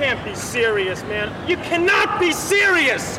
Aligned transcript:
can't 0.00 0.24
be 0.24 0.34
serious, 0.34 1.02
man. 1.02 1.28
You 1.46 1.58
cannot 1.58 2.18
be 2.18 2.32
serious! 2.32 3.18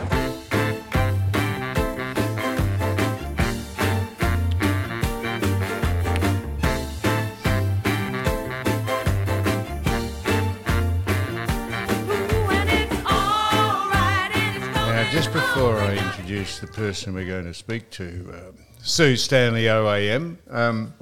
Now, 14.79 15.07
just 15.11 15.31
before 15.31 15.77
I 15.77 15.97
introduce 15.97 16.57
the 16.57 16.65
person 16.65 17.13
we're 17.13 17.27
going 17.27 17.45
to 17.45 17.53
speak 17.53 17.91
to, 17.91 18.33
um, 18.33 18.57
Sue 18.81 19.15
Stanley 19.15 19.65
OAM, 19.65 20.37
um, 20.49 20.95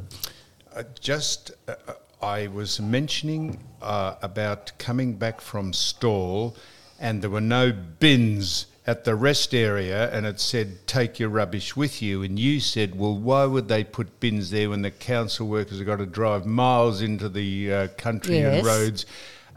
I 0.75 0.83
just 0.99 1.51
uh, 1.69 1.75
I 2.21 2.47
was 2.47 2.81
mentioning 2.81 3.59
uh, 3.81 4.15
about 4.21 4.73
coming 4.77 5.13
back 5.13 5.39
from 5.39 5.71
stall, 5.71 6.55
and 6.99 7.21
there 7.21 7.29
were 7.29 7.39
no 7.39 7.71
bins 7.71 8.65
at 8.85 9.05
the 9.05 9.15
rest 9.15 9.53
area, 9.53 10.11
and 10.11 10.25
it 10.25 10.39
said 10.39 10.85
take 10.87 11.19
your 11.19 11.29
rubbish 11.29 11.75
with 11.75 12.01
you, 12.01 12.23
and 12.23 12.37
you 12.37 12.59
said, 12.59 12.97
well, 12.99 13.15
why 13.15 13.45
would 13.45 13.67
they 13.67 13.83
put 13.83 14.19
bins 14.19 14.49
there 14.49 14.69
when 14.69 14.81
the 14.81 14.91
council 14.91 15.47
workers 15.47 15.77
have 15.77 15.87
got 15.87 15.97
to 15.97 16.05
drive 16.05 16.45
miles 16.45 17.01
into 17.01 17.29
the 17.29 17.73
uh, 17.73 17.87
country 17.97 18.39
and 18.39 18.65
roads? 18.65 19.05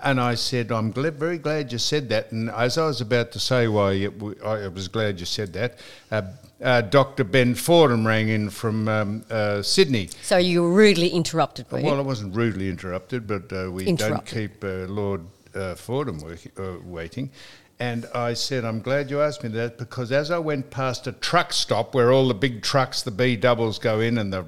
And 0.02 0.20
I 0.20 0.34
said, 0.34 0.72
I'm 0.72 0.92
gl- 0.92 1.12
very 1.12 1.38
glad 1.38 1.70
you 1.70 1.78
said 1.78 2.08
that. 2.08 2.32
And 2.32 2.50
as 2.50 2.76
I 2.76 2.86
was 2.86 3.00
about 3.00 3.30
to 3.32 3.38
say 3.38 3.68
why 3.68 3.92
it 3.92 4.18
w- 4.18 4.36
I 4.44 4.66
was 4.68 4.88
glad 4.88 5.20
you 5.20 5.26
said 5.26 5.52
that, 5.52 5.78
uh, 6.10 6.22
uh, 6.60 6.80
Dr. 6.80 7.24
Ben 7.24 7.54
Fordham 7.54 8.06
rang 8.06 8.28
in 8.28 8.50
from 8.50 8.88
um, 8.88 9.24
uh, 9.30 9.62
Sydney. 9.62 10.08
So 10.22 10.38
you 10.38 10.62
were 10.62 10.72
rudely 10.72 11.08
interrupted, 11.08 11.66
were? 11.70 11.82
Well, 11.84 11.98
I 11.98 12.02
wasn't 12.02 12.34
rudely 12.34 12.68
interrupted, 12.68 13.26
but 13.26 13.52
uh, 13.52 13.70
we 13.70 13.92
don't 13.92 14.26
keep 14.26 14.64
uh, 14.64 14.86
Lord 14.88 15.22
uh, 15.54 15.74
Fordham 15.76 16.20
work, 16.20 16.40
waiting. 16.84 17.30
And 17.78 18.06
I 18.14 18.34
said, 18.34 18.64
I'm 18.64 18.80
glad 18.80 19.10
you 19.10 19.20
asked 19.20 19.42
me 19.42 19.48
that 19.50 19.76
because 19.76 20.12
as 20.12 20.30
I 20.30 20.38
went 20.38 20.70
past 20.70 21.06
a 21.08 21.12
truck 21.12 21.52
stop 21.52 21.94
where 21.94 22.12
all 22.12 22.28
the 22.28 22.34
big 22.34 22.62
trucks, 22.62 23.02
the 23.02 23.10
B 23.10 23.34
doubles 23.34 23.80
go 23.80 23.98
in 23.98 24.18
and 24.18 24.32
the 24.32 24.44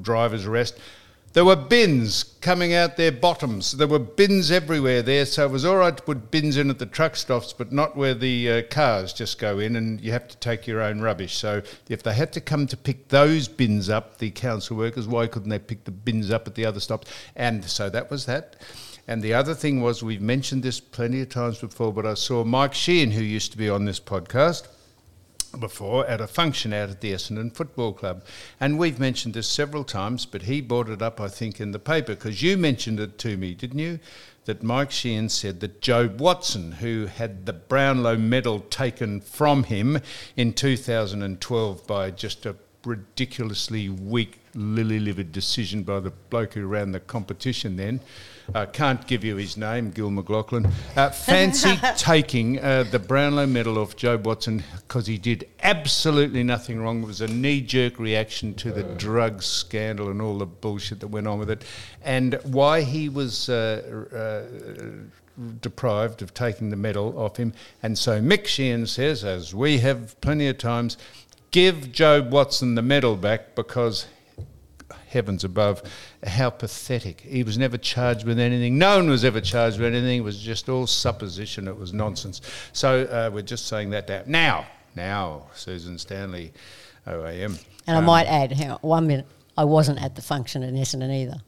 drivers 0.00 0.46
rest, 0.46 0.78
there 1.36 1.44
were 1.44 1.54
bins 1.54 2.24
coming 2.40 2.72
out 2.72 2.96
their 2.96 3.12
bottoms. 3.12 3.72
There 3.72 3.86
were 3.86 3.98
bins 3.98 4.50
everywhere 4.50 5.02
there, 5.02 5.26
so 5.26 5.44
it 5.44 5.50
was 5.50 5.66
all 5.66 5.76
right 5.76 5.94
to 5.94 6.02
put 6.02 6.30
bins 6.30 6.56
in 6.56 6.70
at 6.70 6.78
the 6.78 6.86
truck 6.86 7.14
stops, 7.14 7.52
but 7.52 7.70
not 7.70 7.94
where 7.94 8.14
the 8.14 8.50
uh, 8.50 8.62
cars 8.70 9.12
just 9.12 9.38
go 9.38 9.58
in 9.58 9.76
and 9.76 10.00
you 10.00 10.12
have 10.12 10.28
to 10.28 10.36
take 10.38 10.66
your 10.66 10.80
own 10.80 11.02
rubbish. 11.02 11.36
So 11.36 11.60
if 11.90 12.02
they 12.02 12.14
had 12.14 12.32
to 12.32 12.40
come 12.40 12.66
to 12.68 12.76
pick 12.78 13.08
those 13.08 13.48
bins 13.48 13.90
up, 13.90 14.16
the 14.16 14.30
council 14.30 14.78
workers, 14.78 15.06
why 15.06 15.26
couldn't 15.26 15.50
they 15.50 15.58
pick 15.58 15.84
the 15.84 15.90
bins 15.90 16.30
up 16.30 16.46
at 16.46 16.54
the 16.54 16.64
other 16.64 16.80
stops? 16.80 17.12
And 17.36 17.62
so 17.66 17.90
that 17.90 18.10
was 18.10 18.24
that. 18.24 18.56
And 19.06 19.20
the 19.20 19.34
other 19.34 19.52
thing 19.52 19.82
was, 19.82 20.02
we've 20.02 20.22
mentioned 20.22 20.62
this 20.62 20.80
plenty 20.80 21.20
of 21.20 21.28
times 21.28 21.58
before, 21.58 21.92
but 21.92 22.06
I 22.06 22.14
saw 22.14 22.44
Mike 22.44 22.72
Sheehan, 22.72 23.10
who 23.10 23.20
used 23.22 23.52
to 23.52 23.58
be 23.58 23.68
on 23.68 23.84
this 23.84 24.00
podcast, 24.00 24.68
before 25.60 26.06
at 26.06 26.20
a 26.20 26.26
function 26.26 26.72
out 26.72 26.90
at 26.90 27.00
the 27.00 27.12
Essendon 27.12 27.54
Football 27.54 27.92
Club. 27.92 28.24
And 28.60 28.78
we've 28.78 28.98
mentioned 28.98 29.34
this 29.34 29.48
several 29.48 29.84
times, 29.84 30.26
but 30.26 30.42
he 30.42 30.60
brought 30.60 30.88
it 30.88 31.02
up, 31.02 31.20
I 31.20 31.28
think, 31.28 31.60
in 31.60 31.72
the 31.72 31.78
paper 31.78 32.14
because 32.14 32.42
you 32.42 32.56
mentioned 32.56 33.00
it 33.00 33.18
to 33.18 33.36
me, 33.36 33.54
didn't 33.54 33.78
you? 33.78 33.98
That 34.44 34.62
Mike 34.62 34.92
Sheehan 34.92 35.28
said 35.28 35.60
that 35.60 35.80
Jobe 35.80 36.18
Watson, 36.18 36.72
who 36.72 37.06
had 37.06 37.46
the 37.46 37.52
Brownlow 37.52 38.16
medal 38.16 38.60
taken 38.60 39.20
from 39.20 39.64
him 39.64 39.98
in 40.36 40.52
2012 40.52 41.86
by 41.86 42.10
just 42.12 42.46
a 42.46 42.54
ridiculously 42.84 43.88
weak, 43.88 44.38
lily 44.54 45.00
livered 45.00 45.32
decision 45.32 45.82
by 45.82 46.00
the 46.00 46.10
bloke 46.10 46.54
who 46.54 46.66
ran 46.66 46.92
the 46.92 47.00
competition 47.00 47.76
then. 47.76 48.00
I 48.54 48.66
can't 48.66 49.06
give 49.06 49.24
you 49.24 49.36
his 49.36 49.56
name, 49.56 49.90
Gil 49.90 50.10
McLachlan. 50.10 50.70
Uh, 50.96 51.10
fancy 51.10 51.76
taking 51.96 52.58
uh, 52.60 52.84
the 52.84 52.98
Brownlow 52.98 53.46
medal 53.46 53.78
off 53.78 53.96
Jobe 53.96 54.24
Watson 54.24 54.62
because 54.76 55.06
he 55.06 55.18
did 55.18 55.48
absolutely 55.62 56.42
nothing 56.42 56.80
wrong. 56.80 57.02
It 57.02 57.06
was 57.06 57.20
a 57.20 57.28
knee 57.28 57.60
jerk 57.60 57.98
reaction 57.98 58.54
to 58.54 58.72
the 58.72 58.82
drug 58.82 59.42
scandal 59.42 60.10
and 60.10 60.22
all 60.22 60.38
the 60.38 60.46
bullshit 60.46 61.00
that 61.00 61.08
went 61.08 61.26
on 61.26 61.38
with 61.38 61.50
it. 61.50 61.64
And 62.02 62.38
why 62.44 62.82
he 62.82 63.08
was. 63.08 63.48
Uh, 63.48 64.04
uh, 64.12 65.16
deprived 65.60 66.22
of 66.22 66.32
taking 66.32 66.70
the 66.70 66.76
medal 66.76 67.18
off 67.18 67.36
him. 67.36 67.52
And 67.82 67.98
so 67.98 68.22
Mick 68.22 68.46
Sheehan 68.46 68.86
says, 68.86 69.22
as 69.22 69.54
we 69.54 69.78
have 69.78 70.18
plenty 70.22 70.48
of 70.48 70.56
times, 70.56 70.96
give 71.50 71.92
Jobe 71.92 72.30
Watson 72.30 72.74
the 72.74 72.82
medal 72.82 73.16
back 73.16 73.54
because 73.54 74.06
heavens 75.16 75.42
above, 75.44 75.82
how 76.26 76.50
pathetic. 76.50 77.22
He 77.22 77.42
was 77.42 77.56
never 77.58 77.78
charged 77.78 78.24
with 78.26 78.38
anything. 78.38 78.76
No 78.78 78.98
one 78.98 79.08
was 79.08 79.24
ever 79.24 79.40
charged 79.40 79.78
with 79.80 79.92
anything. 79.94 80.18
It 80.18 80.24
was 80.24 80.38
just 80.38 80.68
all 80.68 80.86
supposition. 80.86 81.66
It 81.66 81.76
was 81.78 81.92
nonsense. 81.92 82.40
So 82.72 83.02
uh, 83.04 83.30
we're 83.32 83.42
just 83.42 83.66
saying 83.66 83.90
that 83.90 84.06
down. 84.06 84.24
Now, 84.26 84.66
now, 84.94 85.44
Susan 85.54 85.98
Stanley, 85.98 86.52
OAM. 87.06 87.62
and 87.86 87.96
I 87.96 88.00
might 88.00 88.26
add, 88.26 88.52
hang 88.52 88.70
on, 88.72 88.78
one 88.82 89.06
minute, 89.06 89.26
I 89.56 89.64
wasn't 89.64 90.02
at 90.02 90.14
the 90.16 90.22
function 90.22 90.62
in 90.62 90.74
Essendon 90.74 91.10
either, 91.22 91.38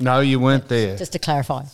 No, 0.00 0.18
you 0.20 0.40
weren't 0.40 0.66
there. 0.68 0.96
just 0.96 1.12
to 1.12 1.18
clarify. 1.18 1.64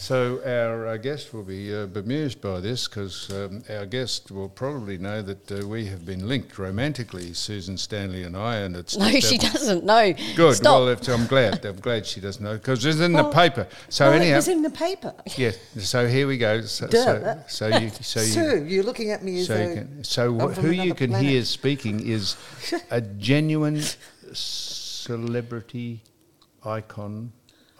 So 0.00 0.40
our 0.46 0.86
uh, 0.86 0.96
guest 0.96 1.34
will 1.34 1.42
be 1.42 1.74
uh, 1.74 1.84
bemused 1.84 2.40
by 2.40 2.58
this 2.60 2.88
because 2.88 3.30
um, 3.30 3.62
our 3.68 3.84
guest 3.84 4.30
will 4.30 4.48
probably 4.48 4.96
know 4.96 5.20
that 5.20 5.52
uh, 5.52 5.66
we 5.66 5.84
have 5.86 6.06
been 6.06 6.26
linked 6.26 6.58
romantically, 6.58 7.34
Susan 7.34 7.76
Stanley 7.76 8.22
and 8.22 8.34
I, 8.34 8.56
and 8.56 8.74
it's 8.76 8.96
No, 8.96 9.10
she 9.20 9.36
doesn't. 9.36 9.84
No. 9.84 10.14
Good. 10.36 10.54
Stop. 10.56 10.86
Well, 11.06 11.14
I'm 11.14 11.26
glad. 11.26 11.66
I'm 11.66 11.76
glad 11.76 12.06
she 12.06 12.18
doesn't 12.18 12.42
know 12.42 12.54
because 12.54 12.82
it's 12.86 12.98
in 12.98 13.12
Well- 13.12 13.24
the 13.24 13.34
paper. 13.34 13.66
So 13.90 14.06
well, 14.06 14.14
it 14.14 14.22
anyhow, 14.22 14.36
was 14.36 14.48
in 14.48 14.62
the 14.62 14.70
paper. 14.70 15.12
yeah. 15.36 15.50
So 15.76 16.08
here 16.08 16.26
we 16.26 16.38
go. 16.38 16.62
So, 16.62 16.88
so, 16.88 17.18
Duh. 17.18 17.46
so 17.46 17.66
you, 17.66 17.90
so 18.00 18.20
you, 18.20 18.26
Sue, 18.26 18.64
you're 18.64 18.84
looking 18.84 19.10
at 19.10 19.22
me 19.22 19.40
as 19.40 19.48
so, 19.48 19.60
you 19.60 19.74
can, 19.74 20.02
so 20.02 20.32
wh- 20.48 20.54
who 20.56 20.70
you 20.70 20.94
can 20.94 21.10
planet. 21.10 21.28
hear 21.28 21.44
speaking 21.44 22.00
is 22.08 22.36
a 22.90 23.02
genuine 23.02 23.82
celebrity 24.32 26.02
icon 26.64 27.32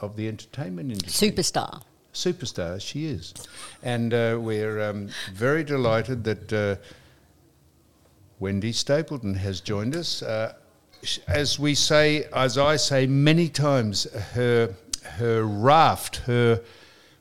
of 0.02 0.16
the 0.16 0.28
entertainment 0.28 0.92
industry. 0.92 1.30
Superstar. 1.30 1.82
Superstar 2.20 2.80
she 2.80 3.06
is. 3.06 3.32
And 3.82 4.12
uh, 4.12 4.38
we're 4.40 4.80
um, 4.80 5.08
very 5.32 5.64
delighted 5.64 6.24
that 6.24 6.52
uh, 6.52 6.76
Wendy 8.38 8.72
Stapleton 8.72 9.34
has 9.34 9.60
joined 9.60 9.96
us. 9.96 10.22
Uh, 10.22 10.54
as 11.28 11.58
we 11.58 11.74
say, 11.74 12.24
as 12.32 12.58
I 12.58 12.76
say 12.76 13.06
many 13.06 13.48
times, 13.48 14.04
her, 14.34 14.74
her 15.18 15.42
raft, 15.44 16.16
her 16.26 16.60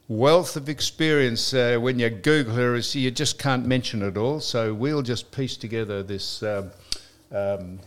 wealth 0.09 0.55
of 0.55 0.67
experience, 0.67 1.53
uh, 1.53 1.77
when 1.79 1.99
you 1.99 2.09
Google 2.09 2.55
her, 2.55 2.77
you 2.77 3.11
just 3.11 3.39
can't 3.39 3.65
mention 3.65 4.01
it 4.01 4.17
all. 4.17 4.39
So 4.41 4.73
we'll 4.73 5.01
just 5.01 5.31
piece 5.31 5.55
together 5.55 6.03
this. 6.03 6.43
Um, 6.43 6.71
um, 7.31 7.79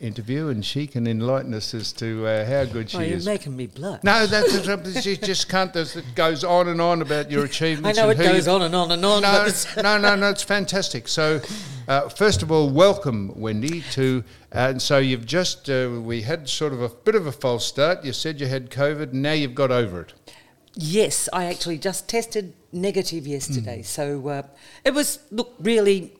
interview 0.00 0.48
and 0.48 0.64
she 0.64 0.86
can 0.86 1.06
enlighten 1.06 1.54
us 1.54 1.72
as 1.74 1.92
to 1.94 2.26
uh, 2.26 2.44
how 2.46 2.64
good 2.64 2.90
she 2.90 2.96
Oh, 2.96 3.00
you're 3.00 3.16
is. 3.16 3.26
making 3.26 3.56
me 3.56 3.66
blush. 3.66 4.02
No, 4.02 4.26
that's 4.26 4.62
trouble. 4.62 4.90
You 4.90 5.16
just 5.16 5.48
can't. 5.48 5.74
It 5.76 6.04
goes 6.14 6.44
on 6.44 6.68
and 6.68 6.80
on 6.80 7.00
about 7.02 7.30
your 7.30 7.44
achievements. 7.44 7.98
I 7.98 8.02
know 8.02 8.10
it 8.10 8.18
goes 8.18 8.48
on 8.48 8.62
and 8.62 8.74
on 8.74 8.90
and 8.92 9.04
on, 9.04 9.22
No, 9.22 9.46
no, 9.82 9.98
no, 9.98 10.14
no. 10.16 10.30
It's 10.30 10.42
fantastic. 10.42 11.08
So, 11.08 11.40
uh, 11.88 12.08
first 12.08 12.42
of 12.42 12.50
all, 12.52 12.68
welcome, 12.70 13.32
Wendy. 13.40 13.82
To 13.92 14.24
and 14.52 14.80
so 14.80 14.98
you've 14.98 15.26
just 15.26 15.68
uh, 15.70 15.90
we 16.02 16.22
had 16.22 16.48
sort 16.48 16.72
of 16.72 16.82
a 16.82 16.88
bit 16.88 17.14
of 17.14 17.26
a 17.26 17.32
false 17.32 17.64
start. 17.66 18.04
You 18.04 18.12
said 18.12 18.40
you 18.40 18.46
had 18.46 18.70
COVID. 18.70 19.12
and 19.12 19.22
Now 19.22 19.32
you've 19.32 19.54
got 19.54 19.70
over 19.70 20.00
it. 20.02 20.12
yes, 20.76 21.28
I 21.32 21.44
actually 21.46 21.78
just 21.78 22.08
tested 22.08 22.52
negative 22.72 23.26
yesterday, 23.26 23.76
Hmm. 23.78 23.82
so 23.82 24.28
uh, 24.28 24.42
it 24.84 24.92
was 24.92 25.20
look 25.30 25.54
really 25.60 26.12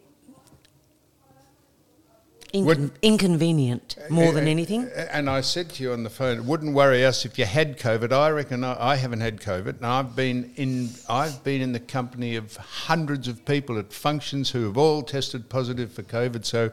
Would- 2.62 2.92
inconvenient 3.02 3.96
more 4.08 4.32
than 4.32 4.46
Uh, 4.46 4.50
anything. 4.50 4.82
uh, 4.96 5.08
And 5.10 5.28
I 5.28 5.40
said 5.40 5.70
to 5.70 5.82
you 5.82 5.92
on 5.92 6.04
the 6.04 6.10
phone, 6.10 6.38
it 6.38 6.44
wouldn't 6.44 6.72
worry 6.74 7.04
us 7.04 7.24
if 7.24 7.38
you 7.38 7.44
had 7.46 7.78
COVID. 7.78 8.12
I 8.12 8.30
reckon 8.30 8.62
I, 8.62 8.92
I 8.92 8.96
haven't 8.96 9.20
had 9.22 9.40
COVID, 9.40 9.76
and 9.78 9.86
I've 9.86 10.14
been 10.14 10.52
in 10.56 10.90
I've 11.08 11.42
been 11.42 11.60
in 11.62 11.72
the 11.72 11.80
company 11.80 12.36
of 12.36 12.56
hundreds 12.56 13.26
of 13.28 13.44
people 13.44 13.78
at 13.78 13.92
functions 13.92 14.50
who 14.50 14.64
have 14.66 14.76
all 14.78 15.02
tested 15.02 15.48
positive 15.48 15.92
for 15.92 16.02
COVID. 16.04 16.44
So 16.44 16.70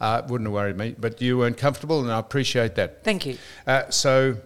uh, 0.00 0.22
it 0.24 0.30
wouldn't 0.30 0.46
have 0.48 0.54
worried 0.54 0.76
me. 0.78 0.94
But 0.98 1.20
you 1.20 1.38
weren't 1.38 1.58
comfortable, 1.58 2.00
and 2.00 2.10
I 2.10 2.18
appreciate 2.18 2.74
that. 2.76 3.04
Thank 3.04 3.26
you. 3.26 3.36
Uh, 3.66 3.90
so 3.90 4.36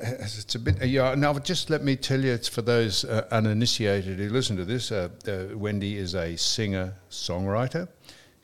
uh, 0.00 0.06
it's 0.20 0.54
a 0.54 0.58
bit. 0.58 0.84
Yeah. 0.84 1.14
Now, 1.14 1.38
just 1.38 1.70
let 1.70 1.82
me 1.82 1.96
tell 1.96 2.20
you, 2.20 2.32
it's 2.32 2.48
for 2.48 2.62
those 2.62 3.04
uh, 3.04 3.26
uninitiated 3.30 4.18
who 4.18 4.28
listen 4.28 4.56
to 4.56 4.64
this. 4.64 4.90
Uh, 4.92 5.08
uh, 5.28 5.56
Wendy 5.56 5.96
is 5.96 6.14
a 6.14 6.36
singer 6.36 6.94
songwriter. 7.10 7.88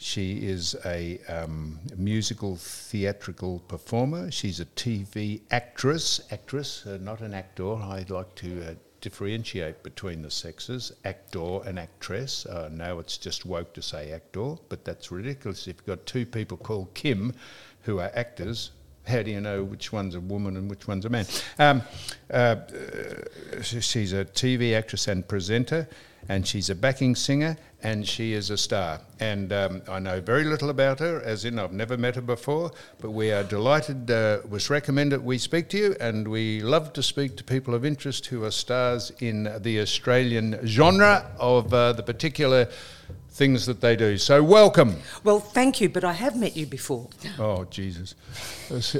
She 0.00 0.46
is 0.46 0.76
a 0.84 1.18
um, 1.28 1.80
musical 1.96 2.56
theatrical 2.56 3.58
performer. 3.66 4.30
She's 4.30 4.60
a 4.60 4.64
TV 4.64 5.40
actress. 5.50 6.20
Actress, 6.30 6.86
uh, 6.86 6.98
not 7.00 7.20
an 7.20 7.34
actor. 7.34 7.74
I'd 7.74 8.10
like 8.10 8.34
to. 8.36 8.70
Uh, 8.70 8.74
Differentiate 9.00 9.84
between 9.84 10.22
the 10.22 10.30
sexes, 10.30 10.90
actor 11.04 11.60
and 11.64 11.78
actress. 11.78 12.44
Uh, 12.46 12.68
now 12.72 12.98
it's 12.98 13.16
just 13.16 13.46
woke 13.46 13.72
to 13.74 13.80
say 13.80 14.10
actor, 14.10 14.56
but 14.68 14.84
that's 14.84 15.12
ridiculous. 15.12 15.68
If 15.68 15.76
you've 15.76 15.86
got 15.86 16.04
two 16.04 16.26
people 16.26 16.56
called 16.56 16.92
Kim 16.94 17.32
who 17.82 18.00
are 18.00 18.10
actors, 18.16 18.72
how 19.06 19.22
do 19.22 19.30
you 19.30 19.40
know 19.40 19.62
which 19.62 19.92
one's 19.92 20.16
a 20.16 20.20
woman 20.20 20.56
and 20.56 20.68
which 20.68 20.88
one's 20.88 21.04
a 21.04 21.08
man? 21.08 21.26
Um, 21.60 21.82
uh, 22.28 22.56
she's 23.62 24.12
a 24.12 24.24
TV 24.24 24.76
actress 24.76 25.06
and 25.06 25.26
presenter, 25.26 25.88
and 26.28 26.46
she's 26.46 26.68
a 26.68 26.74
backing 26.74 27.14
singer, 27.14 27.56
and 27.82 28.06
she 28.06 28.34
is 28.34 28.50
a 28.50 28.58
star. 28.58 29.00
And 29.18 29.52
um, 29.52 29.82
I 29.88 29.98
know 29.98 30.20
very 30.20 30.44
little 30.44 30.68
about 30.68 30.98
her, 30.98 31.22
as 31.22 31.44
in 31.44 31.58
I've 31.58 31.72
never 31.72 31.96
met 31.96 32.16
her 32.16 32.20
before, 32.20 32.70
but 33.00 33.12
we 33.12 33.32
are 33.32 33.44
delighted, 33.44 34.10
uh, 34.10 34.40
was 34.48 34.68
recommended 34.68 35.24
we 35.24 35.38
speak 35.38 35.68
to 35.70 35.78
you, 35.78 35.96
and 36.00 36.28
we 36.28 36.60
love 36.60 36.92
to 36.94 37.02
speak 37.02 37.36
to 37.36 37.44
people 37.44 37.74
of 37.74 37.84
interest 37.84 38.26
who 38.26 38.44
are 38.44 38.50
stars 38.50 39.10
in 39.20 39.50
the 39.60 39.80
Australian 39.80 40.58
genre 40.66 41.30
of 41.38 41.72
uh, 41.72 41.92
the 41.94 42.02
particular 42.02 42.68
things 43.30 43.66
that 43.66 43.80
they 43.80 43.94
do. 43.96 44.18
So, 44.18 44.42
welcome. 44.42 44.96
Well, 45.24 45.38
thank 45.40 45.80
you, 45.80 45.88
but 45.88 46.04
I 46.04 46.12
have 46.12 46.36
met 46.36 46.56
you 46.56 46.66
before 46.66 47.08
Oh, 47.38 47.64
Jesus. 47.64 48.14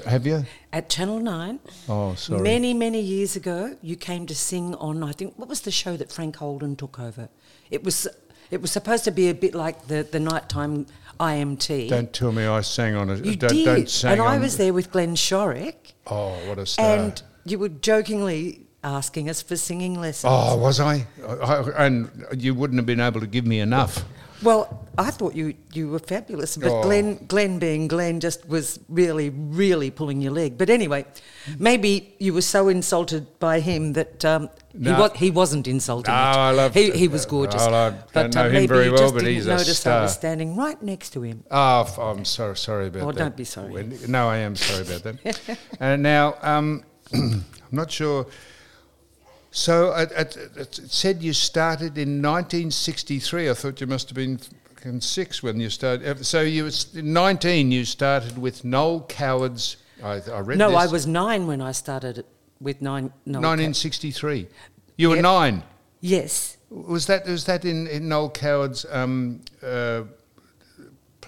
Have 0.07 0.27
you? 0.27 0.45
at 0.73 0.89
Channel 0.89 1.21
9. 1.21 1.61
Oh, 1.89 2.15
sorry. 2.15 2.43
Many, 2.43 2.75
many 2.75 3.01
years 3.01 3.37
ago, 3.37 3.77
you 3.83 3.97
came 3.97 4.27
to 4.27 4.35
sing 4.35 4.75
on, 4.77 5.03
I 5.03 5.13
think, 5.13 5.39
what 5.39 5.49
was 5.49 5.63
the 5.63 5.71
show 5.71 5.97
that 5.97 6.13
Frank 6.13 6.37
Holden 6.37 6.77
took 6.77 6.99
over? 6.99 7.29
It 7.71 7.83
was 7.85 8.07
it 8.51 8.63
was 8.63 8.71
supposed 8.71 9.05
to 9.05 9.11
be 9.11 9.29
a 9.29 9.35
bit 9.35 9.55
like 9.55 9.89
the, 9.89 10.05
the 10.11 10.19
nighttime 10.19 10.87
IMT. 11.21 11.91
Don't 11.91 12.11
tell 12.15 12.33
me 12.33 12.47
I 12.47 12.63
sang 12.63 12.95
on 12.95 13.11
it. 13.11 13.23
you 13.25 13.37
don't, 13.37 13.51
did. 13.53 13.65
don't 13.67 13.91
sing 13.91 14.13
and 14.13 14.23
I 14.23 14.39
was 14.39 14.57
there 14.57 14.73
with 14.73 14.91
Glenn 14.91 15.17
Shorrock, 15.17 15.75
Oh, 16.07 16.31
what 16.49 16.59
a 16.59 16.65
star. 16.65 16.97
and 16.97 17.23
you 17.45 17.59
were 17.59 17.69
jokingly 17.69 18.67
asking 18.89 19.29
us 19.29 19.43
for 19.43 19.57
singing 19.57 20.01
lessons. 20.01 20.33
oh, 20.35 20.57
was 20.57 20.81
I? 20.81 21.07
I? 21.27 21.33
I- 21.33 21.87
And 21.87 22.27
you 22.37 22.55
wouldn't 22.55 22.79
have 22.79 22.87
been 22.87 23.01
able 23.01 23.21
to 23.21 23.27
give 23.27 23.47
me 23.47 23.61
enough. 23.61 24.05
Well, 24.41 24.87
I 24.97 25.11
thought 25.11 25.35
you, 25.35 25.55
you 25.73 25.89
were 25.89 25.99
fabulous, 25.99 26.57
but 26.57 26.71
Oh. 26.71 26.83
Glenn, 26.83 27.17
Glenn 27.27 27.59
being 27.59 27.89
Glenn 27.89 28.21
just 28.21 28.49
was 28.49 28.79
really, 28.89 29.31
really 29.31 29.91
pulling 29.91 30.21
your 30.23 30.31
leg. 30.31 30.57
But 30.57 30.71
anyway, 30.71 31.07
maybe 31.59 32.15
you 32.21 32.33
were 32.33 32.43
so 32.43 32.69
insulted 32.69 33.27
by 33.41 33.59
him 33.59 33.95
that 33.95 34.25
um, 34.25 34.49
No. 34.75 34.95
he, 34.95 35.01
was, 35.01 35.11
he 35.17 35.31
wasn't 35.33 35.67
insulting. 35.67 36.15
No, 36.15 36.21
you. 36.21 36.27
I 36.27 36.51
love- 36.53 36.73
He, 36.75 36.93
he 36.93 37.09
was 37.09 37.27
gorgeous. 37.27 37.61
I 37.63 37.91
but 37.91 38.13
don't 38.13 38.35
know 38.37 38.45
him 38.47 38.53
maybe 38.53 38.67
very 38.69 38.85
you 38.85 38.93
well, 38.93 39.01
just 39.03 39.15
but 39.15 39.21
didn't 39.25 39.35
he's 39.35 39.47
a 39.47 39.57
notice 39.57 39.85
I 39.87 40.03
was 40.03 40.15
standing 40.15 40.55
right 40.57 40.81
next 40.81 41.11
to 41.15 41.23
him. 41.23 41.43
Oh, 41.51 41.83
I'm 42.01 42.25
so 42.25 42.55
sorry 42.55 42.87
about 42.87 43.03
Oh, 43.03 43.11
that. 43.11 43.19
don't 43.19 43.37
be 43.37 43.45
sorry. 43.45 43.91
No, 44.07 44.29
I 44.29 44.37
am 44.39 44.55
sorry 44.55 44.83
about 44.87 45.03
that. 45.03 45.59
and 45.81 46.01
now, 46.15 46.37
um, 46.43 46.85
I'm 47.13 47.45
not 47.73 47.91
sure. 47.91 48.25
So 49.51 49.95
it, 49.95 50.13
it, 50.13 50.37
it 50.57 50.75
said 50.89 51.23
you 51.23 51.33
started 51.33 51.97
in 51.99 52.21
1963. 52.23 53.51
I 53.51 53.55
thought 53.55 53.81
you 53.81 53.87
must 53.87 54.09
have 54.09 54.17
been 54.17 54.39
six 55.01 55.43
when 55.43 55.59
you 55.61 55.71
started. 55.71 56.25
So 56.25 56.43
you 56.43 56.65
was 56.65 56.95
19. 56.95 57.73
You 57.73 57.85
started 57.85 58.39
with 58.39 58.65
Noel 58.65 59.03
Coward's. 59.09 59.77
I, 60.03 60.21
I 60.33 60.41
read 60.41 60.59
No, 60.59 60.71
this. 60.71 60.79
I 60.79 60.87
was 60.93 61.07
nine 61.07 61.47
when 61.47 61.61
I 61.61 61.73
started 61.73 62.25
with 62.61 62.83
nine. 62.83 63.13
No, 63.27 63.39
1963. 63.41 64.49
You 64.97 65.09
were 65.11 65.17
Yep. 65.17 65.23
nine. 65.23 65.63
Yes. 66.01 66.57
Was 66.71 67.07
that 67.07 67.27
was 67.27 67.45
that 67.47 67.65
in, 67.65 67.87
in 67.87 68.09
Noel 68.09 68.31
Coward's 68.31 68.85
um, 68.91 69.41
uh, 69.63 70.03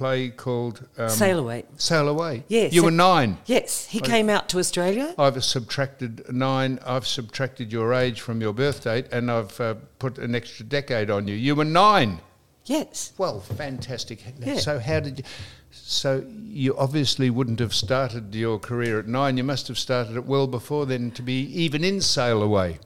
play 0.00 0.30
called 0.30 0.88
um, 0.96 1.10
Sail 1.10 1.38
Away. 1.38 1.62
Sail 1.76 2.08
Away? 2.08 2.42
Yes. 2.48 2.72
You 2.72 2.84
were 2.84 2.90
nine. 2.90 3.36
Yes. 3.44 3.84
He 3.84 4.00
came 4.00 4.30
out 4.30 4.48
to 4.48 4.58
Australia. 4.58 5.14
I've 5.18 5.44
subtracted 5.44 6.32
nine. 6.32 6.78
I've 6.86 7.06
subtracted 7.06 7.70
your 7.70 7.92
age 7.92 8.22
from 8.22 8.40
your 8.40 8.54
birth 8.54 8.82
date, 8.82 9.08
and 9.12 9.30
I've 9.30 9.60
uh, 9.60 9.74
put 9.98 10.16
an 10.16 10.34
extra 10.34 10.64
decade 10.64 11.10
on 11.10 11.28
you. 11.28 11.34
You 11.34 11.54
were 11.54 11.66
nine. 11.66 12.20
Yes. 12.64 13.12
Well, 13.18 13.40
fantastic. 13.40 14.20
Yeah. 14.38 14.56
So 14.56 14.78
how 14.78 15.00
did 15.00 15.18
you? 15.18 15.24
So 15.70 16.24
you 16.44 16.74
obviously 16.78 17.28
wouldn't 17.28 17.60
have 17.60 17.74
started 17.74 18.34
your 18.34 18.58
career 18.58 18.98
at 19.00 19.06
nine. 19.06 19.36
You 19.36 19.44
must 19.44 19.68
have 19.68 19.78
started 19.78 20.16
it 20.16 20.24
well 20.24 20.46
before 20.46 20.86
then 20.86 21.10
to 21.10 21.20
be 21.22 21.42
even 21.64 21.84
in 21.84 22.00
Sail 22.00 22.42
Away. 22.42 22.78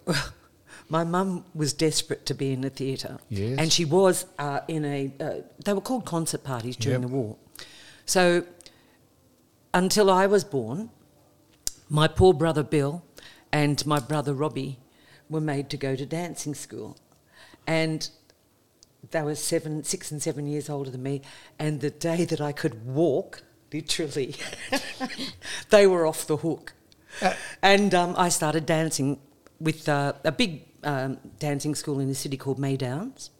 My 0.88 1.02
mum 1.04 1.44
was 1.54 1.72
desperate 1.72 2.26
to 2.26 2.34
be 2.34 2.52
in 2.52 2.60
the 2.60 2.70
theatre. 2.70 3.18
Yes. 3.30 3.58
And 3.58 3.72
she 3.72 3.84
was 3.84 4.26
uh, 4.38 4.60
in 4.68 4.84
a, 4.84 5.12
uh, 5.18 5.30
they 5.64 5.72
were 5.72 5.80
called 5.80 6.04
concert 6.04 6.44
parties 6.44 6.76
during 6.76 7.00
Yep. 7.02 7.10
the 7.10 7.16
war. 7.16 7.36
So 8.06 8.44
until 9.72 10.10
I 10.10 10.26
was 10.26 10.44
born, 10.44 10.90
my 11.88 12.06
poor 12.06 12.34
brother 12.34 12.62
Bill 12.62 13.02
and 13.52 13.84
my 13.86 13.98
brother 13.98 14.34
Robbie 14.34 14.78
were 15.30 15.40
made 15.40 15.70
to 15.70 15.76
go 15.76 15.96
to 15.96 16.04
dancing 16.06 16.54
school. 16.54 16.98
And 17.66 18.08
they 19.10 19.22
were 19.22 19.34
seven, 19.34 19.84
six 19.84 20.10
and 20.10 20.22
seven 20.22 20.46
years 20.46 20.68
older 20.68 20.90
than 20.90 21.02
me. 21.02 21.22
And 21.58 21.80
the 21.80 21.90
day 21.90 22.24
that 22.26 22.40
I 22.40 22.52
could 22.52 22.84
walk, 22.86 23.42
literally, 23.72 24.34
they 25.70 25.86
were 25.86 26.06
off 26.06 26.26
the 26.26 26.36
hook. 26.38 26.74
and 27.62 27.94
um, 27.94 28.14
I 28.18 28.28
started 28.28 28.66
dancing 28.66 29.18
with 29.60 29.88
uh, 29.88 30.12
a 30.24 30.32
big 30.32 30.66
um, 30.84 31.18
dancing 31.38 31.74
school 31.74 32.00
in 32.00 32.08
the 32.08 32.14
city 32.14 32.36
called 32.36 32.58
Maydowns, 32.58 33.30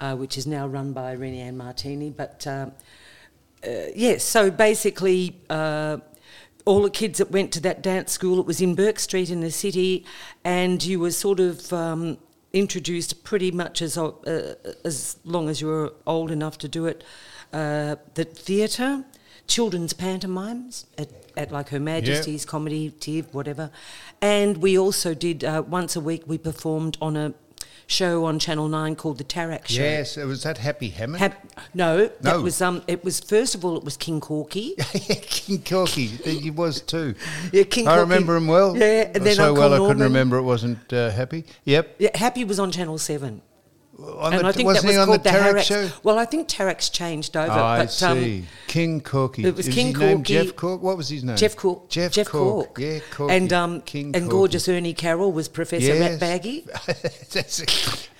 uh, 0.00 0.14
which 0.14 0.38
is 0.38 0.46
now 0.46 0.66
run 0.66 0.92
by 0.92 1.12
Renee 1.12 1.40
Ann 1.40 1.56
Martini. 1.56 2.10
But 2.10 2.46
uh, 2.46 2.70
yes, 3.94 4.24
so 4.24 4.50
basically, 4.50 5.40
uh, 5.50 5.98
all 6.64 6.82
the 6.82 6.90
kids 6.90 7.18
that 7.18 7.30
went 7.30 7.50
to 7.52 7.60
that 7.60 7.82
dance 7.82 8.12
school, 8.12 8.38
it 8.38 8.46
was 8.46 8.60
in 8.60 8.74
Bourke 8.74 8.98
Street 8.98 9.30
in 9.30 9.40
the 9.40 9.50
city, 9.50 10.04
and 10.44 10.84
you 10.84 11.00
were 11.00 11.10
sort 11.10 11.40
of 11.40 11.72
um, 11.72 12.18
introduced 12.52 13.24
pretty 13.24 13.50
much 13.50 13.82
as 13.82 13.96
uh, 13.96 14.54
as 14.84 15.16
long 15.24 15.48
as 15.48 15.60
you 15.60 15.66
were 15.66 15.92
old 16.06 16.30
enough 16.30 16.58
to 16.58 16.68
do 16.68 16.86
it. 16.86 17.02
Uh, 17.52 17.96
the 18.14 18.24
theatre, 18.24 19.04
children's 19.46 19.94
pantomimes 19.94 20.86
at, 20.98 21.08
at 21.38 21.50
like 21.52 21.68
Her 21.70 21.80
Majesty's 21.80 22.44
Comedy, 22.44 22.90
TIV, 22.90 23.32
whatever, 23.32 23.70
and 24.20 24.58
we 24.58 24.76
also 24.78 25.14
did 25.14 25.44
uh, 25.44 25.62
once 25.66 25.96
a 25.96 26.00
week. 26.00 26.24
We 26.26 26.36
performed 26.36 26.98
on 27.00 27.16
a 27.16 27.32
show 27.86 28.26
on 28.26 28.38
Channel 28.38 28.68
Nine 28.68 28.94
called 28.96 29.16
the 29.16 29.24
Tarax 29.24 29.68
Show. 29.68 29.80
Yes, 29.82 30.18
it 30.18 30.26
was 30.26 30.42
that 30.42 30.58
Happy 30.58 30.88
Hammond. 30.90 31.20
Hap- 31.20 31.46
no, 31.72 32.06
that 32.08 32.22
No. 32.22 32.40
was 32.42 32.60
um. 32.60 32.82
It 32.88 33.04
was 33.04 33.20
first 33.20 33.54
of 33.54 33.64
all, 33.64 33.76
it 33.78 33.84
was 33.84 33.96
King 33.96 34.20
Corky. 34.20 34.74
King 34.92 35.62
Corky, 35.62 36.06
he 36.06 36.50
was 36.50 36.80
too. 36.82 37.14
Yeah, 37.52 37.62
King 37.62 37.86
I 37.86 37.94
Corky. 37.94 38.00
remember 38.00 38.36
him 38.36 38.46
well. 38.48 38.76
Yeah, 38.76 39.10
and 39.14 39.24
then 39.24 39.36
so 39.36 39.48
Uncle 39.50 39.62
well 39.70 39.74
I 39.74 39.86
couldn't 39.86 40.02
remember 40.02 40.36
it 40.36 40.42
wasn't 40.42 40.92
uh, 40.92 41.10
happy. 41.10 41.44
Yep. 41.64 41.94
Yeah, 41.98 42.10
Happy 42.16 42.44
was 42.44 42.58
on 42.58 42.70
Channel 42.72 42.98
Seven, 42.98 43.40
On 44.00 44.32
and 44.32 44.44
the- 44.44 44.48
I 44.48 44.52
think 44.52 44.68
that 44.72 44.84
was 44.84 44.96
called 44.96 45.24
the 45.24 45.28
Tarax 45.28 45.52
Harax- 45.54 45.62
show? 45.62 45.88
Well, 46.04 46.18
I 46.20 46.24
think 46.24 46.46
Tarak's 46.48 46.88
changed 46.88 47.36
over. 47.36 47.50
I 47.50 47.78
but, 47.80 48.02
um, 48.04 48.18
see. 48.20 48.44
King 48.68 49.00
Corky. 49.00 49.44
it 49.44 49.56
was 49.56 49.66
Is 49.66 49.74
King 49.74 49.92
Corky- 49.92 50.22
Geoff 50.22 50.54
Corke. 50.54 50.80
What 50.80 50.96
was 50.96 51.08
his 51.08 51.24
name? 51.24 51.36
Geoff 51.36 51.56
Corke. 51.56 51.88
Jeff, 51.88 52.12
Jeff 52.12 52.28
Cork. 52.28 52.66
Cork. 52.66 52.78
Yeah, 52.78 53.00
Corky. 53.10 53.34
And 53.34 53.52
um, 53.52 53.80
King 53.80 54.06
and 54.14 54.24
Corky. 54.24 54.28
gorgeous 54.30 54.68
Ernie 54.68 54.94
Carroll 54.94 55.32
was 55.32 55.48
Professor 55.48 55.86
Yes. 55.94 56.20
Ratbaggy, 56.22 56.64
That's 57.32 57.60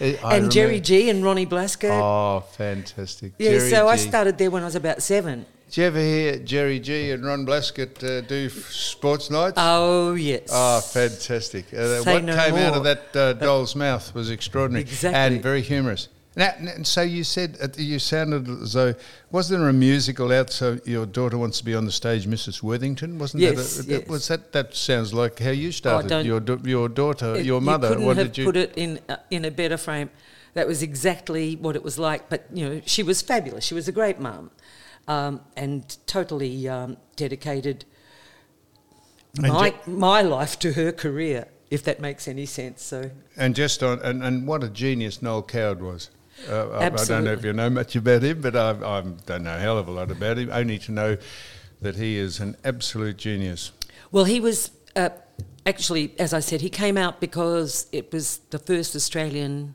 it. 0.00 0.20
And 0.24 0.50
Jerry. 0.50 0.80
G 0.80 1.10
and 1.10 1.22
Ronnie 1.24 1.46
Blaskett. 1.46 1.90
Oh, 1.90 2.40
fantastic. 2.56 3.34
yeah, 3.38 3.50
Jerry 3.50 3.70
so 3.70 3.86
I 3.86 3.96
G. 3.96 4.02
started 4.08 4.36
there 4.38 4.50
when 4.50 4.62
I 4.62 4.66
was 4.66 4.74
about 4.74 5.00
seven. 5.02 5.46
Did 5.68 5.76
you 5.76 5.84
ever 5.84 6.00
hear 6.00 6.38
Gerry 6.38 6.80
Gee 6.80 7.10
and 7.10 7.24
Ron 7.24 7.44
Blaskett 7.44 8.02
uh, 8.02 8.22
do 8.22 8.46
f- 8.46 8.70
sports 8.72 9.28
nights? 9.30 9.54
Oh 9.58 10.14
yes. 10.14 10.48
Oh, 10.50 10.80
fantastic. 10.80 11.66
Uh, 11.74 12.00
what 12.04 12.24
no 12.24 12.34
came 12.36 12.54
out 12.54 12.74
of 12.74 12.84
that 12.84 13.14
uh, 13.16 13.32
doll's 13.34 13.76
mouth 13.76 14.14
was 14.14 14.30
extraordinary 14.30 14.82
Exactly. 14.82 15.20
and 15.36 15.42
very 15.42 15.60
humorous. 15.60 16.08
Now, 16.36 16.52
n- 16.58 16.84
so 16.84 17.02
you 17.02 17.22
said, 17.22 17.58
uh, 17.60 17.68
you 17.76 17.98
sounded 17.98 18.48
as 18.48 18.72
though, 18.72 18.94
was 19.30 19.50
there 19.50 19.68
a 19.68 19.72
musical 19.72 20.32
out 20.32 20.48
so 20.50 20.78
your 20.86 21.04
daughter 21.04 21.36
wants 21.36 21.58
to 21.58 21.64
be 21.64 21.74
on 21.74 21.84
the 21.84 21.92
stage, 21.92 22.26
Mrs. 22.26 22.62
Worthington? 22.62 23.18
Wasn't 23.18 23.42
Yes, 23.42 23.76
that, 23.76 23.86
a, 23.86 23.90
yes. 24.00 24.08
was 24.08 24.28
that, 24.28 24.52
that 24.52 24.74
sounds 24.74 25.12
like 25.12 25.38
how 25.38 25.50
you 25.50 25.70
started, 25.70 26.08
don't- 26.08 26.24
your, 26.24 26.40
your 26.64 26.88
daughter, 26.88 27.34
It- 27.36 27.44
your 27.44 27.60
mother. 27.60 27.88
You 27.88 27.92
couldn't 27.94 28.06
what 28.06 28.16
have 28.16 28.26
did 28.28 28.38
you? 28.38 28.44
put 28.46 28.56
it 28.56 28.72
in 28.76 29.00
uh, 29.10 29.16
in 29.30 29.44
a 29.44 29.50
better 29.50 29.76
frame. 29.76 30.08
That 30.54 30.66
was 30.66 30.82
exactly 30.82 31.56
what 31.56 31.76
it 31.76 31.82
was 31.84 31.98
like. 31.98 32.30
But 32.30 32.46
you 32.54 32.66
know, 32.68 32.80
she 32.86 33.02
was 33.02 33.20
fabulous. 33.20 33.64
She 33.64 33.74
was 33.74 33.86
a 33.86 33.92
great 33.92 34.18
mum, 34.18 34.50
um, 35.08 35.40
and 35.56 35.96
totally 36.06 36.68
um, 36.68 36.96
dedicated 37.16 37.84
my 39.40 39.70
ju- 39.70 39.90
my 39.90 40.22
life 40.22 40.58
to 40.60 40.72
her 40.74 40.92
career. 40.92 41.48
If 41.70 41.82
that 41.84 42.00
makes 42.00 42.26
any 42.26 42.46
sense. 42.46 42.82
So 42.82 43.10
And 43.36 43.54
just 43.54 43.82
on, 43.82 44.00
and, 44.00 44.22
and 44.22 44.46
what 44.46 44.64
a 44.64 44.70
genius 44.70 45.20
Noel 45.20 45.42
Coward 45.42 45.82
was. 45.82 46.08
Uh, 46.48 46.70
I, 46.70 46.86
I 46.86 46.88
don't 46.88 47.24
know 47.24 47.32
if 47.32 47.44
you 47.44 47.52
know 47.52 47.68
much 47.68 47.94
about 47.94 48.22
him, 48.22 48.40
but 48.40 48.56
I, 48.56 48.70
I 48.70 49.00
don't 49.26 49.42
know 49.42 49.54
a 49.54 49.58
hell 49.58 49.76
of 49.76 49.86
a 49.86 49.90
lot 49.90 50.10
about 50.10 50.38
him, 50.38 50.48
only 50.50 50.78
to 50.78 50.92
know 50.92 51.18
that 51.82 51.96
he 51.96 52.16
is 52.16 52.40
an 52.40 52.56
absolute 52.64 53.18
genius. 53.18 53.72
Well, 54.10 54.24
he 54.24 54.40
was 54.40 54.70
uh, 54.96 55.10
actually, 55.66 56.14
as 56.18 56.32
I 56.32 56.40
said, 56.40 56.62
he 56.62 56.70
came 56.70 56.96
out 56.96 57.20
because 57.20 57.86
it 57.92 58.12
was 58.12 58.38
the 58.50 58.58
first 58.58 58.96
Australian 58.96 59.74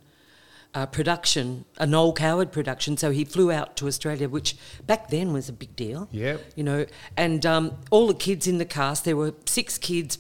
uh, 0.74 0.86
production, 0.86 1.66
a 1.78 1.86
Noel 1.86 2.14
Coward 2.14 2.52
production. 2.52 2.98
So 2.98 3.12
he 3.12 3.26
flew 3.26 3.52
out 3.52 3.78
to 3.78 3.88
Australia, 3.88 4.28
which 4.28 4.56
back 4.86 5.10
then 5.10 5.34
was 5.34 5.50
a 5.50 5.54
big 5.54 5.76
deal. 5.76 6.08
Yep. 6.12 6.42
You 6.56 6.64
know, 6.64 6.86
and 7.16 7.46
um, 7.46 7.78
all 7.92 8.08
the 8.08 8.14
kids 8.14 8.48
in 8.48 8.58
the 8.58 8.66
cast, 8.66 9.06
there 9.06 9.18
were 9.18 9.34
six 9.46 9.78
kids. 9.78 10.18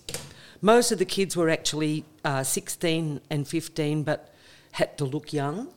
Most 0.62 0.91
of 0.91 1.00
the 1.00 1.05
kids 1.05 1.36
were 1.36 1.50
actually 1.50 2.05
uh, 2.24 2.43
16 2.43 3.22
and 3.29 3.48
15, 3.48 4.03
but 4.03 4.33
had 4.74 4.98
to 4.98 5.05
look 5.05 5.33
young. 5.33 5.69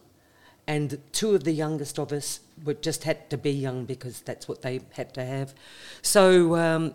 And 0.66 0.99
two 1.12 1.35
of 1.35 1.45
the 1.45 1.52
youngest 1.52 1.99
of 1.99 2.12
us 2.12 2.40
were 2.64 2.75
just 2.75 3.04
had 3.04 3.30
to 3.30 3.38
be 3.38 3.52
young 3.52 3.85
because 3.85 4.21
that's 4.21 4.49
what 4.49 4.62
they 4.62 4.80
had 4.92 5.14
to 5.14 5.25
have. 5.25 5.54
So 6.02 6.56
um, 6.56 6.95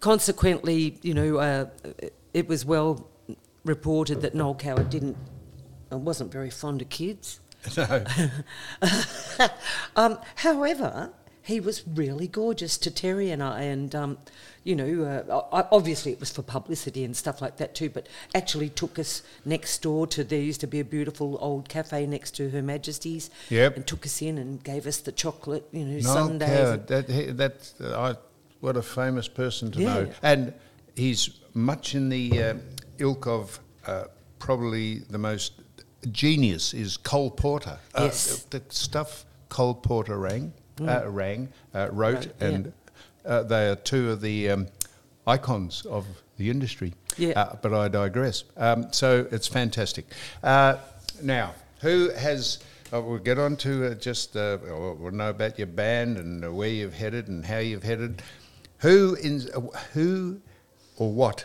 consequently, 0.00 0.98
you 1.02 1.14
know, 1.14 1.36
uh, 1.38 1.66
it 2.34 2.46
was 2.48 2.64
well 2.64 3.08
reported 3.64 4.20
that 4.20 4.34
Noel 4.34 4.54
Coward 4.54 4.90
didn't, 4.90 5.16
uh, 5.92 5.98
wasn't 5.98 6.32
very 6.32 6.50
fond 6.50 6.82
of 6.82 6.88
kids. 6.88 7.40
No. 7.76 8.04
Um, 9.96 10.18
however, 10.36 11.10
he 11.42 11.58
was 11.60 11.86
really 11.86 12.26
gorgeous 12.28 12.76
to 12.78 12.90
Terry 12.90 13.30
and 13.30 13.42
I, 13.42 13.62
and 13.62 13.94
um, 13.94 14.18
you 14.64 14.74
know, 14.76 15.04
uh, 15.04 15.64
obviously 15.72 16.12
it 16.12 16.20
was 16.20 16.30
for 16.30 16.42
publicity 16.42 17.04
and 17.04 17.16
stuff 17.16 17.40
like 17.40 17.56
that 17.58 17.74
too. 17.74 17.88
But 17.88 18.08
actually 18.34 18.68
took 18.68 18.98
us 18.98 19.22
next 19.44 19.80
door 19.82 20.06
to 20.08 20.24
there 20.24 20.40
used 20.40 20.60
to 20.62 20.66
be 20.66 20.80
a 20.80 20.84
beautiful 20.84 21.38
old 21.40 21.68
cafe 21.68 22.06
next 22.06 22.32
to 22.36 22.50
Her 22.50 22.62
Majesty's. 22.62 23.30
Yep. 23.48 23.76
And 23.76 23.86
took 23.86 24.04
us 24.04 24.20
in 24.22 24.38
and 24.38 24.62
gave 24.62 24.86
us 24.86 24.98
the 24.98 25.12
chocolate, 25.12 25.66
you 25.72 25.84
know, 25.84 25.98
Noel 26.00 26.14
sundaes. 26.14 26.48
Coward, 26.48 26.86
that, 26.88 27.08
he- 27.08 27.30
that, 27.32 27.72
uh, 27.80 28.00
I, 28.00 28.14
what 28.60 28.76
a 28.76 28.82
famous 28.82 29.28
person 29.28 29.70
to 29.72 29.80
Yeah. 29.80 29.94
know. 29.94 30.10
And 30.22 30.52
he's 30.94 31.30
much 31.54 31.94
in 31.94 32.08
the 32.10 32.42
uh, 32.42 32.54
ilk 32.98 33.26
of 33.26 33.60
uh, 33.86 34.04
probably 34.38 34.98
the 35.10 35.18
most 35.18 35.52
genius 36.12 36.74
is 36.74 36.96
Cole 36.96 37.30
Porter. 37.30 37.78
Uh, 37.94 38.04
Yes. 38.04 38.44
the, 38.44 38.58
the 38.58 38.64
stuff 38.74 39.24
Cole 39.48 39.74
Porter 39.74 40.18
rang, 40.18 40.52
uh, 40.80 41.08
rang, 41.08 41.48
uh, 41.74 41.88
wrote, 41.92 42.26
yeah. 42.40 42.46
and 42.46 42.72
uh, 43.24 43.42
they 43.42 43.68
are 43.68 43.76
two 43.76 44.10
of 44.10 44.20
the 44.20 44.50
um, 44.50 44.66
icons 45.26 45.84
of 45.86 46.06
the 46.36 46.50
industry. 46.50 46.94
Yeah. 47.16 47.38
Uh, 47.40 47.56
but 47.62 47.72
I 47.72 47.88
digress. 47.88 48.44
Um, 48.56 48.92
so 48.92 49.26
it's 49.30 49.48
fantastic. 49.48 50.06
Uh, 50.42 50.76
now, 51.22 51.54
who 51.80 52.10
has? 52.10 52.58
Uh, 52.92 53.00
we'll 53.02 53.18
get 53.18 53.38
on 53.38 53.56
to 53.56 53.86
uh, 53.90 53.94
just. 53.94 54.36
Uh, 54.36 54.58
we'll 54.62 55.10
know 55.12 55.30
about 55.30 55.58
your 55.58 55.66
band 55.66 56.18
and 56.18 56.44
uh, 56.44 56.52
where 56.52 56.68
you've 56.68 56.94
headed 56.94 57.28
and 57.28 57.44
how 57.44 57.58
you've 57.58 57.82
headed. 57.82 58.22
Who 58.78 59.14
in? 59.14 59.42
Uh, 59.54 59.62
who 59.92 60.40
or 60.98 61.12
what 61.12 61.44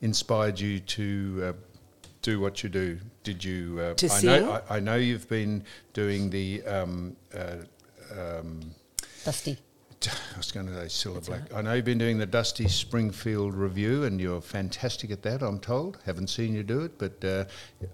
inspired 0.00 0.58
you 0.58 0.80
to 0.80 1.42
uh, 1.44 1.52
do 2.22 2.40
what 2.40 2.62
you 2.62 2.68
do? 2.68 2.98
Did 3.28 3.44
you? 3.44 3.78
Uh, 3.78 3.92
To 3.92 4.10
I 4.10 4.22
know. 4.22 4.62
I, 4.70 4.76
I 4.76 4.80
know 4.80 4.96
you've 4.96 5.28
been 5.28 5.62
doing 5.92 6.30
the. 6.30 6.62
Um, 6.64 7.14
uh, 7.36 7.56
um, 8.18 8.70
Dusty. 9.22 9.58
I 10.06 10.38
was 10.38 10.50
going 10.50 10.64
to 10.64 10.88
say 10.88 11.10
Cilla 11.10 11.26
Black. 11.26 11.52
I 11.54 11.60
know 11.60 11.74
you've 11.74 11.84
been 11.84 11.98
doing 11.98 12.16
the 12.16 12.24
Dusty 12.24 12.68
Springfield 12.68 13.52
review, 13.52 14.04
and 14.04 14.18
you're 14.18 14.40
fantastic 14.40 15.10
at 15.10 15.20
that. 15.24 15.42
I'm 15.42 15.60
told. 15.60 15.98
Haven't 16.06 16.28
seen 16.28 16.54
you 16.54 16.62
do 16.62 16.80
it, 16.80 16.96
but 16.96 17.22
uh, 17.22 17.44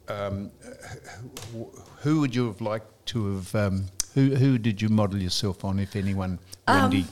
um, 0.07 0.53
who 2.03 2.21
would 2.21 2.33
you 2.33 2.47
have 2.47 2.61
liked 2.61 3.07
to 3.07 3.35
have? 3.35 3.55
Um, 3.57 3.87
who 4.15 4.37
who 4.37 4.57
did 4.57 4.81
you 4.81 4.89
model 4.89 5.21
yourself 5.21 5.65
on, 5.65 5.81
if 5.81 5.97
anyone? 5.97 6.39
Wendy. 6.69 7.07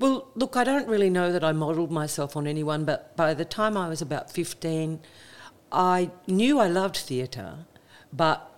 Well, 0.00 0.26
look, 0.34 0.56
I 0.56 0.64
don't 0.64 0.88
really 0.88 1.10
know 1.10 1.30
that 1.30 1.44
I 1.44 1.52
modelled 1.52 1.92
myself 1.92 2.36
on 2.36 2.48
anyone, 2.48 2.84
but 2.84 3.16
by 3.16 3.34
the 3.34 3.44
time 3.44 3.76
I 3.76 3.88
was 3.88 4.02
about 4.02 4.32
15, 4.32 4.98
I 5.72 6.10
knew 6.26 6.58
I 6.58 6.68
loved 6.68 6.96
theatre, 6.96 7.58
but 8.12 8.50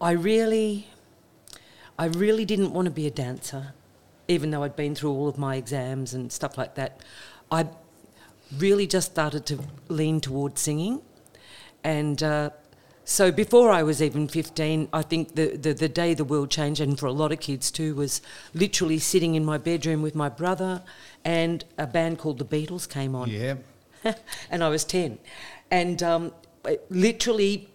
I 0.00 0.12
really, 0.12 0.88
I 1.98 2.06
really 2.06 2.44
didn't 2.44 2.72
want 2.72 2.86
to 2.86 2.90
be 2.90 3.06
a 3.06 3.10
dancer, 3.10 3.72
even 4.28 4.50
though 4.50 4.62
I'd 4.62 4.76
been 4.76 4.94
through 4.94 5.12
all 5.12 5.28
of 5.28 5.38
my 5.38 5.56
exams 5.56 6.14
and 6.14 6.30
stuff 6.30 6.58
like 6.58 6.74
that. 6.74 7.00
I 7.50 7.66
really 8.58 8.86
just 8.86 9.12
started 9.12 9.46
to 9.46 9.60
lean 9.88 10.20
towards 10.20 10.60
singing. 10.60 11.02
And 11.84 12.22
uh, 12.22 12.50
so 13.04 13.32
before 13.32 13.70
I 13.70 13.82
was 13.82 14.02
even 14.02 14.28
15, 14.28 14.88
I 14.92 15.02
think 15.02 15.34
the, 15.34 15.56
the, 15.56 15.72
the 15.72 15.88
day 15.88 16.14
the 16.14 16.24
world 16.24 16.50
changed, 16.50 16.80
and 16.80 16.98
for 16.98 17.06
a 17.06 17.12
lot 17.12 17.32
of 17.32 17.40
kids 17.40 17.70
too, 17.70 17.94
was 17.94 18.20
literally 18.54 18.98
sitting 18.98 19.34
in 19.34 19.44
my 19.44 19.58
bedroom 19.58 20.02
with 20.02 20.14
my 20.14 20.28
brother, 20.28 20.82
and 21.24 21.64
a 21.78 21.86
band 21.86 22.18
called 22.18 22.38
the 22.38 22.44
Beatles 22.44 22.88
came 22.88 23.14
on. 23.14 23.28
yeah. 23.28 23.54
and 24.50 24.64
I 24.64 24.68
was 24.68 24.84
10. 24.84 25.18
And 25.72 26.02
um, 26.02 26.34
literally, 26.90 27.70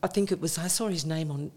I 0.00 0.06
think 0.06 0.30
it 0.30 0.40
was, 0.40 0.58
I 0.58 0.68
saw 0.68 0.86
his 0.86 1.04
name 1.04 1.30
on, 1.32 1.50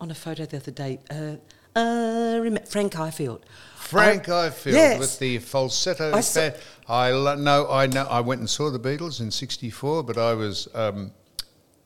on 0.00 0.10
a 0.10 0.14
photo 0.14 0.44
the 0.44 0.56
other 0.56 0.72
day. 0.72 0.98
Uh, 1.08 1.36
uh, 1.78 2.58
Frank 2.66 2.94
Highfield. 2.94 3.46
Frank 3.76 4.28
I- 4.28 4.48
Ifield 4.48 4.72
yes. 4.72 4.98
with 4.98 5.18
the 5.20 5.38
falsetto. 5.38 6.12
I 6.12 6.20
saw- 6.20 6.50
I 6.88 7.12
lo- 7.12 7.36
no, 7.36 7.70
I 7.70 7.86
know. 7.86 8.02
I 8.10 8.20
went 8.20 8.40
and 8.40 8.50
saw 8.50 8.68
the 8.68 8.80
Beatles 8.80 9.20
in 9.20 9.30
'64, 9.30 10.02
but 10.02 10.18
I 10.18 10.34
was 10.34 10.68
um, 10.74 11.12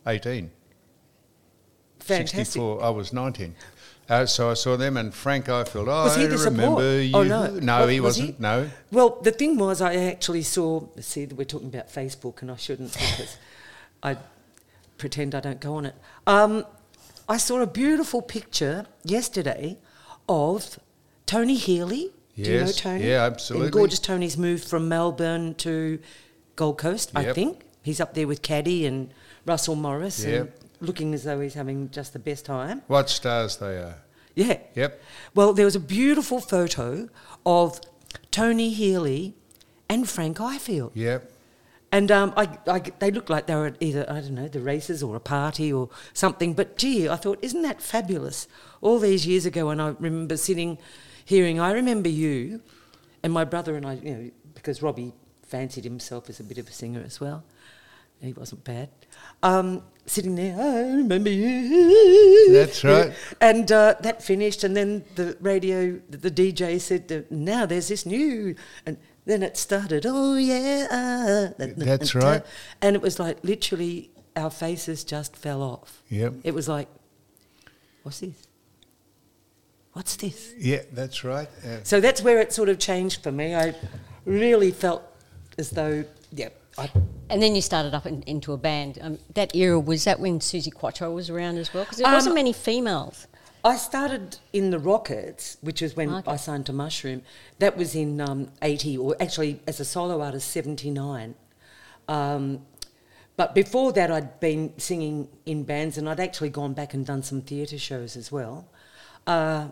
18. 0.06 0.50
Fantastic. 1.98 2.46
64, 2.46 2.82
I 2.82 2.88
was 2.88 3.12
19. 3.12 3.54
Uh, 4.08 4.26
so 4.26 4.50
I 4.50 4.54
saw 4.54 4.76
them 4.76 4.96
and 4.98 5.14
Frank 5.14 5.46
Ifield. 5.46 5.88
Oh, 5.88 6.04
Was 6.04 6.16
he 6.16 6.24
I 6.24 6.26
the 6.26 6.36
support? 6.38 6.56
remember 6.58 7.02
you. 7.02 7.12
Oh, 7.16 7.22
no. 7.22 7.46
No, 7.58 7.78
Well, 7.80 7.88
he 7.88 8.00
was 8.00 8.18
wasn't. 8.18 8.38
No. 8.40 8.70
Well, 8.92 9.18
the 9.22 9.30
thing 9.32 9.56
was, 9.56 9.80
I 9.80 9.94
actually 9.96 10.42
saw. 10.42 10.86
See, 11.00 11.24
we're 11.26 11.44
talking 11.44 11.68
about 11.68 11.88
Facebook, 11.88 12.42
and 12.42 12.50
I 12.50 12.56
shouldn't 12.56 12.92
because 12.92 13.38
I 14.02 14.16
pretend 14.98 15.34
I 15.34 15.40
don't 15.40 15.60
go 15.60 15.76
on 15.76 15.86
it. 15.86 15.94
Um, 16.26 16.66
I 17.28 17.38
saw 17.38 17.60
a 17.62 17.66
beautiful 17.66 18.20
picture 18.20 18.84
yesterday 19.04 19.78
of 20.28 20.78
Tony 21.24 21.54
Healy. 21.56 22.12
Do 22.36 22.42
you 22.42 22.58
know 22.60 22.66
Yes, 22.66 22.76
Tony? 22.76 23.08
yeah, 23.08 23.22
absolutely. 23.24 23.66
And 23.68 23.72
gorgeous 23.72 24.00
Tony's 24.00 24.36
moved 24.36 24.64
from 24.68 24.88
Melbourne 24.88 25.54
to 25.56 25.98
Gold 26.56 26.76
Coast, 26.78 27.10
I 27.14 27.32
think. 27.32 27.62
He's 27.82 28.00
up 28.00 28.12
there 28.14 28.26
with 28.26 28.42
Caddy 28.42 28.84
and 28.86 29.12
Russell 29.46 29.76
Morris, 29.76 30.22
and 30.24 30.32
Yep. 30.32 30.58
Looking 30.84 31.14
as 31.14 31.24
though 31.24 31.40
he's 31.40 31.54
having 31.54 31.90
just 31.90 32.12
the 32.12 32.18
best 32.18 32.44
time. 32.44 32.82
What 32.86 33.10
stars 33.10 33.56
they 33.56 33.76
are. 33.76 33.96
Yeah. 34.34 34.58
Yep. 34.74 35.02
Well, 35.34 35.52
there 35.52 35.64
was 35.64 35.76
a 35.76 35.80
beautiful 35.80 36.40
photo 36.40 37.08
of 37.46 37.80
Tony 38.30 38.72
Healy 38.72 39.34
and 39.88 40.08
Frank 40.08 40.38
Ifield. 40.38 40.90
Yep. 40.94 41.30
And 41.92 42.10
um, 42.10 42.34
I, 42.36 42.58
I, 42.66 42.80
they 42.98 43.12
looked 43.12 43.30
like 43.30 43.46
they 43.46 43.54
were 43.54 43.66
at 43.66 43.76
either, 43.78 44.04
I 44.08 44.14
don't 44.14 44.34
know, 44.34 44.48
the 44.48 44.60
races 44.60 45.00
or 45.00 45.14
a 45.14 45.20
party 45.20 45.72
or 45.72 45.90
something. 46.12 46.52
But 46.52 46.76
gee, 46.76 47.08
I 47.08 47.14
thought, 47.14 47.38
isn't 47.40 47.62
that 47.62 47.80
fabulous? 47.80 48.48
All 48.80 48.98
these 48.98 49.26
years 49.26 49.46
ago, 49.46 49.70
and 49.70 49.80
I 49.80 49.94
remember 50.00 50.36
sitting, 50.36 50.78
hearing, 51.24 51.60
I 51.60 51.70
remember 51.70 52.08
you, 52.08 52.60
and 53.22 53.32
my 53.32 53.44
brother 53.44 53.76
and 53.76 53.86
I, 53.86 53.94
you 53.94 54.14
know, 54.14 54.30
because 54.54 54.82
Robbie 54.82 55.12
fancied 55.44 55.84
himself 55.84 56.28
as 56.28 56.40
a 56.40 56.42
bit 56.42 56.58
of 56.58 56.68
a 56.68 56.72
singer 56.72 57.00
as 57.04 57.20
well. 57.20 57.44
He 58.20 58.32
wasn't 58.32 58.64
bad. 58.64 58.88
Um, 59.44 59.84
sitting 60.06 60.34
there, 60.34 60.54
I 60.60 60.80
remember 60.96 61.30
you. 61.30 62.52
That's 62.52 62.84
right. 62.84 63.12
And 63.40 63.70
uh, 63.72 63.94
that 64.00 64.22
finished, 64.22 64.64
and 64.64 64.76
then 64.76 65.04
the 65.14 65.36
radio, 65.40 66.00
the 66.10 66.30
DJ 66.30 66.80
said, 66.80 67.26
"Now 67.30 67.66
there's 67.66 67.88
this 67.88 68.04
new," 68.06 68.54
and 68.86 68.96
then 69.24 69.42
it 69.42 69.56
started. 69.56 70.04
Oh 70.06 70.36
yeah, 70.36 70.86
uh, 70.90 71.54
that- 71.58 71.76
That's 71.78 72.14
and, 72.14 72.22
uh, 72.24 72.26
right. 72.26 72.42
And 72.82 72.96
it 72.96 73.02
was 73.02 73.18
like 73.18 73.38
literally 73.42 74.10
our 74.36 74.50
faces 74.50 75.04
just 75.04 75.36
fell 75.36 75.62
off. 75.62 76.02
Yep. 76.10 76.34
It 76.44 76.54
was 76.54 76.68
like, 76.68 76.88
what's 78.02 78.20
this? 78.20 78.34
What's 79.92 80.16
this? 80.16 80.52
Yeah, 80.58 80.82
that's 80.92 81.22
right. 81.22 81.48
Uh, 81.64 81.78
So 81.84 82.00
that's 82.00 82.20
where 82.20 82.40
it 82.40 82.52
sort 82.52 82.68
of 82.68 82.78
changed 82.80 83.22
for 83.22 83.30
me. 83.30 83.54
I 83.54 83.74
really 84.24 84.72
felt 84.72 85.02
as 85.56 85.70
though, 85.70 86.04
yeah, 86.32 86.48
I, 86.78 86.90
And 87.30 87.42
then 87.42 87.54
you 87.54 87.62
started 87.62 87.94
up 87.94 88.06
in, 88.06 88.22
into 88.22 88.52
a 88.52 88.56
band. 88.56 88.98
Um, 89.00 89.18
that 89.34 89.54
era 89.54 89.78
was 89.78 90.04
that 90.04 90.20
when 90.20 90.40
Suzi 90.40 90.72
Quatro 90.72 91.12
was 91.12 91.30
around 91.30 91.58
as 91.58 91.72
well? 91.72 91.84
Because 91.84 91.98
there 91.98 92.06
Um, 92.08 92.14
wasn't 92.14 92.34
many 92.34 92.52
females. 92.52 93.26
I 93.64 93.76
started 93.76 94.36
in 94.52 94.70
the 94.70 94.78
Rockets, 94.78 95.56
which 95.62 95.80
was 95.80 95.96
when 95.96 96.10
Okay. 96.12 96.30
I 96.30 96.36
signed 96.36 96.66
to 96.66 96.72
Mushroom. 96.72 97.22
That 97.60 97.76
was 97.76 97.94
in 97.94 98.20
um, 98.20 98.50
80, 98.60 98.98
or 98.98 99.16
actually 99.20 99.60
as 99.66 99.80
a 99.80 99.84
solo 99.84 100.20
artist, 100.20 100.50
79. 100.50 101.34
Um, 102.08 102.66
but 103.36 103.54
before 103.54 103.92
that, 103.92 104.10
I'd 104.10 104.38
been 104.38 104.78
singing 104.78 105.28
in 105.46 105.64
bands 105.64 105.96
and 105.98 106.08
I'd 106.08 106.20
actually 106.20 106.50
gone 106.50 106.74
back 106.74 106.92
and 106.94 107.06
done 107.06 107.22
some 107.22 107.40
theatre 107.40 107.78
shows 107.78 108.16
as 108.16 108.30
well. 108.30 108.68
Uh, 109.26 109.68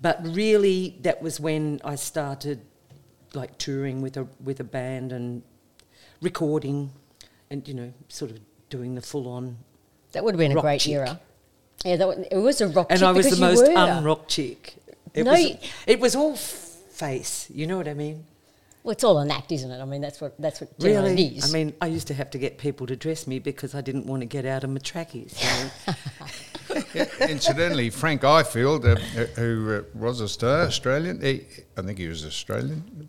but 0.00 0.20
really, 0.24 0.96
that 1.00 1.20
was 1.20 1.40
when 1.40 1.80
I 1.84 1.96
started 1.96 2.60
like 3.34 3.58
touring 3.58 4.00
with 4.02 4.16
a, 4.16 4.28
with 4.42 4.60
a 4.60 4.64
band 4.64 5.12
and 5.12 5.42
recording 6.20 6.90
and, 7.50 7.66
you 7.68 7.74
know, 7.74 7.92
sort 8.08 8.30
of 8.30 8.38
doing 8.70 8.94
the 8.94 9.02
full 9.02 9.28
on. 9.28 9.56
That 10.12 10.24
would 10.24 10.34
have 10.34 10.38
been 10.38 10.56
a 10.56 10.60
great 10.60 10.80
chick. 10.80 10.94
era. 10.94 11.20
Yeah, 11.84 11.96
that, 11.96 12.08
wa- 12.08 12.24
it 12.30 12.36
was 12.38 12.60
a 12.60 12.68
rock 12.68 12.86
and 12.90 12.98
chick 13.00 13.06
I 13.08 13.12
was 13.12 13.26
the 13.26 13.36
because 13.36 13.58
you 13.60 13.64
most 13.64 13.70
were. 13.72 13.76
unrock 13.78 14.28
chick. 14.28 14.76
It 15.14 15.24
No, 15.24 15.32
was, 15.32 15.56
it 15.86 16.00
was 16.00 16.16
all 16.16 16.32
f- 16.32 16.40
face. 16.90 17.48
You 17.52 17.66
know 17.66 17.76
what 17.76 17.86
I 17.88 17.94
mean? 17.94 18.24
Well, 18.82 18.92
it's 18.92 19.02
all 19.04 19.18
an 19.18 19.30
act, 19.32 19.50
isn't 19.50 19.70
it? 19.70 19.80
I 19.80 19.84
mean, 19.84 20.00
that's 20.00 20.20
what 20.20 20.34
that's 20.38 20.60
what 20.60 20.70
Really? 20.78 21.12
it 21.14 21.36
is. 21.38 21.50
I 21.50 21.52
mean, 21.58 21.74
I 21.80 21.86
used 21.88 22.06
to 22.06 22.14
have 22.14 22.30
to 22.30 22.38
get 22.38 22.56
people 22.56 22.86
to 22.86 22.94
dress 22.94 23.26
me 23.26 23.40
because 23.40 23.74
I 23.74 23.80
didn't 23.80 24.06
want 24.06 24.20
to 24.22 24.26
get 24.26 24.46
out 24.46 24.62
of 24.62 24.70
my 24.70 24.78
trackies. 24.78 25.34
You? 25.42 26.84
Incidentally, 27.28 27.90
Frank 27.90 28.22
Ifield, 28.22 28.84
uh, 28.84 28.94
who 29.40 29.74
uh, 29.78 29.82
was 29.94 30.20
a 30.20 30.28
star, 30.28 30.62
Australian, 30.62 31.20
he, 31.20 31.44
I 31.76 31.82
think 31.82 31.98
he 31.98 32.06
was 32.08 32.24
Australian, 32.24 33.08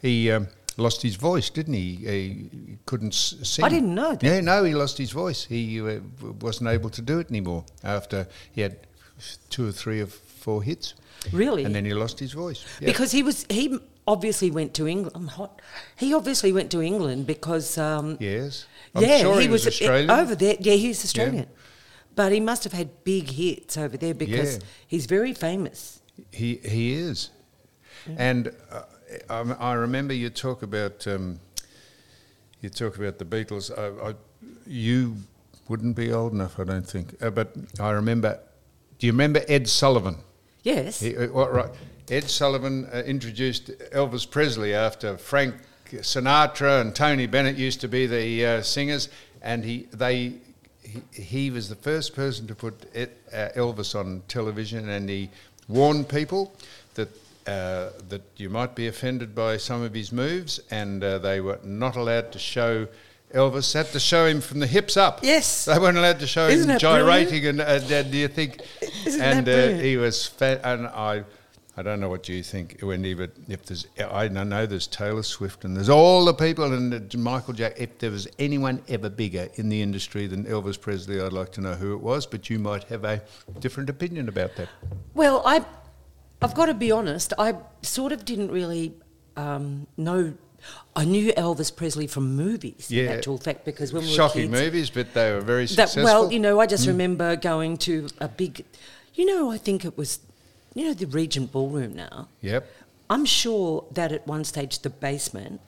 he 0.00 0.30
um, 0.30 0.48
lost 0.78 1.02
his 1.02 1.16
voice, 1.16 1.50
didn't 1.50 1.74
he? 1.74 1.94
He 1.96 2.78
couldn't 2.86 3.14
sing. 3.14 3.64
I 3.64 3.68
didn't 3.68 3.94
know 3.94 4.12
that. 4.12 4.22
Yeah, 4.22 4.40
no, 4.40 4.64
he 4.64 4.74
lost 4.74 4.98
his 4.98 5.10
voice. 5.10 5.44
He 5.44 5.80
uh, 5.80 6.00
wasn't 6.40 6.70
able 6.70 6.90
to 6.90 7.02
do 7.02 7.18
it 7.18 7.30
anymore 7.30 7.64
after 7.82 8.26
he 8.52 8.60
had 8.62 8.86
two 9.50 9.68
or 9.68 9.72
three 9.72 10.00
or 10.00 10.06
four 10.06 10.62
hits. 10.62 10.94
Really? 11.32 11.64
And 11.64 11.74
then 11.74 11.84
he 11.84 11.94
lost 11.94 12.18
his 12.18 12.32
voice. 12.32 12.64
Yeah. 12.80 12.86
Because 12.88 13.12
he 13.12 13.22
was 13.22 13.46
he 13.48 13.78
obviously 14.06 14.50
went 14.50 14.74
to 14.74 14.88
England. 14.88 15.12
I'm 15.14 15.28
hot. 15.28 15.60
He 15.96 16.14
obviously 16.14 16.52
went 16.52 16.70
to 16.72 16.82
England 16.82 17.26
because 17.26 17.78
um, 17.78 18.16
Yes. 18.20 18.66
I'm 18.94 19.02
yeah, 19.02 19.18
sure 19.18 19.36
he, 19.36 19.42
he 19.42 19.48
was, 19.48 19.64
was, 19.64 19.74
Australian. 19.74 20.10
over 20.10 20.34
there. 20.34 20.56
Yeah, 20.60 20.74
he's 20.74 21.04
Australian, 21.04 21.46
but 22.14 22.32
he 22.32 22.40
must 22.40 22.64
have 22.64 22.72
had 22.72 23.04
big 23.04 23.30
hits 23.30 23.76
over 23.78 23.96
there 23.96 24.14
because 24.14 24.56
Yeah. 24.56 24.62
he's 24.86 25.06
very 25.06 25.32
famous. 25.32 26.00
He 26.30 26.56
he 26.56 26.92
is, 26.92 27.30
and 28.18 28.48
uh, 28.70 28.82
I, 29.28 29.40
I 29.40 29.72
remember 29.74 30.14
you 30.14 30.30
talk 30.30 30.62
about 30.62 31.06
um, 31.06 31.40
you 32.60 32.68
talk 32.68 32.96
about 32.96 33.18
the 33.18 33.24
Beatles. 33.24 33.70
I, 33.76 34.10
I, 34.10 34.14
you 34.66 35.16
wouldn't 35.68 35.96
be 35.96 36.12
old 36.12 36.32
enough, 36.32 36.58
I 36.58 36.64
don't 36.64 36.88
think, 36.88 37.14
uh, 37.22 37.30
but 37.30 37.54
I 37.80 37.90
remember. 37.90 38.38
Do 38.98 39.06
you 39.06 39.12
remember 39.12 39.42
Ed 39.48 39.68
Sullivan? 39.68 40.16
Yes. 40.62 41.00
He, 41.00 41.16
uh, 41.16 41.26
what, 41.28 41.52
right. 41.52 41.70
Ed 42.08 42.24
Sullivan 42.24 42.88
uh, 42.92 42.98
introduced 42.98 43.68
Elvis 43.92 44.28
Presley 44.28 44.74
after 44.74 45.16
Frank 45.16 45.56
Sinatra 45.86 46.80
and 46.80 46.94
Tony 46.94 47.26
Bennett 47.26 47.56
used 47.56 47.80
to 47.80 47.88
be 47.88 48.06
the 48.06 48.46
uh, 48.46 48.62
singers, 48.62 49.08
and 49.40 49.64
he 49.64 49.88
they 49.92 50.34
he, 50.82 51.02
he 51.12 51.50
was 51.50 51.68
the 51.68 51.76
first 51.76 52.14
person 52.14 52.46
to 52.46 52.54
put 52.54 52.74
uh, 52.96 53.06
Elvis 53.56 53.98
on 53.98 54.22
television, 54.28 54.88
and 54.88 55.08
he 55.08 55.30
warned 55.68 56.08
people. 56.08 56.54
Uh, 57.46 57.90
that 58.08 58.22
you 58.36 58.48
might 58.48 58.76
be 58.76 58.86
offended 58.86 59.34
by 59.34 59.56
some 59.56 59.82
of 59.82 59.92
his 59.92 60.12
moves, 60.12 60.60
and 60.70 61.02
uh, 61.02 61.18
they 61.18 61.40
were 61.40 61.58
not 61.64 61.96
allowed 61.96 62.30
to 62.30 62.38
show 62.38 62.86
Elvis. 63.34 63.74
Had 63.74 63.86
to 63.86 63.98
show 63.98 64.26
him 64.26 64.40
from 64.40 64.60
the 64.60 64.66
hips 64.66 64.96
up. 64.96 65.20
Yes. 65.24 65.64
they 65.64 65.76
weren't 65.76 65.98
allowed 65.98 66.20
to 66.20 66.26
show 66.28 66.46
Isn't 66.46 66.70
him 66.70 66.78
gyrating, 66.78 67.44
and, 67.46 67.60
and, 67.60 67.90
and 67.90 68.14
you 68.14 68.28
think, 68.28 68.60
Isn't 69.04 69.20
and 69.20 69.46
that 69.46 69.74
uh, 69.74 69.78
he 69.78 69.96
was 69.96 70.24
fat, 70.24 70.60
and 70.62 70.86
I, 70.86 71.24
I 71.76 71.82
don't 71.82 72.00
know 72.00 72.10
what 72.10 72.28
you 72.28 72.42
think, 72.42 72.78
Wendy, 72.82 73.14
but 73.14 73.30
if 73.48 73.64
there's, 73.64 73.86
I 73.98 74.28
know 74.28 74.66
there's 74.66 74.86
Taylor 74.86 75.22
Swift 75.22 75.64
and 75.64 75.74
there's 75.74 75.88
all 75.88 76.24
the 76.26 76.34
people 76.34 76.72
and 76.72 76.92
uh, 76.92 77.18
Michael 77.18 77.54
Jack. 77.54 77.74
If 77.78 77.98
there 77.98 78.10
was 78.10 78.28
anyone 78.38 78.82
ever 78.88 79.08
bigger 79.08 79.48
in 79.54 79.70
the 79.70 79.80
industry 79.80 80.26
than 80.26 80.44
Elvis 80.44 80.78
Presley, 80.78 81.20
I'd 81.20 81.32
like 81.32 81.50
to 81.52 81.62
know 81.62 81.72
who 81.72 81.94
it 81.94 82.00
was. 82.00 82.26
But 82.26 82.50
you 82.50 82.58
might 82.58 82.84
have 82.84 83.04
a 83.04 83.22
different 83.58 83.88
opinion 83.88 84.28
about 84.28 84.54
that. 84.56 84.68
Well, 85.14 85.42
I, 85.46 85.64
I've 86.44 86.54
got 86.54 86.66
to 86.66 86.74
be 86.74 86.90
honest. 86.92 87.32
I 87.38 87.54
sort 87.82 88.12
of 88.12 88.24
didn't 88.24 88.50
really 88.50 88.94
um, 89.36 89.86
know. 89.96 90.34
I 90.94 91.04
knew 91.04 91.32
Elvis 91.32 91.74
Presley 91.74 92.06
from 92.06 92.36
movies, 92.36 92.90
in 92.90 93.08
actual 93.08 93.36
fact, 93.38 93.64
because 93.64 93.92
when 93.92 94.02
we 94.02 94.08
Shocking 94.08 94.50
were 94.50 94.56
kids, 94.58 94.64
movies, 94.66 94.90
but 94.90 95.12
they 95.14 95.32
were 95.32 95.40
very 95.40 95.64
that, 95.66 95.88
successful. 95.88 96.04
well, 96.04 96.32
you 96.32 96.38
know, 96.38 96.60
I 96.60 96.66
Mm. 96.66 96.70
just 96.70 96.86
remember 96.86 97.34
going 97.36 97.76
to 97.78 98.08
a 98.20 98.28
big, 98.28 98.64
you 99.14 99.24
know, 99.24 99.50
I 99.50 99.58
think 99.58 99.84
it 99.84 99.98
was, 99.98 100.20
you 100.74 100.84
know, 100.84 100.94
the 100.94 101.06
Regent 101.06 101.50
Ballroom 101.50 101.94
now. 101.96 102.28
Yep. 102.42 102.70
I'm 103.10 103.24
sure 103.24 103.84
that 103.92 104.12
at 104.12 104.26
one 104.26 104.44
stage 104.44 104.78
the 104.80 104.90
basement 104.90 105.60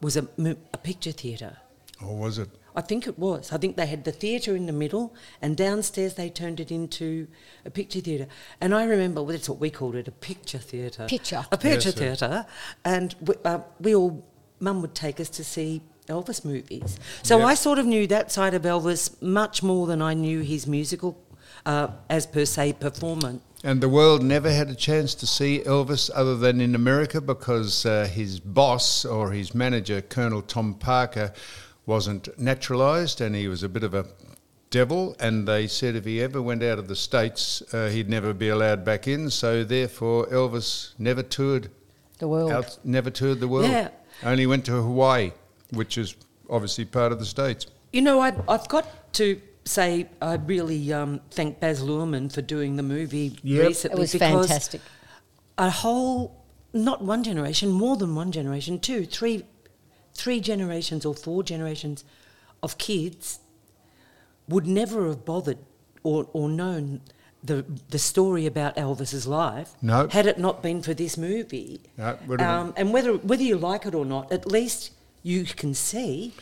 was 0.00 0.16
a, 0.16 0.26
a 0.72 0.78
picture 0.78 1.12
theatre. 1.12 1.58
Or 2.06 2.16
was 2.16 2.38
it? 2.38 2.48
I 2.74 2.80
think 2.80 3.06
it 3.06 3.18
was. 3.18 3.52
I 3.52 3.58
think 3.58 3.76
they 3.76 3.86
had 3.86 4.04
the 4.04 4.12
theatre 4.12 4.56
in 4.56 4.66
the 4.66 4.72
middle, 4.72 5.14
and 5.42 5.56
downstairs 5.56 6.14
they 6.14 6.30
turned 6.30 6.58
it 6.58 6.70
into 6.70 7.28
a 7.64 7.70
picture 7.70 8.00
theatre. 8.00 8.28
And 8.60 8.74
I 8.74 8.84
remember, 8.84 9.22
well, 9.22 9.32
that's 9.32 9.48
what 9.48 9.58
we 9.58 9.70
called 9.70 9.94
it, 9.94 10.08
a 10.08 10.12
picture 10.12 10.58
theatre. 10.58 11.06
Picture. 11.06 11.44
A 11.52 11.58
picture 11.58 11.90
Yes, 11.90 11.98
theatre. 11.98 12.46
And 12.84 13.14
we, 13.20 13.34
uh, 13.44 13.60
we 13.78 13.94
all, 13.94 14.24
Mum 14.60 14.80
would 14.80 14.94
take 14.94 15.20
us 15.20 15.28
to 15.30 15.44
see 15.44 15.82
Elvis 16.08 16.44
movies. 16.44 16.98
So 17.22 17.38
Yep. 17.38 17.46
I 17.48 17.54
sort 17.54 17.78
of 17.78 17.86
knew 17.86 18.06
that 18.06 18.32
side 18.32 18.54
of 18.54 18.62
Elvis 18.62 19.20
much 19.20 19.62
more 19.62 19.86
than 19.86 20.00
I 20.00 20.14
knew 20.14 20.40
his 20.40 20.66
musical, 20.66 21.18
uh, 21.66 21.88
as 22.08 22.26
per 22.26 22.44
se, 22.44 22.74
performance. 22.74 23.42
And 23.64 23.80
the 23.80 23.88
world 23.88 24.24
never 24.24 24.50
had 24.50 24.70
a 24.70 24.74
chance 24.74 25.14
to 25.16 25.26
see 25.26 25.60
Elvis 25.64 26.10
other 26.14 26.36
than 26.36 26.60
in 26.60 26.74
America 26.74 27.20
because 27.20 27.86
uh, 27.86 28.08
his 28.12 28.40
boss 28.40 29.04
or 29.04 29.30
his 29.30 29.54
manager, 29.54 30.00
Colonel 30.00 30.42
Tom 30.42 30.74
Parker, 30.74 31.32
wasn't 31.86 32.28
naturalised 32.38 33.20
and 33.20 33.34
he 33.34 33.48
was 33.48 33.62
a 33.62 33.68
bit 33.68 33.82
of 33.82 33.94
a 33.94 34.06
devil. 34.70 35.16
And 35.18 35.46
they 35.46 35.66
said 35.66 35.96
if 35.96 36.04
he 36.04 36.20
ever 36.22 36.40
went 36.40 36.62
out 36.62 36.78
of 36.78 36.88
the 36.88 36.96
States, 36.96 37.62
uh, 37.74 37.88
he'd 37.88 38.08
never 38.08 38.32
be 38.32 38.48
allowed 38.48 38.84
back 38.84 39.06
in. 39.08 39.30
So 39.30 39.64
therefore, 39.64 40.26
Elvis 40.26 40.92
never 40.98 41.22
toured 41.22 41.70
The 42.18 42.28
world. 42.28 42.50
out, 42.52 42.78
never 42.84 43.10
toured 43.10 43.40
the 43.40 43.48
world. 43.48 43.70
Yeah. 43.70 43.88
Only 44.22 44.46
went 44.46 44.64
to 44.66 44.72
Hawaii, 44.72 45.32
which 45.70 45.98
is 45.98 46.14
obviously 46.48 46.84
part 46.84 47.12
of 47.12 47.18
the 47.18 47.26
States. 47.26 47.66
You 47.92 48.02
know, 48.02 48.20
I, 48.20 48.32
I've 48.48 48.68
got 48.68 49.12
to 49.14 49.40
say 49.64 50.08
I 50.20 50.34
really 50.34 50.92
um, 50.92 51.20
thank 51.30 51.60
Baz 51.60 51.82
Luhrmann 51.82 52.32
for 52.32 52.42
doing 52.42 52.76
the 52.76 52.82
movie 52.82 53.38
Yep. 53.42 53.66
recently. 53.68 53.96
It 53.96 54.00
was 54.00 54.12
because 54.12 54.46
fantastic. 54.48 54.80
A 55.58 55.70
whole, 55.70 56.42
not 56.72 57.02
one 57.02 57.22
generation, 57.22 57.70
more 57.70 57.96
than 57.96 58.14
one 58.14 58.32
generation, 58.32 58.78
two, 58.80 59.04
three, 59.04 59.44
three 60.14 60.40
generations 60.40 61.04
or 61.06 61.14
four 61.14 61.42
generations 61.42 62.04
of 62.62 62.78
kids 62.78 63.40
would 64.48 64.66
never 64.66 65.06
have 65.08 65.24
bothered 65.24 65.58
or, 66.02 66.28
or 66.32 66.48
known 66.48 67.00
the 67.44 67.64
the 67.88 67.98
story 67.98 68.46
about 68.46 68.76
Elvis's 68.76 69.26
life 69.26 69.70
No. 69.82 70.06
had 70.08 70.26
it 70.26 70.38
not 70.38 70.62
been 70.62 70.80
for 70.82 70.94
this 70.94 71.16
movie. 71.18 71.80
No, 71.98 72.10
it 72.10 72.18
would 72.28 72.40
have 72.40 72.60
um, 72.66 72.74
and 72.76 72.92
whether 72.92 73.14
whether 73.14 73.42
you 73.42 73.56
like 73.58 73.84
it 73.86 73.94
or 73.94 74.04
not, 74.04 74.30
at 74.32 74.46
least 74.46 74.92
you 75.24 75.44
can 75.44 75.74
see 75.74 76.34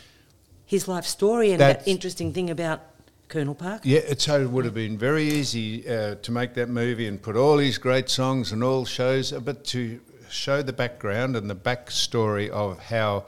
his 0.65 0.87
life 0.87 1.05
story 1.05 1.51
and 1.51 1.59
That's- 1.59 1.83
that 1.85 1.89
interesting 1.91 2.33
thing 2.33 2.49
about 2.51 2.81
Colonel 3.29 3.55
Parker. 3.55 3.81
Yeah, 3.87 4.01
so 4.17 4.41
it 4.41 4.49
would 4.49 4.65
have 4.65 4.73
been 4.73 4.97
very 4.97 5.23
easy 5.23 5.87
uh, 5.87 6.15
to 6.15 6.31
make 6.31 6.53
that 6.55 6.69
movie 6.69 7.07
and 7.07 7.19
put 7.21 7.35
all 7.35 7.57
these 7.57 7.77
great 7.77 8.09
songs 8.09 8.51
and 8.51 8.63
all 8.63 8.85
shows, 8.85 9.31
uh, 9.33 9.39
but 9.39 9.63
to 9.65 9.99
show 10.31 10.61
the 10.61 10.73
background 10.73 11.35
and 11.35 11.49
the 11.49 11.55
backstory 11.55 12.49
of 12.49 12.79
how 12.79 13.25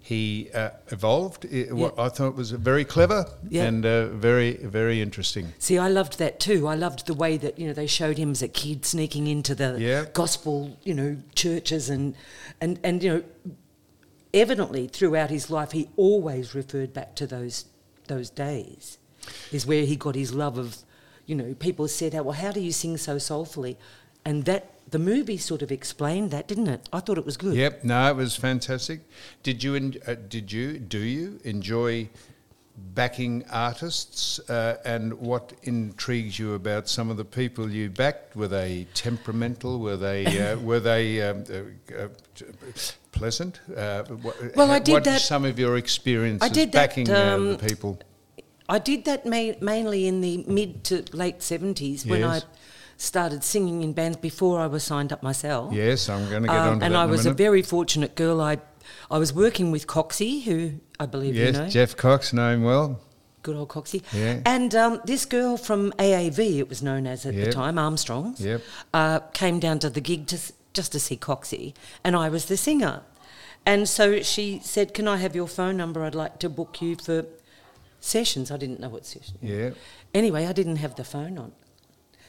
he 0.00 0.48
uh, 0.54 0.70
evolved, 0.88 1.44
it, 1.44 1.70
what 1.70 1.98
I 1.98 2.08
thought 2.08 2.34
was 2.34 2.50
very 2.52 2.84
clever 2.86 3.26
Yeah. 3.50 3.64
and 3.64 3.84
uh, 3.84 4.06
very, 4.08 4.54
very 4.56 5.02
interesting. 5.02 5.52
See, 5.58 5.76
I 5.76 5.88
loved 5.88 6.18
that 6.18 6.40
too. 6.40 6.66
I 6.66 6.74
loved 6.76 7.06
the 7.06 7.12
way 7.12 7.36
that 7.36 7.58
you 7.58 7.66
know 7.66 7.74
they 7.74 7.86
showed 7.86 8.16
him 8.16 8.30
as 8.30 8.40
a 8.42 8.48
kid 8.48 8.86
sneaking 8.86 9.26
into 9.26 9.54
the 9.54 9.76
Yeah. 9.78 10.06
gospel, 10.14 10.78
you 10.82 10.94
know, 10.94 11.18
churches 11.34 11.90
and 11.90 12.14
and 12.60 12.80
and 12.82 13.02
you 13.02 13.10
know, 13.12 13.22
evidently 14.32 14.86
throughout 14.86 15.30
his 15.30 15.50
life 15.50 15.72
he 15.72 15.88
always 15.96 16.54
referred 16.54 16.92
back 16.92 17.14
to 17.16 17.26
those 17.26 17.66
those 18.06 18.30
days. 18.30 18.98
Is 19.52 19.66
where 19.66 19.84
he 19.84 19.94
got 19.96 20.14
his 20.14 20.32
love 20.32 20.56
of, 20.56 20.78
you 21.26 21.34
know, 21.34 21.54
people 21.58 21.86
said, 21.86 22.14
"Well, 22.14 22.32
how 22.32 22.50
do 22.52 22.60
you 22.60 22.72
sing 22.72 22.96
so 22.96 23.18
soulfully?" 23.18 23.76
And 24.24 24.46
that 24.46 24.72
the 24.90 24.98
movie 24.98 25.36
sort 25.36 25.62
of 25.62 25.70
explained 25.70 26.30
that, 26.30 26.48
didn't 26.48 26.68
it? 26.68 26.88
I 26.92 27.00
thought 27.00 27.18
it 27.18 27.24
was 27.26 27.36
good. 27.36 27.54
Yep, 27.54 27.84
no, 27.84 28.10
it 28.10 28.16
was 28.16 28.36
fantastic. 28.36 29.00
Did 29.42 29.62
you? 29.62 29.74
En- 29.74 29.94
uh, 30.06 30.14
did 30.28 30.50
you? 30.52 30.78
Do 30.78 30.98
you 30.98 31.40
enjoy 31.44 32.08
backing 32.94 33.44
artists? 33.50 34.38
Uh, 34.48 34.78
and 34.84 35.14
what 35.14 35.52
intrigues 35.64 36.38
you 36.38 36.54
about 36.54 36.88
some 36.88 37.10
of 37.10 37.16
the 37.16 37.24
people 37.24 37.70
you 37.70 37.90
backed? 37.90 38.36
Were 38.36 38.48
they 38.48 38.86
temperamental? 38.94 39.78
Were 39.80 39.96
they? 39.96 40.24
Uh, 40.52 40.58
were 40.70 40.80
they 40.80 41.22
um, 41.22 41.44
uh, 41.50 42.02
uh, 42.04 42.08
pleasant? 43.12 43.60
Uh, 43.76 44.04
what, 44.04 44.36
Well, 44.56 44.70
I 44.70 44.78
did 44.78 44.92
what 44.92 45.04
that- 45.04 45.20
Some 45.20 45.44
of 45.44 45.58
your 45.58 45.76
experiences 45.76 46.50
did 46.50 46.72
that, 46.72 46.88
backing 46.90 47.10
uh, 47.10 47.34
um, 47.36 47.56
the 47.56 47.58
people. 47.58 47.98
I 48.70 48.78
did 48.78 49.06
that 49.06 49.24
ma- 49.24 49.54
mainly 49.62 50.06
in 50.06 50.20
the 50.20 50.44
mid 50.46 50.84
to 50.84 51.02
late 51.16 51.38
70s 51.40 52.04
when 52.06 52.22
I 52.22 52.34
Yes. 52.34 52.44
Started 53.00 53.42
singing 53.44 53.82
in 53.82 53.92
bands 53.94 54.16
before 54.18 54.60
I 54.60 54.66
was 54.66 54.82
signed 54.84 55.12
up 55.12 55.22
myself. 55.22 55.72
Yes, 55.72 56.08
I'm 56.10 56.28
going 56.28 56.42
to 56.42 56.48
get 56.48 56.56
Um, 56.56 56.68
on 56.74 56.78
to 56.80 56.84
and 56.86 56.96
I 56.96 57.04
a 57.04 57.08
was 57.08 57.20
a 57.20 57.30
minute. 57.30 57.38
very 57.38 57.62
fortunate 57.62 58.14
girl. 58.16 58.40
I, 58.40 58.58
I 59.10 59.18
was 59.18 59.32
working 59.32 59.70
with 59.70 59.86
Coxie, 59.86 60.42
who 60.42 60.72
I 61.00 61.06
believe 61.06 61.34
yes, 61.36 61.54
you 61.54 61.62
know. 61.62 61.68
Jeff 61.68 61.96
Cox, 61.96 62.32
know 62.32 62.52
him 62.52 62.64
well. 62.64 63.00
Good 63.44 63.54
old 63.56 63.68
Coxie. 63.68 64.02
Yeah. 64.12 64.40
And 64.44 64.74
um, 64.74 65.00
this 65.04 65.24
girl 65.24 65.56
from 65.56 65.92
AAV, 65.92 66.58
it 66.58 66.68
was 66.68 66.82
known 66.82 67.06
as 67.06 67.24
at 67.24 67.34
Yep. 67.34 67.46
the 67.46 67.52
time, 67.52 67.78
Armstrong's, 67.78 68.40
Yep. 68.40 68.60
uh, 68.92 69.20
came 69.32 69.60
down 69.60 69.78
to 69.78 69.88
the 69.90 70.00
gig 70.00 70.26
to, 70.26 70.38
just 70.74 70.90
to 70.92 70.98
see 71.00 71.16
Coxie, 71.16 71.74
and 72.02 72.16
I 72.16 72.28
was 72.28 72.46
the 72.46 72.56
singer. 72.56 73.02
And 73.64 73.88
so 73.88 74.22
she 74.22 74.60
said, 74.64 74.92
Can 74.92 75.06
I 75.06 75.18
have 75.18 75.36
your 75.36 75.46
phone 75.46 75.76
number? 75.76 76.02
I'd 76.02 76.14
like 76.16 76.38
to 76.40 76.48
book 76.48 76.82
you 76.82 76.96
for 76.96 77.26
sessions. 78.00 78.50
I 78.50 78.56
didn't 78.56 78.80
know 78.80 78.88
what 78.88 79.06
session. 79.06 79.36
Yeah. 79.42 79.70
Anyway, 80.14 80.46
I 80.46 80.52
didn't 80.52 80.76
have 80.76 80.94
the 80.96 81.04
phone 81.04 81.38
on 81.38 81.52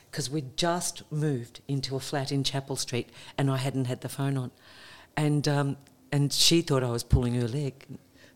because 0.09 0.29
we'd 0.29 0.57
just 0.57 1.03
moved 1.11 1.61
into 1.67 1.95
a 1.95 1.99
flat 1.99 2.31
in 2.31 2.43
Chapel 2.43 2.75
Street 2.75 3.09
and 3.37 3.49
I 3.49 3.57
hadn't 3.57 3.85
had 3.85 4.01
the 4.01 4.09
phone 4.09 4.37
on. 4.37 4.51
And, 5.15 5.47
um, 5.47 5.77
and 6.11 6.31
she 6.31 6.61
thought 6.61 6.83
I 6.83 6.91
was 6.91 7.03
pulling 7.03 7.35
her 7.35 7.47
leg. 7.47 7.85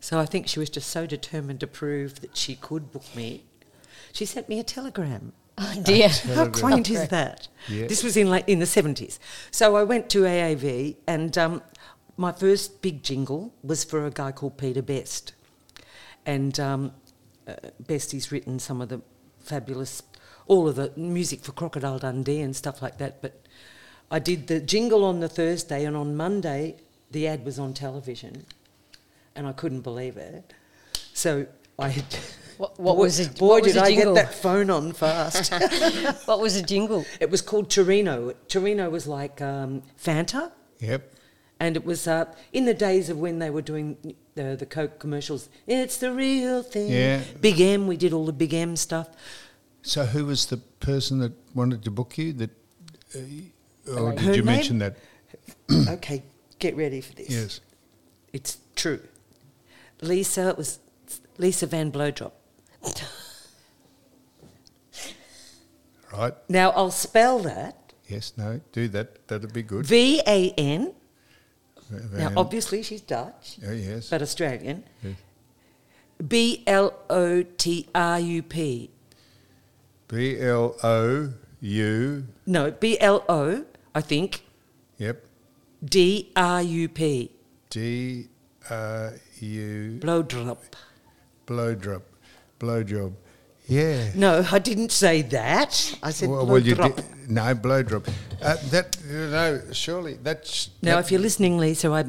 So 0.00 0.20
I 0.20 0.26
think 0.26 0.48
she 0.48 0.58
was 0.58 0.70
just 0.70 0.90
so 0.90 1.06
determined 1.06 1.60
to 1.60 1.66
prove 1.66 2.20
that 2.20 2.36
she 2.36 2.56
could 2.56 2.92
book 2.92 3.04
me. 3.16 3.44
She 4.12 4.26
sent 4.26 4.48
me 4.48 4.60
a 4.60 4.62
telegram. 4.62 5.32
Oh 5.56 5.82
dear. 5.82 6.08
How 6.08 6.48
quaint 6.48 6.90
is 6.90 7.08
that? 7.08 7.48
Yeah. 7.68 7.86
This 7.86 8.02
was 8.02 8.16
in 8.16 8.28
like 8.28 8.48
in 8.48 8.58
the 8.58 8.66
seventies. 8.66 9.20
So 9.50 9.76
I 9.76 9.84
went 9.84 10.10
to 10.10 10.22
AAV, 10.22 10.96
and 11.06 11.36
um, 11.38 11.62
my 12.16 12.32
first 12.32 12.82
big 12.82 13.02
jingle 13.02 13.54
was 13.62 13.84
for 13.84 14.06
a 14.06 14.10
guy 14.10 14.32
called 14.32 14.58
Peter 14.58 14.82
Best, 14.82 15.32
and 16.26 16.58
um, 16.58 16.92
uh, 17.46 17.54
Best 17.80 18.12
he's 18.12 18.32
written 18.32 18.58
some 18.58 18.80
of 18.80 18.88
the 18.88 19.00
fabulous, 19.40 20.02
all 20.46 20.68
of 20.68 20.76
the 20.76 20.92
music 20.96 21.40
for 21.42 21.52
Crocodile 21.52 21.98
Dundee 21.98 22.40
and 22.40 22.54
stuff 22.54 22.82
like 22.82 22.98
that. 22.98 23.22
But 23.22 23.40
I 24.10 24.18
did 24.18 24.46
the 24.46 24.60
jingle 24.60 25.04
on 25.04 25.20
the 25.20 25.28
Thursday, 25.28 25.84
and 25.84 25.96
on 25.96 26.16
Monday 26.16 26.76
the 27.10 27.26
ad 27.26 27.44
was 27.44 27.58
on 27.58 27.74
television, 27.74 28.46
and 29.34 29.46
I 29.46 29.52
couldn't 29.52 29.80
believe 29.82 30.16
it. 30.16 30.52
So 31.12 31.46
I. 31.78 32.02
What- 32.56 32.78
what 32.78 32.94
boy, 32.94 33.00
was 33.02 33.18
it- 33.18 33.36
Boy, 33.36 33.46
what 33.48 33.62
was 33.64 33.72
did 33.72 33.82
I 33.82 33.92
get 33.92 34.14
that 34.14 34.32
phone 34.32 34.70
on 34.70 34.92
fast. 34.92 35.52
What 36.26 36.38
was 36.40 36.54
the 36.54 36.62
jingle? 36.62 37.04
it 37.18 37.28
was 37.28 37.42
called 37.42 37.68
Torino. 37.68 38.32
Torino 38.46 38.88
was 38.90 39.08
like 39.08 39.42
um, 39.42 39.82
Fanta. 40.00 40.52
Yep. 40.78 41.12
And 41.58 41.76
it 41.76 41.84
was 41.84 42.06
uh, 42.06 42.26
in 42.52 42.64
the 42.64 42.72
days 42.72 43.10
of 43.10 43.18
when 43.18 43.40
they 43.40 43.50
were 43.50 43.60
doing 43.60 43.96
the, 44.36 44.54
the 44.56 44.66
Coke 44.66 45.00
commercials. 45.00 45.48
It's 45.66 45.96
the 45.96 46.12
real 46.12 46.62
thing. 46.62 46.92
Yeah. 46.92 47.22
Big 47.40 47.60
M, 47.60 47.88
we 47.88 47.96
did 47.96 48.12
all 48.12 48.24
the 48.26 48.32
Big 48.32 48.54
M 48.54 48.76
stuff. 48.76 49.08
So 49.86 50.06
who 50.06 50.24
was 50.24 50.46
the 50.46 50.56
person 50.56 51.18
that 51.20 51.32
wanted 51.54 51.84
to 51.84 51.90
book 51.90 52.16
you? 52.16 52.32
That, 52.32 52.50
uh, 53.14 53.20
or 54.00 54.10
Her 54.12 54.16
did 54.16 54.24
you 54.36 54.42
name? 54.42 54.44
mention 54.46 54.78
that? 54.78 54.96
okay, 55.88 56.22
get 56.58 56.74
ready 56.76 57.00
for 57.02 57.12
this. 57.14 57.28
Yes. 57.28 57.60
It's 58.32 58.56
true. 58.74 59.00
Lisa 60.00 60.48
it 60.48 60.56
was 60.58 60.78
Lisa 61.38 61.66
Van 61.66 61.92
Blowdrop. 61.92 62.32
Right. 66.12 66.34
Now 66.48 66.70
I'll 66.70 66.90
spell 66.90 67.38
that 67.40 67.92
Yes. 68.08 68.32
No. 68.36 68.60
Do 68.72 68.86
that. 68.88 69.26
That'd 69.28 69.52
be 69.52 69.62
good. 69.62 69.86
V 69.86 70.20
A 70.26 70.50
N. 70.58 70.92
Now 72.12 72.32
obviously 72.36 72.82
she's 72.82 73.00
Dutch, 73.00 73.58
Oh, 73.66 73.72
yes. 73.72 74.08
but 74.10 74.22
Australian. 74.22 74.84
Yes. 75.02 75.14
B 76.26 76.62
L 76.66 76.94
O 77.10 77.42
T 77.42 77.86
R 77.94 78.18
U 78.20 78.42
P. 78.42 78.90
B 80.08 80.38
L 80.38 80.76
O 80.82 81.32
U. 81.60 82.26
No, 82.46 82.70
B 82.70 82.98
L 83.00 83.24
O, 83.28 83.64
I 83.94 84.00
think. 84.00 84.44
Yep. 84.98 85.24
D 85.84 86.30
R 86.36 86.62
U 86.62 86.88
P. 86.88 87.30
D 87.70 88.28
R 88.70 89.14
U. 89.40 89.98
Blowdrop. 90.02 90.58
Blow 91.46 91.74
drop. 91.74 92.02
Blow 92.58 92.82
job. 92.82 93.14
Yeah. 93.66 94.10
No, 94.14 94.46
I 94.50 94.58
didn't 94.58 94.92
say 94.92 95.22
that. 95.22 95.96
I 96.02 96.10
said 96.10 96.28
Well, 96.28 96.46
well, 96.46 96.58
you 96.58 96.76
blowdrop. 96.76 96.96
did, 96.96 97.30
no 97.30 97.54
blow 97.54 97.82
drop. 97.82 98.06
Uh, 98.42 98.56
that 98.70 98.96
you 99.08 99.14
know, 99.30 99.60
surely 99.72 100.14
that's 100.22 100.70
Now, 100.82 100.96
that- 100.96 101.06
if 101.06 101.10
you're 101.12 101.20
listening, 101.20 101.58
Lisa, 101.58 101.90
I 101.90 102.04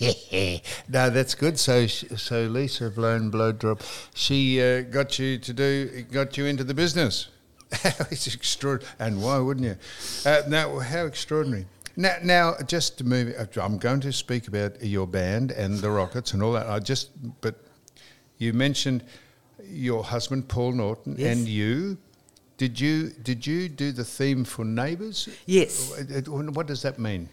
no, 0.88 1.10
that's 1.10 1.34
good. 1.34 1.58
So, 1.58 1.86
so 1.86 2.42
Lisa 2.44 2.90
blown 2.90 3.30
blow 3.30 3.52
drop. 3.52 3.82
She 4.14 4.60
uh, 4.62 4.82
got 4.82 5.18
you 5.18 5.38
to 5.38 5.52
do, 5.52 6.02
got 6.10 6.36
you 6.36 6.46
into 6.46 6.64
the 6.64 6.74
business. 6.74 7.28
it's 8.10 8.26
extraordinary. 8.34 8.94
And 8.98 9.22
why 9.22 9.38
wouldn't 9.38 9.66
you? 9.66 9.76
Uh, 10.24 10.42
now, 10.48 10.78
how 10.78 11.04
extraordinary. 11.06 11.66
Now, 11.96 12.16
now, 12.22 12.54
just 12.66 12.98
to 12.98 13.04
move, 13.04 13.34
uh, 13.36 13.60
I'm 13.60 13.76
going 13.78 14.00
to 14.00 14.12
speak 14.12 14.46
about 14.48 14.82
your 14.84 15.06
band 15.06 15.50
and 15.50 15.78
the 15.78 15.90
Rockets 15.90 16.32
and 16.32 16.42
all 16.42 16.52
that. 16.52 16.68
I 16.68 16.78
just, 16.78 17.10
but 17.40 17.56
you 18.38 18.52
mentioned 18.52 19.02
your 19.64 20.04
husband 20.04 20.48
Paul 20.48 20.72
Norton 20.72 21.16
Yes. 21.18 21.36
and 21.36 21.48
you. 21.48 21.98
Did 22.56 22.80
you 22.80 23.10
did 23.10 23.46
you 23.46 23.68
do 23.68 23.92
the 23.92 24.04
theme 24.04 24.44
for 24.44 24.64
Neighbours? 24.64 25.28
Yes. 25.46 25.92
Uh, 25.92 26.18
uh, 26.26 26.52
What 26.52 26.66
does 26.66 26.82
that 26.82 26.98
mean? 26.98 27.28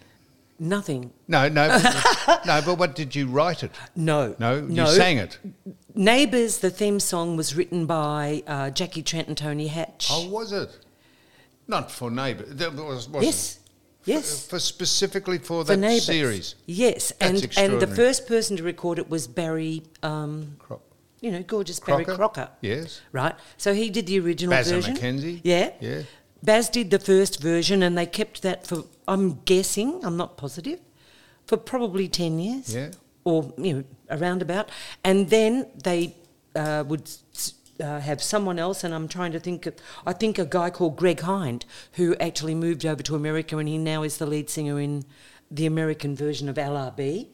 Nothing. 0.60 1.12
No, 1.28 1.48
no, 1.50 1.68
but, 1.68 2.46
no. 2.46 2.62
But 2.66 2.78
what 2.78 2.96
did 2.96 3.16
you 3.16 3.28
write 3.28 3.64
it? 3.64 3.72
No, 3.96 4.36
No, 4.40 4.62
no. 4.62 4.86
you 4.86 4.92
sang 4.92 5.18
it. 5.18 5.38
Neighbours, 5.94 6.60
the 6.60 6.70
theme 6.70 7.00
song 7.00 7.38
was 7.38 7.56
written 7.56 7.86
by 7.86 8.44
uh, 8.48 8.70
Jackie 8.70 9.02
Trent 9.04 9.28
and 9.28 9.38
Tony 9.38 9.68
Hatch. 9.68 10.10
Oh, 10.12 10.28
was 10.30 10.52
it? 10.52 10.78
Not 11.68 11.90
for 11.92 12.12
neighbour. 12.12 12.44
That 12.44 12.74
was 12.76 13.08
yes, 13.22 13.60
yes. 14.04 14.44
For, 14.44 14.50
for 14.52 14.60
specifically 14.60 15.38
for 15.40 15.64
For 15.64 15.72
that 15.72 15.78
Neighbours. 15.78 16.06
series. 16.06 16.56
Yes, 16.68 17.12
That's 17.20 17.58
and 17.58 17.58
and 17.74 17.82
the 17.82 17.88
first 17.88 18.28
person 18.28 18.56
to 18.58 18.64
record 18.64 19.00
it 19.00 19.10
was 19.10 19.26
Barry, 19.28 19.82
um, 20.04 20.58
Cro- 20.60 20.82
you 21.22 21.32
know, 21.32 21.42
gorgeous 21.42 21.80
Barry 21.80 22.04
Crocker? 22.06 22.18
Crocker. 22.18 22.50
Yes. 22.62 23.02
Right. 23.12 23.34
So 23.58 23.74
he 23.74 23.90
did 23.90 24.06
the 24.06 24.20
original 24.20 24.54
Bazza 24.56 24.76
version. 24.76 24.96
McKenzie? 24.96 25.42
Yeah. 25.44 25.72
Yeah. 25.80 26.02
Baz 26.44 26.70
did 26.70 26.92
the 26.92 27.00
first 27.00 27.42
version, 27.42 27.82
and 27.84 27.98
they 27.98 28.06
kept 28.06 28.42
that 28.42 28.68
for 28.68 28.86
I'm 29.08 29.42
guessing, 29.46 30.04
I'm 30.04 30.18
not 30.18 30.38
positive, 30.38 30.80
for 31.46 31.58
probably 31.58 32.08
ten 32.08 32.40
years. 32.40 32.74
Yeah. 32.74 32.92
Or 33.24 33.54
you 33.58 33.74
know, 33.74 33.84
around 34.12 34.42
about, 34.42 34.70
and 35.04 35.30
then 35.30 35.68
they 35.84 36.16
uh, 36.56 36.84
would. 36.88 37.10
Uh, 37.78 38.00
have 38.00 38.24
someone 38.24 38.58
else, 38.58 38.86
and 38.86 38.94
I'm 38.94 39.10
trying 39.10 39.34
to 39.34 39.40
think. 39.40 39.66
Of, 39.66 39.76
I 40.06 40.14
think 40.14 40.40
a 40.40 40.46
guy 40.46 40.70
called 40.70 40.96
Greg 40.96 41.20
Hind, 41.20 41.66
who 41.94 42.16
actually 42.22 42.56
moved 42.56 42.86
over 42.86 43.04
to 43.04 43.16
America, 43.18 43.58
and 43.58 43.68
he 43.68 43.78
now 43.78 44.04
is 44.04 44.18
the 44.18 44.26
lead 44.26 44.50
singer 44.50 44.80
in 44.80 45.04
the 45.52 45.66
American 45.66 46.16
version 46.16 46.48
of 46.48 46.56
LRB. 46.56 47.28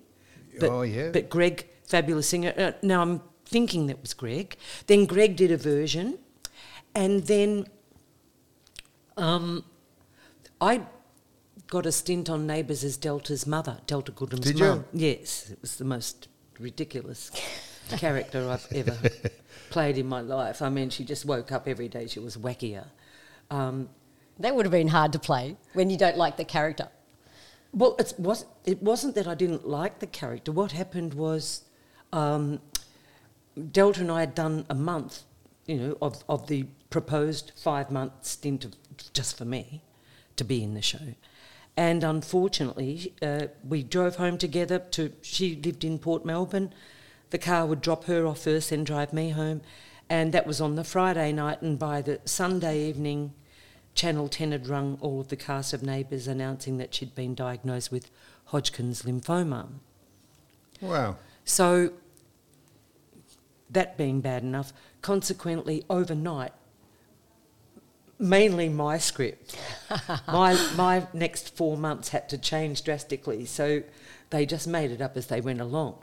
But, 0.60 0.70
Oh, 0.70 0.82
yeah. 0.82 1.12
But 1.12 1.30
Greg, 1.30 1.68
fabulous 1.86 2.28
singer. 2.30 2.56
Uh, 2.58 2.72
now 2.82 3.04
I'm 3.04 3.22
thinking 3.46 3.86
that 3.86 4.02
was 4.02 4.16
Greg. 4.16 4.58
Then 4.88 5.06
Greg 5.06 5.36
did 5.36 5.52
a 5.52 5.58
version, 5.58 6.18
and 6.96 7.28
then 7.28 7.68
um, 9.22 9.64
I 10.60 10.82
got 11.68 11.86
a 11.86 11.92
stint 11.92 12.30
on 12.30 12.46
Neighbours 12.48 12.84
as 12.84 12.98
Delta's 12.98 13.48
mother, 13.48 13.80
Delta 13.88 14.12
Goodrem's 14.12 14.46
Did 14.46 14.60
you? 14.60 14.66
mum. 14.66 14.86
Yes, 14.94 15.50
it 15.52 15.60
was 15.62 15.78
the 15.78 15.86
most 15.86 16.28
ridiculous 16.60 17.32
character 17.90 18.50
I've 18.50 18.68
ever 18.74 18.98
played 19.70 19.98
in 19.98 20.08
my 20.08 20.22
life. 20.22 20.62
I 20.62 20.70
mean, 20.70 20.90
she 20.90 21.04
just 21.04 21.26
woke 21.26 21.52
up 21.52 21.68
every 21.68 21.88
day. 21.88 22.08
She 22.08 22.20
was 22.20 22.36
wackier. 22.38 22.88
Um, 23.50 23.90
That 24.40 24.56
would 24.56 24.66
have 24.66 24.72
been 24.72 24.90
hard 24.90 25.14
to 25.14 25.20
play 25.20 25.58
when 25.74 25.90
you 25.90 25.98
don't 25.98 26.18
like 26.18 26.38
the 26.38 26.46
character. 26.46 26.90
Well, 27.74 27.96
it, 28.00 28.14
was, 28.18 28.46
it 28.66 28.82
wasn't 28.84 29.16
that 29.16 29.28
I 29.28 29.36
didn't 29.36 29.68
like 29.68 30.00
the 30.00 30.08
character. 30.08 30.52
What 30.52 30.74
happened 30.74 31.14
was 31.14 31.64
um, 32.12 32.60
Delta 33.72 34.02
and 34.02 34.12
I 34.12 34.20
had 34.22 34.36
done 34.36 34.66
a 34.70 34.76
month, 34.76 35.24
you 35.68 35.78
know, 35.78 35.98
of, 36.02 36.24
of 36.28 36.48
the 36.48 36.66
proposed 36.90 37.54
five 37.56 37.90
month 37.90 38.12
stint 38.22 38.66
of 38.66 38.74
just 39.14 39.38
for 39.38 39.46
me 39.46 39.82
to 40.36 40.44
be 40.44 40.64
in 40.64 40.74
the 40.74 40.82
show. 40.82 41.16
And 41.78 42.04
unfortunately, 42.04 43.14
uh, 43.22 43.48
we 43.68 43.84
drove 43.84 44.18
home 44.18 44.38
together 44.38 44.80
to, 44.92 45.14
she 45.22 45.56
lived 45.56 45.84
in 45.84 46.00
Port 46.00 46.26
Melbourne. 46.26 46.74
The 47.30 47.38
car 47.38 47.66
would 47.66 47.82
drop 47.82 48.06
her 48.06 48.26
off 48.26 48.44
first, 48.44 48.70
then 48.72 48.84
drive 48.84 49.14
me 49.14 49.30
home. 49.30 49.62
And 50.10 50.34
that 50.34 50.46
was 50.46 50.60
on 50.60 50.76
the 50.76 50.84
Friday 50.84 51.32
night, 51.32 51.62
and 51.62 51.80
by 51.80 52.02
the 52.02 52.20
Sunday 52.26 52.90
evening, 52.90 53.34
Channel 53.94 54.28
10 54.28 54.52
had 54.52 54.68
rung 54.68 54.98
all 55.00 55.22
of 55.22 55.30
the 55.30 55.38
cast 55.38 55.74
of 55.74 55.84
Neighbours 55.84 56.28
announcing 56.28 56.78
that 56.78 56.94
she'd 56.94 57.16
been 57.16 57.36
diagnosed 57.36 57.92
with 57.92 58.12
Hodgkin's 58.46 59.04
lymphoma. 59.04 59.68
Wow. 60.82 61.18
So, 61.46 61.94
that 63.70 63.98
being 63.98 64.20
bad 64.20 64.44
enough, 64.44 64.74
consequently, 65.02 65.86
overnight, 65.90 66.52
mainly 68.22 68.70
my 68.70 68.98
script, 68.98 69.58
my, 70.28 70.58
my 70.76 71.08
next 71.14 71.56
four 71.56 71.76
months 71.76 72.10
had 72.10 72.30
to 72.30 72.38
change 72.38 72.84
drastically. 72.84 73.46
So, 73.46 73.84
they 74.30 74.46
just 74.46 74.68
made 74.68 74.92
it 74.92 75.02
up 75.02 75.18
as 75.18 75.28
they 75.28 75.42
went 75.42 75.60
along. 75.62 75.98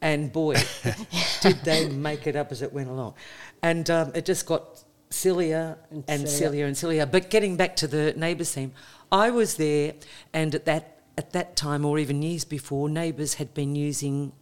And 0.00 0.32
boy, 0.32 0.54
did 1.40 1.56
they 1.64 1.88
make 1.88 2.26
it 2.26 2.36
up 2.36 2.52
as 2.52 2.62
it 2.62 2.72
went 2.72 2.88
along. 2.88 3.14
And 3.62 3.90
um, 3.90 4.12
it 4.14 4.24
just 4.24 4.46
got 4.46 4.84
sillier 5.10 5.76
and, 5.90 6.04
And 6.06 6.20
sillier. 6.28 6.38
sillier 6.38 6.66
and 6.66 6.76
sillier. 6.76 7.06
But 7.06 7.28
getting 7.28 7.56
back 7.56 7.74
to 7.76 7.88
the 7.88 8.12
Neighbours 8.16 8.54
theme, 8.54 8.72
I 9.10 9.30
was 9.30 9.56
there, 9.56 9.94
and 10.32 10.54
at 10.54 10.64
that 10.66 10.92
at 11.18 11.32
that 11.32 11.56
time, 11.56 11.84
or 11.84 11.98
even 11.98 12.22
years 12.22 12.44
before, 12.44 12.88
Neighbours 12.88 13.34
had 13.34 13.54
been 13.54 13.74
using 13.74 14.32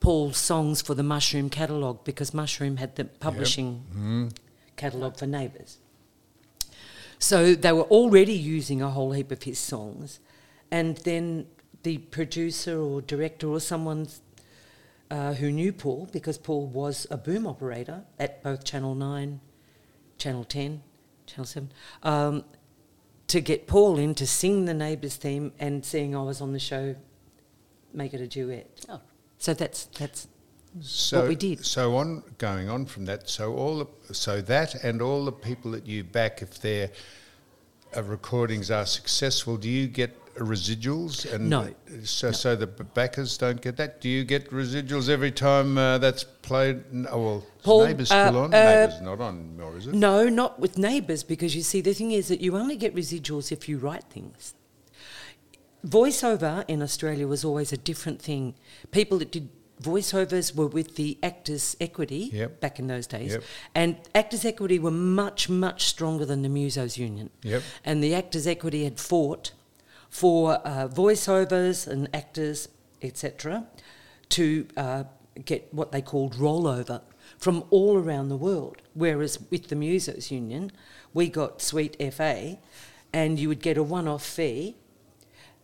Paul's 0.00 0.36
songs 0.38 0.80
for 0.80 0.94
the 0.94 1.02
Mushroom 1.02 1.50
catalogue 1.50 2.04
because 2.04 2.32
Mushroom 2.32 2.76
had 2.76 2.94
the 2.96 3.04
publishing 3.04 4.30
catalogue 4.76 5.18
for 5.18 5.26
Neighbours. 5.26 5.78
So 7.24 7.54
they 7.54 7.72
were 7.72 7.84
already 7.84 8.34
using 8.34 8.82
a 8.82 8.90
whole 8.90 9.12
heap 9.12 9.32
of 9.32 9.44
his 9.44 9.58
songs, 9.58 10.20
and 10.70 10.98
then 10.98 11.46
the 11.82 11.96
producer 11.96 12.78
or 12.78 13.00
director 13.00 13.46
or 13.46 13.60
someone 13.60 14.08
uh, 15.10 15.32
who 15.32 15.50
knew 15.50 15.72
Paul, 15.72 16.06
because 16.12 16.36
Paul 16.36 16.66
was 16.66 17.06
a 17.10 17.16
boom 17.16 17.46
operator 17.46 18.04
at 18.18 18.42
both 18.42 18.62
Channel 18.62 18.94
9, 18.94 19.40
Channel 20.18 20.44
10, 20.44 20.82
Channel 21.24 21.46
7, 21.46 21.72
um, 22.02 22.44
to 23.28 23.40
get 23.40 23.66
Paul 23.66 23.96
in 23.96 24.14
to 24.16 24.26
sing 24.26 24.66
the 24.66 24.74
Neighbours 24.74 25.16
theme 25.16 25.54
and 25.58 25.82
seeing 25.82 26.14
I 26.14 26.20
was 26.20 26.42
on 26.42 26.52
the 26.52 26.58
show, 26.58 26.94
make 27.94 28.12
it 28.12 28.20
a 28.20 28.26
duet. 28.26 28.84
Oh. 28.90 29.00
So 29.38 29.54
that's, 29.54 29.86
that's 29.86 30.28
So 30.80 31.28
we 31.28 31.36
did. 31.36 31.64
So 31.64 31.96
on 31.96 32.22
going 32.38 32.68
on 32.68 32.86
from 32.86 33.04
that, 33.04 33.28
so 33.28 33.54
all 33.54 33.78
the, 33.78 34.14
so 34.14 34.40
that 34.42 34.74
and 34.74 35.00
all 35.00 35.24
the 35.24 35.32
people 35.32 35.70
that 35.72 35.86
you 35.86 36.02
back, 36.02 36.42
if 36.42 36.60
their 36.60 36.90
uh, 37.96 38.02
recordings 38.02 38.70
are 38.70 38.86
successful, 38.86 39.56
do 39.56 39.68
you 39.68 39.86
get 39.86 40.18
residuals? 40.34 41.32
And 41.32 41.48
No. 41.48 41.72
So, 42.02 42.32
so 42.32 42.56
the 42.56 42.66
backers 42.66 43.38
don't 43.38 43.60
get 43.60 43.76
that. 43.76 44.00
Do 44.00 44.08
you 44.08 44.24
get 44.24 44.50
residuals 44.50 45.08
every 45.08 45.30
time 45.30 45.78
uh, 45.78 45.98
that's 45.98 46.24
played? 46.24 46.82
Oh, 47.08 47.22
well, 47.22 47.46
Paul, 47.62 47.86
neighbours 47.86 48.10
uh, 48.10 48.28
still 48.28 48.40
on. 48.40 48.54
uh, 48.54 48.64
neighbours 48.64 49.00
not 49.00 49.20
on, 49.20 49.60
or 49.62 49.76
is 49.76 49.86
it? 49.86 49.94
No, 49.94 50.28
not 50.28 50.58
with 50.58 50.76
neighbours, 50.76 51.22
because 51.22 51.54
you 51.54 51.62
see, 51.62 51.80
the 51.80 51.94
thing 51.94 52.10
is 52.10 52.28
that 52.28 52.40
you 52.40 52.56
only 52.56 52.76
get 52.76 52.94
residuals 52.96 53.52
if 53.52 53.68
you 53.68 53.78
write 53.78 54.04
things. 54.04 54.54
Voiceover 55.86 56.64
in 56.66 56.82
Australia 56.82 57.28
was 57.28 57.44
always 57.44 57.72
a 57.72 57.76
different 57.76 58.20
thing. 58.20 58.54
People 58.90 59.18
that 59.18 59.30
did 59.30 59.50
voiceovers 59.82 60.54
were 60.54 60.66
with 60.66 60.96
the 60.96 61.18
Actors 61.22 61.76
Equity 61.80 62.30
Yep. 62.32 62.60
back 62.60 62.78
in 62.78 62.86
those 62.86 63.06
days. 63.06 63.32
Yep. 63.32 63.44
And 63.74 63.96
Actors 64.14 64.44
Equity 64.44 64.78
were 64.78 64.90
much, 64.90 65.48
much 65.48 65.86
stronger 65.86 66.24
than 66.24 66.42
the 66.42 66.48
Musos 66.48 66.96
Union. 66.96 67.30
Yep. 67.42 67.62
And 67.84 68.02
the 68.02 68.14
Actors 68.14 68.46
Equity 68.46 68.84
had 68.84 68.98
fought 68.98 69.52
for 70.08 70.54
uh, 70.66 70.88
voiceovers 70.88 71.88
and 71.88 72.08
actors, 72.14 72.68
etc., 73.02 73.66
to 74.30 74.66
uh, 74.76 75.04
get 75.44 75.72
what 75.74 75.92
they 75.92 76.00
called 76.00 76.34
rollover 76.34 77.02
from 77.38 77.64
all 77.70 77.98
around 77.98 78.28
the 78.28 78.36
world. 78.36 78.80
Whereas 78.94 79.38
with 79.50 79.68
the 79.68 79.74
Musos 79.74 80.30
Union, 80.30 80.70
we 81.12 81.28
got 81.28 81.60
Sweet 81.60 81.96
FA, 82.14 82.58
and 83.12 83.38
you 83.38 83.48
would 83.48 83.60
get 83.60 83.76
a 83.76 83.82
one-off 83.82 84.24
fee. 84.24 84.76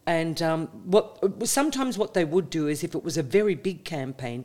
And 0.07 0.41
um, 0.43 0.67
what 0.85 1.47
sometimes 1.49 1.99
what 1.99 2.15
they 2.15 2.25
would 2.25 2.51
do 2.51 2.67
is, 2.67 2.83
if 2.83 2.95
it 2.95 3.05
was 3.05 3.17
a 3.17 3.23
very 3.23 3.55
big 3.55 3.85
campaign, 3.85 4.45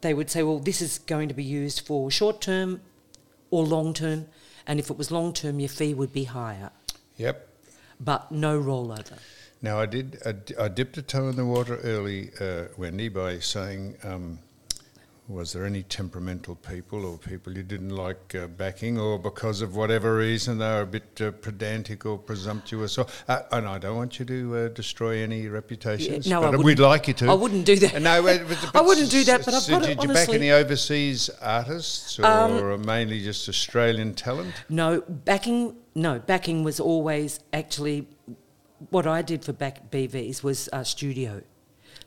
they 0.00 0.14
would 0.14 0.30
say, 0.30 0.42
"Well, 0.42 0.60
this 0.60 0.80
is 0.80 0.98
going 0.98 1.28
to 1.28 1.34
be 1.34 1.44
used 1.44 1.86
for 1.86 2.10
short 2.10 2.40
term 2.40 2.80
or 3.50 3.64
long 3.64 3.92
term," 3.92 4.26
and 4.66 4.78
if 4.78 4.88
it 4.90 4.96
was 4.96 5.10
long 5.10 5.32
term, 5.32 5.58
your 5.60 5.68
fee 5.68 5.94
would 5.94 6.12
be 6.12 6.24
higher, 6.24 6.70
Yep. 7.16 7.48
but 8.00 8.30
no 8.30 8.60
rollover. 8.60 9.18
Now 9.60 9.80
I 9.80 9.86
did. 9.86 10.18
I, 10.24 10.64
I 10.64 10.68
dipped 10.68 10.96
a 10.98 11.02
toe 11.02 11.28
in 11.28 11.36
the 11.36 11.44
water 11.44 11.78
early, 11.78 12.30
uh, 12.40 12.66
Wendy, 12.76 13.08
by 13.08 13.40
saying, 13.40 13.96
um, 14.04 14.38
was 15.28 15.52
there 15.52 15.66
any 15.66 15.82
temperamental 15.82 16.54
people 16.56 17.04
or 17.04 17.18
people 17.18 17.54
you 17.54 17.62
didn't 17.62 17.90
like 17.90 18.34
uh, 18.34 18.46
backing, 18.46 18.98
or 18.98 19.18
because 19.18 19.60
of 19.60 19.76
whatever 19.76 20.16
reason 20.16 20.56
they 20.56 20.66
were 20.66 20.80
a 20.80 20.86
bit 20.86 21.20
uh, 21.20 21.30
pedantic 21.30 22.06
or 22.06 22.16
presumptuous? 22.16 22.96
Or, 22.96 23.06
uh, 23.28 23.42
and 23.52 23.68
I 23.68 23.76
don't 23.76 23.96
want 23.96 24.18
you 24.18 24.24
to 24.24 24.56
uh, 24.56 24.68
destroy 24.68 25.22
any 25.22 25.46
reputations. 25.48 26.26
Yeah, 26.26 26.40
no, 26.40 26.48
I 26.48 26.50
but 26.52 26.64
we'd 26.64 26.78
like 26.78 27.08
you 27.08 27.14
to. 27.14 27.30
I 27.30 27.34
wouldn't 27.34 27.66
do 27.66 27.76
that. 27.76 28.00
No, 28.00 28.26
I 28.74 28.80
wouldn't 28.80 29.10
do 29.10 29.22
that, 29.24 29.44
but 29.44 29.52
I've 29.52 29.62
so 29.62 29.72
got 29.72 29.88
it, 29.88 30.00
Did 30.00 30.08
you 30.08 30.14
back 30.14 30.30
any 30.30 30.50
overseas 30.50 31.28
artists, 31.42 32.18
or 32.18 32.72
Um, 32.72 32.86
mainly 32.86 33.22
just 33.22 33.48
Australian 33.48 34.14
talent? 34.14 34.54
No, 34.70 35.02
backing. 35.06 35.76
No, 35.94 36.20
backing 36.20 36.64
was 36.64 36.80
always 36.80 37.40
actually 37.52 38.06
what 38.90 39.06
I 39.06 39.20
did 39.22 39.44
for 39.44 39.52
back 39.52 39.90
BVs 39.90 40.42
was 40.42 40.68
uh, 40.72 40.84
studio. 40.84 41.42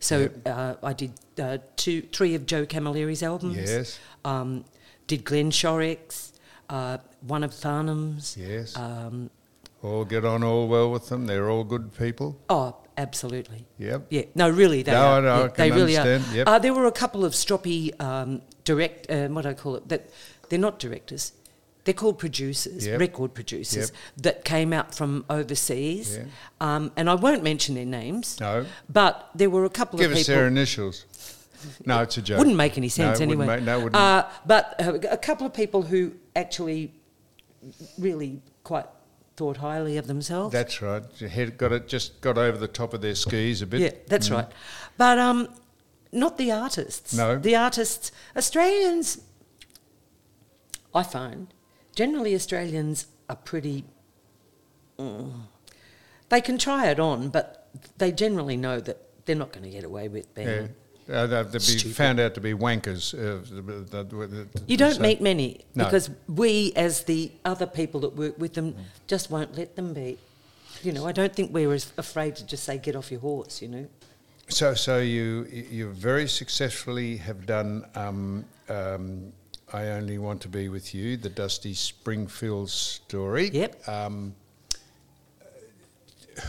So 0.02 0.30
uh, 0.46 0.76
I 0.84 0.94
did 0.94 1.14
uh, 1.40 1.60
two, 1.78 2.02
three 2.02 2.36
of 2.36 2.46
Joe 2.46 2.66
Camilleri's 2.66 3.24
albums. 3.24 3.56
Yes. 3.58 4.00
Um, 4.26 4.66
did 5.08 5.24
Glenn 5.24 5.52
Shorrock's, 5.52 6.34
uh, 6.70 6.98
one 7.22 7.44
of 7.44 7.52
Farnham's. 7.52 8.36
Yes. 8.38 8.76
Um, 8.76 9.30
all 9.84 10.04
get 10.06 10.26
on 10.26 10.44
all 10.44 10.68
well 10.68 10.92
with 10.92 11.08
them. 11.10 11.26
They're 11.28 11.50
all 11.50 11.64
good 11.64 11.96
people. 11.98 12.38
oh, 12.50 12.76
absolutely. 12.98 13.66
Yep. 13.80 14.08
Yeah. 14.10 14.24
No, 14.36 14.50
really, 14.50 14.84
they 14.84 14.92
No, 14.92 15.02
are. 15.02 15.28
I 15.28 15.42
Yeah, 15.42 15.48
can 15.50 15.54
they 15.70 15.72
really 15.72 15.98
understand, 15.98 16.34
are. 16.34 16.38
yep. 16.38 16.48
Uh, 16.48 16.60
there 16.60 16.74
were 16.74 16.86
a 16.86 16.92
couple 16.92 17.24
of 17.26 17.34
stroppy 17.34 18.00
um, 18.02 18.42
direct. 18.64 19.10
Uh, 19.10 19.28
what 19.30 19.44
do 19.44 19.50
I 19.50 19.54
call 19.54 19.76
it? 19.76 19.88
That 19.90 20.10
they're 20.50 20.60
not 20.60 20.78
directors. 20.80 21.34
They're 21.84 21.96
called 21.96 22.20
producers, 22.20 22.86
Yep. 22.86 23.00
record 23.00 23.34
producers, 23.34 23.90
Yep. 23.90 24.24
that 24.24 24.46
came 24.46 24.72
out 24.72 24.94
from 24.94 25.26
overseas. 25.30 26.18
Yeah. 26.18 26.26
Um, 26.60 26.92
and 26.96 27.10
I 27.10 27.16
won't 27.16 27.44
mention 27.44 27.74
their 27.74 27.86
names. 27.86 28.40
No. 28.40 28.66
But 28.88 29.30
there 29.34 29.50
were 29.50 29.66
a 29.66 29.70
couple 29.70 29.98
Give 29.98 30.12
of 30.12 30.18
people. 30.18 30.28
Give 30.28 30.36
us 30.36 30.40
their 30.40 30.48
initials. 30.48 31.06
No, 31.86 32.02
it's 32.02 32.18
a 32.18 32.22
joke. 32.22 32.40
Wouldn't 32.40 32.56
make 32.56 32.78
any 32.78 32.90
sense 32.90 33.20
no, 33.20 33.24
anyway. 33.24 33.48
Make, 33.48 33.64
no, 33.64 33.78
wouldn't. 33.78 33.96
Uh, 33.96 34.28
but 34.46 34.76
uh, 34.80 34.94
a 35.10 35.18
couple 35.18 35.46
of 35.46 35.54
people 35.54 35.84
who 35.84 36.14
actually 36.36 36.92
really 37.98 38.42
quite 38.64 38.86
thought 39.36 39.58
highly 39.58 39.98
of 39.98 40.08
themselves. 40.08 40.54
That's 40.54 40.82
right. 40.82 41.04
Head 41.20 41.58
got 41.58 41.72
it. 41.72 41.88
Just 41.88 42.22
got 42.22 42.38
over 42.38 42.58
the 42.58 42.68
top 42.68 42.94
of 42.94 43.02
their 43.02 43.16
skis 43.16 43.62
a 43.62 43.68
bit. 43.68 43.82
Yeah, 43.82 43.92
that's 44.08 44.30
right. 44.30 44.48
But 44.98 45.18
um, 45.20 45.50
not 46.12 46.38
the 46.38 46.52
artists. 46.52 47.14
No. 47.16 47.38
The 47.38 47.56
artists, 47.56 48.12
Australians, 48.36 49.22
I 50.94 51.04
find, 51.04 51.54
generally 52.02 52.34
Australians 52.34 53.06
are 53.30 53.36
pretty. 53.36 53.84
mm, 54.98 55.32
they 56.30 56.42
can 56.42 56.58
try 56.58 56.88
it 56.90 57.00
on, 57.00 57.30
but 57.30 57.68
they 57.98 58.12
generally 58.12 58.58
know 58.58 58.80
that 58.80 58.98
they're 59.26 59.36
not 59.44 59.52
going 59.52 59.64
to 59.64 59.70
get 59.70 59.84
away 59.84 60.08
with 60.08 60.34
being. 60.34 60.48
Yeah. 61.08 61.16
Uh, 61.16 61.28
they'd 61.28 61.52
be 61.52 61.60
Stupid. 61.60 61.96
found 61.96 62.20
out 62.20 62.34
to 62.36 62.42
be 62.42 62.54
wankers. 62.54 63.04
Uh, 63.14 63.44
You 64.68 64.78
don't 64.78 64.96
so- 64.96 65.02
meet 65.02 65.20
many 65.22 65.50
No. 65.76 65.84
because 65.86 66.10
we, 66.28 66.72
as 66.76 67.04
the 67.04 67.32
other 67.44 67.68
people 67.68 68.00
that 68.02 68.16
work 68.16 68.36
with 68.40 68.54
them, 68.54 68.74
Mm. 68.74 68.78
just 69.08 69.30
won't 69.30 69.56
let 69.58 69.76
them 69.76 69.94
be. 69.94 70.18
You 70.84 70.92
know, 70.94 71.06
I 71.06 71.12
don't 71.12 71.36
think 71.36 71.54
we're 71.54 71.74
as 71.74 71.92
afraid 71.98 72.36
to 72.38 72.44
just 72.46 72.64
say, 72.64 72.78
get 72.78 72.96
off 72.96 73.12
your 73.12 73.20
horse, 73.20 73.62
you 73.62 73.68
know. 73.68 73.86
So, 74.48 74.74
so 74.74 74.98
you 75.00 75.46
you 75.78 75.84
very 76.10 76.28
successfully 76.28 77.18
have 77.18 77.46
done. 77.46 77.86
Um, 77.96 78.46
um, 78.70 79.34
I 79.74 79.88
only 79.90 80.18
want 80.18 80.42
to 80.42 80.50
be 80.50 80.70
with 80.70 80.94
you. 80.94 81.18
The 81.18 81.30
Dusty 81.30 81.74
Springfield 81.74 82.70
story. 82.70 83.50
Yep. 83.50 83.88
Um, 83.88 84.36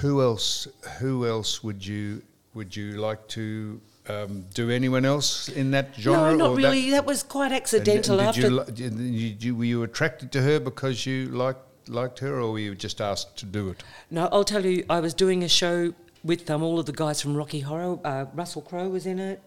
who 0.00 0.22
else? 0.22 0.68
Who 0.98 1.26
else 1.26 1.62
would 1.62 1.84
you 1.86 2.22
would 2.54 2.74
you 2.74 2.92
like 2.92 3.26
to 3.28 3.80
um, 4.08 4.44
do? 4.54 4.70
Anyone 4.70 5.04
else 5.04 5.48
in 5.48 5.70
that 5.72 5.94
genre? 5.96 6.32
no, 6.32 6.36
not 6.36 6.50
or 6.50 6.56
that- 6.56 6.62
really. 6.62 6.90
That, 6.90 7.06
was 7.06 7.22
quite 7.22 7.52
accidental. 7.52 8.18
and 8.18 8.28
after 8.28 8.64
did 8.64 8.78
you, 8.78 9.30
did 9.30 9.44
you- 9.44 9.56
were 9.56 9.64
you 9.64 9.82
attracted 9.82 10.32
to 10.32 10.42
her 10.42 10.58
because 10.60 11.06
you 11.06 11.26
liked 11.26 11.88
liked 11.88 12.18
her, 12.20 12.40
or 12.40 12.52
were 12.52 12.58
you 12.58 12.74
just 12.74 13.00
asked 13.00 13.36
to 13.38 13.46
do 13.46 13.68
it? 13.68 13.82
No, 14.10 14.28
I'll 14.32 14.44
tell 14.44 14.64
you, 14.64 14.84
I 14.88 15.00
was 15.00 15.14
doing 15.14 15.42
a 15.42 15.48
show 15.48 15.94
with 16.22 16.48
um, 16.50 16.62
all 16.62 16.78
of 16.78 16.86
the 16.86 16.92
guys 16.92 17.20
from 17.20 17.36
Rocky 17.36 17.60
Horror. 17.60 17.98
Uh, 18.04 18.26
Russell 18.34 18.62
Crowe 18.62 18.88
was 18.88 19.06
in 19.06 19.18
it. 19.18 19.42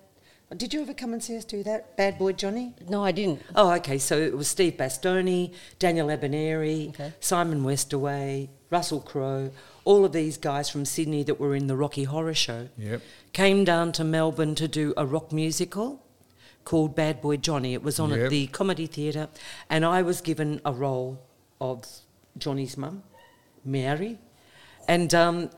Did 0.55 0.73
you 0.73 0.81
ever 0.81 0.93
come 0.93 1.11
and 1.11 1.23
see 1.23 1.35
us 1.35 1.43
do 1.43 1.63
that? 1.63 1.97
Bad 1.97 2.19
Boy 2.19 2.31
Johnny? 2.33 2.73
No, 2.87 3.03
I 3.03 3.11
didn't. 3.11 3.41
Oh, 3.55 3.71
okay. 3.73 3.97
So 3.97 4.17
it 4.17 4.37
was 4.37 4.47
Steve 4.47 4.73
Bastoni, 4.77 5.53
Daniel 5.79 6.07
Abineri, 6.07 6.89
Okay. 6.89 7.13
Simon 7.19 7.63
Westaway, 7.63 8.49
Russell 8.69 9.01
Crowe, 9.01 9.51
all 9.85 10.05
of 10.05 10.11
these 10.13 10.37
guys 10.37 10.69
from 10.69 10.85
Sydney 10.85 11.23
that 11.23 11.39
were 11.39 11.55
in 11.55 11.67
the 11.67 11.75
Rocky 11.75 12.03
Horror 12.03 12.35
Show 12.35 12.69
Yep. 12.77 13.01
came 13.33 13.63
down 13.63 13.91
to 13.93 14.03
Melbourne 14.03 14.53
to 14.55 14.67
do 14.67 14.93
a 14.95 15.05
rock 15.05 15.31
musical 15.31 16.03
called 16.63 16.95
Bad 16.95 17.21
Boy 17.21 17.37
Johnny. 17.37 17.73
It 17.73 17.81
was 17.83 17.99
on 17.99 18.11
Yep. 18.11 18.19
at 18.19 18.29
the 18.29 18.47
Comedy 18.47 18.85
Theatre, 18.87 19.29
and 19.69 19.83
I 19.83 20.03
was 20.03 20.21
given 20.21 20.61
a 20.63 20.71
role 20.71 21.19
of 21.59 21.85
Johnny's 22.37 22.77
mum, 22.77 23.01
Mary. 23.63 24.19
And 24.87 25.13
um, 25.15 25.49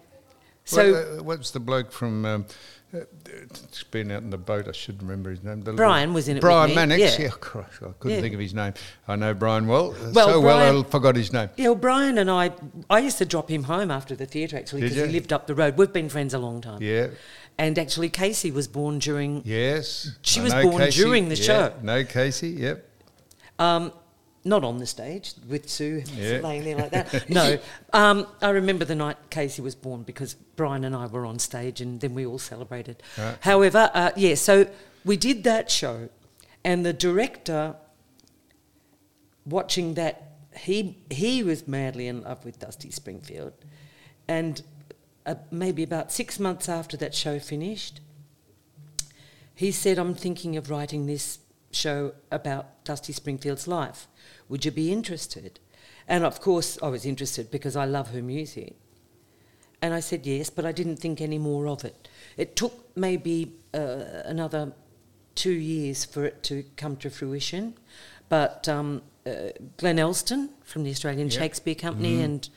so. 0.63 0.91
Well, 0.93 1.19
uh, 1.19 1.23
what's 1.23 1.51
the 1.51 1.59
bloke 1.59 1.91
from? 1.91 2.25
Um, 2.25 2.45
it's 2.93 3.83
been 3.83 4.11
out 4.11 4.23
in 4.23 4.29
the 4.29 4.37
boat. 4.37 4.67
I 4.67 4.71
should 4.71 5.01
remember 5.01 5.29
his 5.29 5.43
name. 5.43 5.61
The 5.61 5.73
Brian 5.73 6.13
was 6.13 6.27
in 6.27 6.37
it 6.37 6.41
Brian 6.41 6.73
Mannix. 6.73 6.99
yeah. 7.19 7.25
Yeah, 7.25 7.31
Christ, 7.39 7.79
I 7.81 7.91
couldn't 7.99 8.15
Yeah. 8.17 8.21
think 8.21 8.33
of 8.33 8.39
his 8.39 8.53
name. 8.53 8.73
I 9.07 9.15
know 9.15 9.33
Brian 9.33 9.67
well. 9.67 9.91
uh, 9.91 10.11
Well, 10.13 10.27
so 10.29 10.41
Brian- 10.41 10.73
well, 10.75 10.79
I 10.79 10.89
forgot 10.89 11.15
his 11.15 11.33
name. 11.33 11.49
Yeah, 11.57 11.67
well, 11.69 11.75
Brian 11.75 12.17
and 12.17 12.31
I, 12.31 12.51
I 12.89 12.99
used 12.99 13.17
to 13.17 13.25
drop 13.25 13.49
him 13.49 13.63
home 13.63 13.91
after 13.91 14.15
the 14.15 14.25
theatre 14.25 14.57
actually 14.57 14.81
because 14.81 14.95
he 14.97 15.05
lived 15.07 15.33
up 15.33 15.47
the 15.47 15.55
road. 15.55 15.77
We've 15.77 15.91
been 15.91 16.09
friends 16.09 16.33
a 16.33 16.39
long 16.39 16.61
time. 16.61 16.81
Yeah. 16.81 17.07
And 17.59 17.77
actually, 17.79 18.09
Casey 18.09 18.51
was 18.51 18.67
born 18.67 18.99
during, 18.99 19.41
Yes. 19.43 20.11
She 20.21 20.39
I 20.39 20.43
was 20.43 20.53
born 20.53 20.77
Casey. 20.77 21.01
during 21.01 21.29
the 21.29 21.35
Yeah, 21.35 21.43
show. 21.43 21.73
No, 21.81 22.03
Casey. 22.03 22.49
Yep. 22.49 22.87
um, 23.59 23.91
not 24.47 24.63
on 24.63 24.77
the 24.77 24.85
stage 24.85 25.33
with 25.47 25.69
Sue 25.69 26.03
Yeah. 26.15 26.39
laying 26.39 26.63
there 26.63 26.77
like 26.77 26.91
that. 26.91 27.29
No, 27.29 27.59
um, 27.93 28.25
I 28.41 28.49
remember 28.49 28.85
the 28.85 28.95
night 28.95 29.17
Casey 29.29 29.61
was 29.61 29.75
born 29.75 30.03
because 30.03 30.33
Brian 30.55 30.83
and 30.83 30.95
I 30.95 31.05
were 31.07 31.25
on 31.25 31.37
stage 31.39 31.81
and 31.81 31.99
then 31.99 32.13
we 32.13 32.25
all 32.25 32.39
celebrated. 32.39 33.03
Right. 33.17 33.37
However, 33.41 33.91
uh, 33.93 34.11
yeah, 34.15 34.35
so 34.35 34.67
we 35.05 35.17
did 35.17 35.43
that 35.43 35.69
show, 35.69 36.09
and 36.63 36.85
the 36.85 36.93
director, 36.93 37.75
watching 39.45 39.93
that, 39.95 40.23
he 40.55 40.97
he 41.09 41.43
was 41.43 41.67
madly 41.67 42.07
in 42.07 42.21
love 42.23 42.43
with 42.43 42.59
Dusty 42.59 42.89
Springfield, 42.91 43.53
and 44.27 44.61
uh, 45.25 45.35
maybe 45.51 45.83
about 45.83 46.11
six 46.11 46.39
months 46.39 46.67
after 46.67 46.97
that 46.97 47.13
show 47.13 47.39
finished, 47.39 48.01
he 49.53 49.71
said, 49.71 49.97
I'm 49.99 50.15
thinking 50.15 50.55
of 50.57 50.69
writing 50.69 51.05
this 51.05 51.39
show 51.71 52.13
about 52.31 52.83
Dusty 52.83 53.13
Springfield's 53.13 53.67
life. 53.67 54.07
Would 54.49 54.65
you 54.65 54.71
be 54.71 54.91
interested? 54.91 55.59
And 56.07 56.23
of 56.23 56.39
course, 56.39 56.77
I 56.81 56.87
was 56.87 57.05
interested 57.05 57.51
because 57.51 57.75
I 57.75 57.85
love 57.85 58.11
her 58.11 58.21
music. 58.21 58.75
And 59.81 59.93
I 59.93 59.99
said 59.99 60.25
yes, 60.25 60.49
but 60.49 60.65
I 60.65 60.71
didn't 60.71 60.97
think 60.97 61.21
any 61.21 61.37
more 61.37 61.67
of 61.67 61.85
it. 61.85 62.07
It 62.35 62.55
took 62.55 62.95
maybe 62.95 63.53
uh, 63.73 64.23
another 64.25 64.73
two 65.35 65.51
years 65.51 66.03
for 66.03 66.25
it 66.25 66.41
to 66.43 66.63
come 66.77 66.95
to 66.97 67.09
fruition. 67.09 67.75
But 68.29 68.67
um, 68.67 69.03
uh, 69.25 69.49
Glenn 69.77 69.99
Elston 69.99 70.49
from 70.63 70.83
the 70.83 70.91
Australian 70.91 71.29
Yep. 71.29 71.39
Shakespeare 71.39 71.75
Company 71.75 72.21
and 72.21 72.49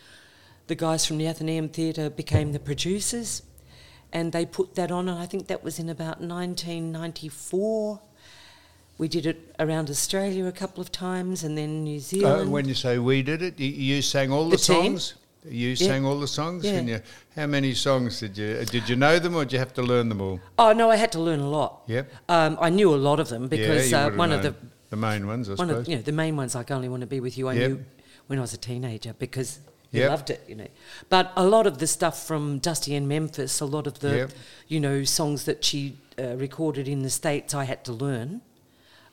the 0.67 0.75
guys 0.75 1.05
from 1.05 1.19
the 1.19 1.27
Athenaeum 1.27 1.69
Theatre 1.69 2.09
became 2.09 2.53
the 2.53 2.61
producers, 2.61 3.43
and 4.13 4.33
they 4.33 4.47
put 4.47 4.77
that 4.77 4.91
on. 4.91 5.09
And 5.09 5.19
I 5.19 5.27
think 5.27 5.49
that 5.49 5.65
was 5.65 5.79
in 5.79 5.89
about 5.89 6.21
1994. 6.21 8.01
We 9.01 9.09
did 9.09 9.25
it 9.25 9.39
around 9.59 9.89
Australia 9.89 10.45
a 10.47 10.53
couple 10.53 10.83
of 10.83 10.93
times, 10.93 11.43
and 11.43 11.57
then 11.57 11.85
New 11.85 11.97
Uh, 11.97 12.01
Zealand. 12.13 12.53
when 12.53 12.69
you 12.69 12.75
say 12.75 12.99
we 12.99 13.23
did 13.23 13.41
it, 13.41 13.59
you, 13.59 13.71
you 13.95 14.03
sang 14.03 14.31
all 14.31 14.45
the, 14.45 14.57
The 14.59 14.63
songs. 14.63 15.15
You 15.49 15.75
sang 15.75 16.05
all 16.05 16.21
the 16.21 16.29
songs. 16.29 16.67
Yeah. 16.67 16.75
And 16.79 16.89
you, 16.91 17.01
how 17.35 17.47
many 17.47 17.73
songs 17.73 18.21
did 18.21 18.37
you 18.37 18.63
did 18.67 18.85
you 18.91 18.97
know 18.97 19.19
them 19.19 19.35
or 19.37 19.45
did 19.47 19.55
you 19.55 19.59
have 19.59 19.73
to 19.81 19.83
learn 19.93 20.11
them 20.11 20.21
all? 20.21 20.39
oh 20.59 20.73
no, 20.75 20.91
I 20.91 20.97
had 20.97 21.13
to 21.13 21.19
learn 21.29 21.41
a 21.41 21.49
lot. 21.49 21.71
Yep. 21.87 22.13
Um, 22.29 22.59
I 22.61 22.69
knew 22.69 22.95
a 22.95 23.01
lot 23.09 23.19
of 23.21 23.29
them 23.31 23.49
because 23.49 23.91
yeah, 23.91 24.09
uh, 24.09 24.17
one 24.25 24.33
of 24.33 24.43
the 24.43 24.53
the 24.91 24.97
main 25.09 25.27
ones, 25.27 25.49
I 25.49 25.55
one 25.55 25.69
suppose. 25.69 25.81
of 25.85 25.89
you 25.89 25.97
know 25.97 26.03
the 26.03 26.13
main 26.25 26.37
ones 26.37 26.55
like 26.55 26.71
only 26.71 26.91
want 26.91 27.01
to 27.01 27.07
be 27.17 27.21
with 27.21 27.39
you 27.39 27.49
i 27.49 27.55
Yep. 27.55 27.69
knew 27.71 27.77
when 28.29 28.39
i 28.41 28.43
was 28.43 28.53
a 28.53 28.63
teenager 28.71 29.13
because 29.27 29.51
you 29.93 30.01
Yep. 30.03 30.11
loved 30.11 30.29
it 30.35 30.41
you 30.51 30.57
know 30.61 30.71
but 31.09 31.25
a 31.37 31.47
lot 31.55 31.65
of 31.71 31.75
the 31.83 31.87
stuff 31.87 32.17
from 32.29 32.59
dusty 32.59 32.93
and 32.99 33.07
memphis 33.09 33.61
a 33.61 33.67
lot 33.77 33.87
of 33.87 33.95
the 34.05 34.13
Yep. 34.23 34.31
you 34.73 34.81
know 34.87 35.05
songs 35.05 35.45
that 35.45 35.65
she 35.65 35.81
uh, 36.19 36.35
recorded 36.47 36.87
in 36.95 37.03
the 37.07 37.11
states 37.21 37.55
i 37.55 37.65
had 37.73 37.81
to 37.85 37.93
learn 38.07 38.29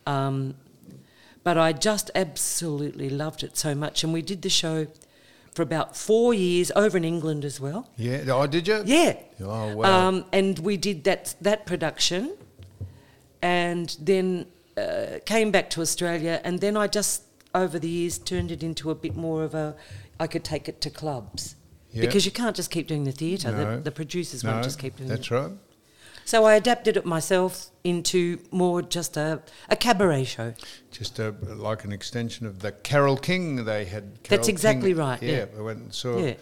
um, 0.07 0.55
but 1.43 1.57
i 1.57 1.71
just 1.71 2.09
absolutely 2.15 3.09
loved 3.09 3.43
it 3.43 3.57
so 3.57 3.75
much 3.75 4.03
and 4.03 4.11
we 4.13 4.21
did 4.21 4.41
the 4.41 4.49
show 4.49 4.87
for 5.53 5.61
about 5.63 5.95
four 5.95 6.33
years 6.33 6.71
over 6.75 6.97
in 6.97 7.03
england 7.03 7.43
as 7.45 7.59
well 7.59 7.89
yeah. 7.97 8.23
Oh, 8.29 8.47
did 8.47 8.67
you? 8.67 8.81
yeah 8.85 9.13
Oh 9.39 9.75
wow. 9.75 10.07
um, 10.07 10.25
and 10.33 10.57
we 10.59 10.77
did 10.77 11.03
that 11.03 11.35
that 11.41 11.65
production, 11.65 12.35
and 13.41 13.95
then 13.99 14.47
uh, 14.75 15.19
came 15.25 15.51
back 15.51 15.69
to 15.71 15.81
Australia, 15.81 16.41
and 16.43 16.59
then 16.59 16.75
I 16.75 16.87
just 16.87 17.23
over 17.53 17.77
the 17.79 17.87
years 17.87 18.17
turned 18.17 18.51
it 18.51 18.63
into 18.63 18.89
a 18.89 18.95
bit 18.95 19.15
more 19.15 19.43
of 19.43 19.53
a. 19.53 19.75
I 20.19 20.27
could 20.27 20.43
take 20.43 20.67
it 20.67 20.81
to 20.81 20.89
clubs 20.89 21.55
because 21.93 22.25
you 22.25 22.31
can't 22.31 22.55
just 22.55 22.71
keep 22.71 22.87
doing 22.87 23.03
the 23.03 23.11
theatre. 23.11 23.51
No. 23.51 23.75
The, 23.75 23.81
the 23.83 23.91
producers 23.91 24.43
no, 24.43 24.51
won't 24.51 24.63
just 24.63 24.79
keep 24.79 24.97
doing 24.97 25.09
that's 25.09 25.29
it. 25.29 25.31
right. 25.31 25.51
So 26.27 26.43
I 26.43 26.55
adapted 26.55 26.97
it 26.97 27.05
myself 27.05 27.67
into 27.85 28.39
more 28.51 28.81
just 28.81 29.15
a, 29.15 29.41
a 29.69 29.77
cabaret 29.77 30.25
show. 30.25 30.55
Just 30.91 31.19
a, 31.19 31.29
like 31.29 31.85
an 31.85 31.93
extension 31.93 32.45
of 32.45 32.59
the 32.59 32.73
Carole 32.73 33.15
King 33.15 33.63
they 33.63 33.85
had. 33.85 34.03
Carole 34.23 34.37
That's 34.37 34.49
exactly 34.49 34.89
King. 34.89 34.99
right, 34.99 35.23
yeah. 35.23 35.45
I 35.57 35.61
went 35.61 35.79
and 35.79 35.93
saw. 35.93 36.17
Yeah. 36.17 36.33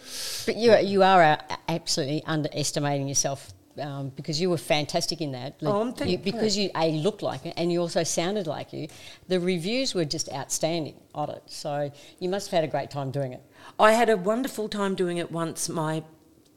But 0.44 0.56
you 0.56 0.76
you 0.78 1.04
are 1.04 1.22
uh, 1.22 1.36
absolutely 1.68 2.24
underestimating 2.24 3.06
yourself 3.06 3.52
um, 3.78 4.08
because 4.16 4.40
you 4.40 4.50
were 4.50 4.58
fantastic 4.58 5.20
in 5.20 5.30
that. 5.30 5.54
Oh, 5.62 5.82
I'm 5.82 5.94
you, 6.04 6.18
because 6.18 6.58
you 6.58 6.68
a 6.74 6.90
looked 6.90 7.22
like 7.22 7.46
it 7.46 7.54
and 7.56 7.70
you 7.70 7.80
also 7.80 8.02
sounded 8.02 8.48
like 8.48 8.72
you. 8.72 8.88
The 9.28 9.38
reviews 9.38 9.94
were 9.94 10.04
just 10.04 10.28
outstanding 10.32 10.96
on 11.14 11.30
it. 11.30 11.44
So 11.46 11.92
you 12.18 12.28
must 12.28 12.50
have 12.50 12.62
had 12.62 12.68
a 12.68 12.72
great 12.72 12.90
time 12.90 13.12
doing 13.12 13.34
it. 13.34 13.42
I 13.78 13.92
had 13.92 14.10
a 14.10 14.16
wonderful 14.16 14.68
time 14.68 14.96
doing 14.96 15.18
it 15.18 15.30
once 15.30 15.68
my 15.68 16.02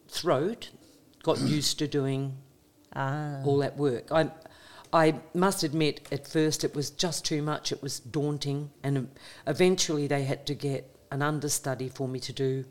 throat 0.08 0.72
got 1.22 1.40
used 1.42 1.78
to 1.78 1.88
doing 1.88 2.36
Ah. 3.00 3.42
all 3.46 3.60
that 3.60 3.78
work. 3.78 4.12
I, 4.12 4.30
I 4.92 5.16
must 5.34 5.64
admit, 5.64 6.08
at 6.12 6.28
first 6.28 6.64
it 6.64 6.76
was 6.76 6.90
just 6.90 7.24
too 7.24 7.42
much. 7.42 7.72
It 7.72 7.82
was 7.82 8.00
daunting, 8.00 8.72
and 8.84 9.10
eventually 9.48 10.06
they 10.08 10.24
had 10.24 10.46
to 10.48 10.54
get 10.54 10.94
an 11.10 11.22
understudy 11.22 11.88
for 11.88 12.08
me 12.08 12.20
to 12.20 12.34
do, 12.34 12.66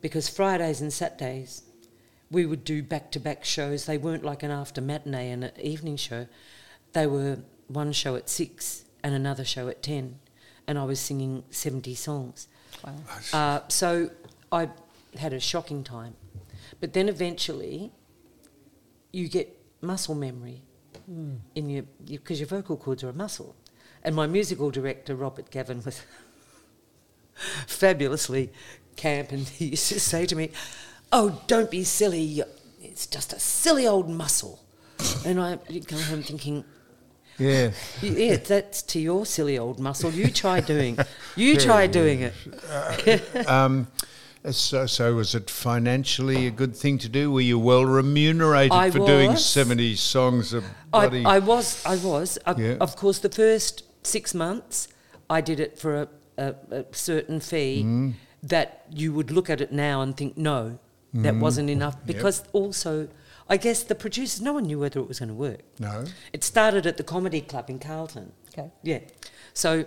because 0.00 0.28
Fridays 0.28 0.80
and 0.80 0.92
Saturdays 0.92 1.62
we 2.30 2.44
would 2.44 2.64
do 2.64 2.82
back-to-back 2.82 3.44
shows. 3.44 3.86
They 3.86 3.98
weren't 3.98 4.24
like 4.24 4.42
an 4.42 4.50
after 4.50 4.80
matinee 4.80 5.30
and 5.30 5.44
an 5.44 5.60
evening 5.60 5.96
show. 5.96 6.26
They 6.92 7.06
were 7.06 7.38
one 7.68 7.92
show 7.92 8.16
at 8.16 8.28
six 8.28 8.84
and 9.02 9.14
another 9.14 9.44
show 9.44 9.68
at 9.68 9.82
ten, 9.82 10.18
and 10.66 10.78
I 10.78 10.84
was 10.84 11.00
singing 11.00 11.44
seventy 11.50 11.94
songs. 11.94 12.48
Wow. 12.84 12.94
Uh, 13.32 13.60
so 13.68 14.10
I 14.52 14.70
had 15.18 15.32
a 15.32 15.40
shocking 15.40 15.84
time. 15.84 16.14
But 16.80 16.92
then 16.92 17.08
eventually, 17.08 17.92
you 19.12 19.28
get 19.28 19.55
muscle 19.86 20.14
memory 20.14 20.62
in 21.54 21.70
your 21.70 21.84
because 22.06 22.40
your 22.40 22.48
vocal 22.48 22.76
cords 22.76 23.02
are 23.04 23.10
a 23.10 23.12
muscle. 23.12 23.54
And 24.02 24.14
my 24.14 24.26
musical 24.26 24.70
director 24.70 25.14
Robert 25.16 25.50
Gavin 25.50 25.82
was 25.84 26.02
fabulously 27.66 28.52
camp, 28.96 29.32
and 29.32 29.46
he 29.48 29.66
used 29.66 29.88
to 29.92 30.00
say 30.00 30.26
to 30.26 30.36
me, 30.36 30.50
"Oh, 31.12 31.42
don't 31.46 31.70
be 31.70 31.84
silly. 31.84 32.42
It's 32.82 33.06
just 33.06 33.32
a 33.32 33.38
silly 33.40 33.86
old 33.86 34.08
muscle." 34.08 34.60
and 35.26 35.38
I 35.38 35.56
go 35.86 35.98
home 35.98 36.22
thinking, 36.22 36.64
Yeah. 37.38 37.72
yeah, 38.00 38.36
that's 38.36 38.80
to 38.82 38.98
your 38.98 39.26
silly 39.26 39.58
old 39.58 39.78
muscle. 39.78 40.10
You 40.10 40.28
try 40.28 40.60
doing, 40.60 40.98
you 41.36 41.56
try 41.68 41.86
doing 41.86 42.22
it. 42.22 43.46
Um, 43.46 43.88
so, 44.50 44.86
so 44.86 45.14
was 45.14 45.34
it 45.34 45.50
financially 45.50 46.46
a 46.46 46.50
good 46.50 46.76
thing 46.76 46.98
to 46.98 47.08
do? 47.08 47.30
Were 47.32 47.40
you 47.40 47.58
well 47.58 47.84
remunerated 47.84 48.72
I 48.72 48.90
for 48.90 48.98
doing 49.00 49.36
70 49.36 49.96
songs 49.96 50.52
of 50.52 50.64
I, 50.92 51.08
bloody... 51.08 51.24
I 51.24 51.38
was, 51.38 51.84
I 51.84 51.96
was. 51.96 52.38
I, 52.46 52.54
Yeah. 52.56 52.76
Of 52.80 52.96
course, 52.96 53.18
the 53.18 53.28
first 53.28 53.82
six 54.06 54.34
months, 54.34 54.88
I 55.28 55.40
did 55.40 55.60
it 55.60 55.78
for 55.78 56.02
a, 56.02 56.08
a, 56.38 56.54
a 56.70 56.84
certain 56.92 57.40
fee 57.40 57.82
Mm. 57.84 58.14
that 58.42 58.84
you 58.90 59.12
would 59.12 59.30
look 59.30 59.50
at 59.50 59.60
it 59.60 59.72
now 59.72 60.00
and 60.02 60.16
think, 60.16 60.36
no, 60.36 60.78
Mm. 61.14 61.22
that 61.22 61.36
wasn't 61.36 61.70
enough. 61.70 61.96
Because 62.04 62.42
also, 62.52 63.08
I 63.48 63.56
guess 63.56 63.82
the 63.84 63.94
producers, 63.94 64.40
no 64.42 64.52
one 64.54 64.64
knew 64.64 64.78
whether 64.80 65.00
it 65.00 65.08
was 65.08 65.18
going 65.20 65.28
to 65.28 65.34
work. 65.34 65.60
no? 65.78 66.04
It 66.32 66.44
started 66.44 66.86
at 66.86 66.96
the 66.96 67.04
Comedy 67.04 67.40
Club 67.40 67.70
in 67.70 67.78
Carlton. 67.78 68.32
Okay. 68.52 68.70
Yeah. 68.82 69.00
So, 69.54 69.84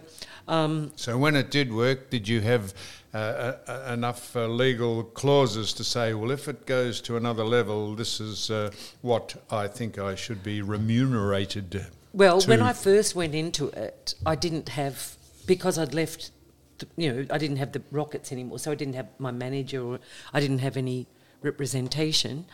um, 0.48 0.92
So 0.96 1.18
when 1.18 1.36
it 1.36 1.52
did 1.52 1.72
work, 1.74 2.10
did 2.10 2.28
you 2.28 2.42
have 2.42 2.74
uh, 3.14 3.18
uh, 3.18 3.58
uh, 3.68 3.94
enough 3.94 4.36
uh, 4.36 4.46
legal 4.48 5.04
clauses 5.04 5.74
to 5.74 5.84
say, 5.84 6.14
well, 6.14 6.30
if 6.30 6.48
it 6.48 6.68
goes 6.68 7.02
to 7.02 7.18
another 7.18 7.44
level, 7.44 7.96
this 7.96 8.20
is 8.20 8.52
uh, 8.52 8.70
what 9.02 9.36
I 9.50 9.68
think 9.68 9.98
I 9.98 10.14
should 10.14 10.44
be 10.44 10.62
remunerated 10.62 11.72
Well, 12.14 12.40
when 12.42 12.62
I 12.62 12.74
first 12.74 13.16
went 13.16 13.34
into 13.34 13.70
it, 13.70 14.14
I 14.26 14.36
didn't 14.36 14.70
have 14.70 15.16
because 15.48 15.80
I'd 15.80 15.94
left. 15.94 16.32
The, 16.78 16.88
you 16.98 17.12
know, 17.12 17.26
I 17.32 17.40
didn't 17.40 17.58
have 17.58 17.72
the 17.72 17.82
Rockets 17.92 18.32
anymore, 18.32 18.60
so 18.60 18.72
I 18.72 18.76
didn't 18.76 18.94
have 18.94 19.08
my 19.18 19.32
manager 19.32 19.84
or 19.84 20.00
I 20.32 20.40
didn't 20.40 20.60
have 20.60 20.78
any 20.78 21.08
representation. 21.42 22.46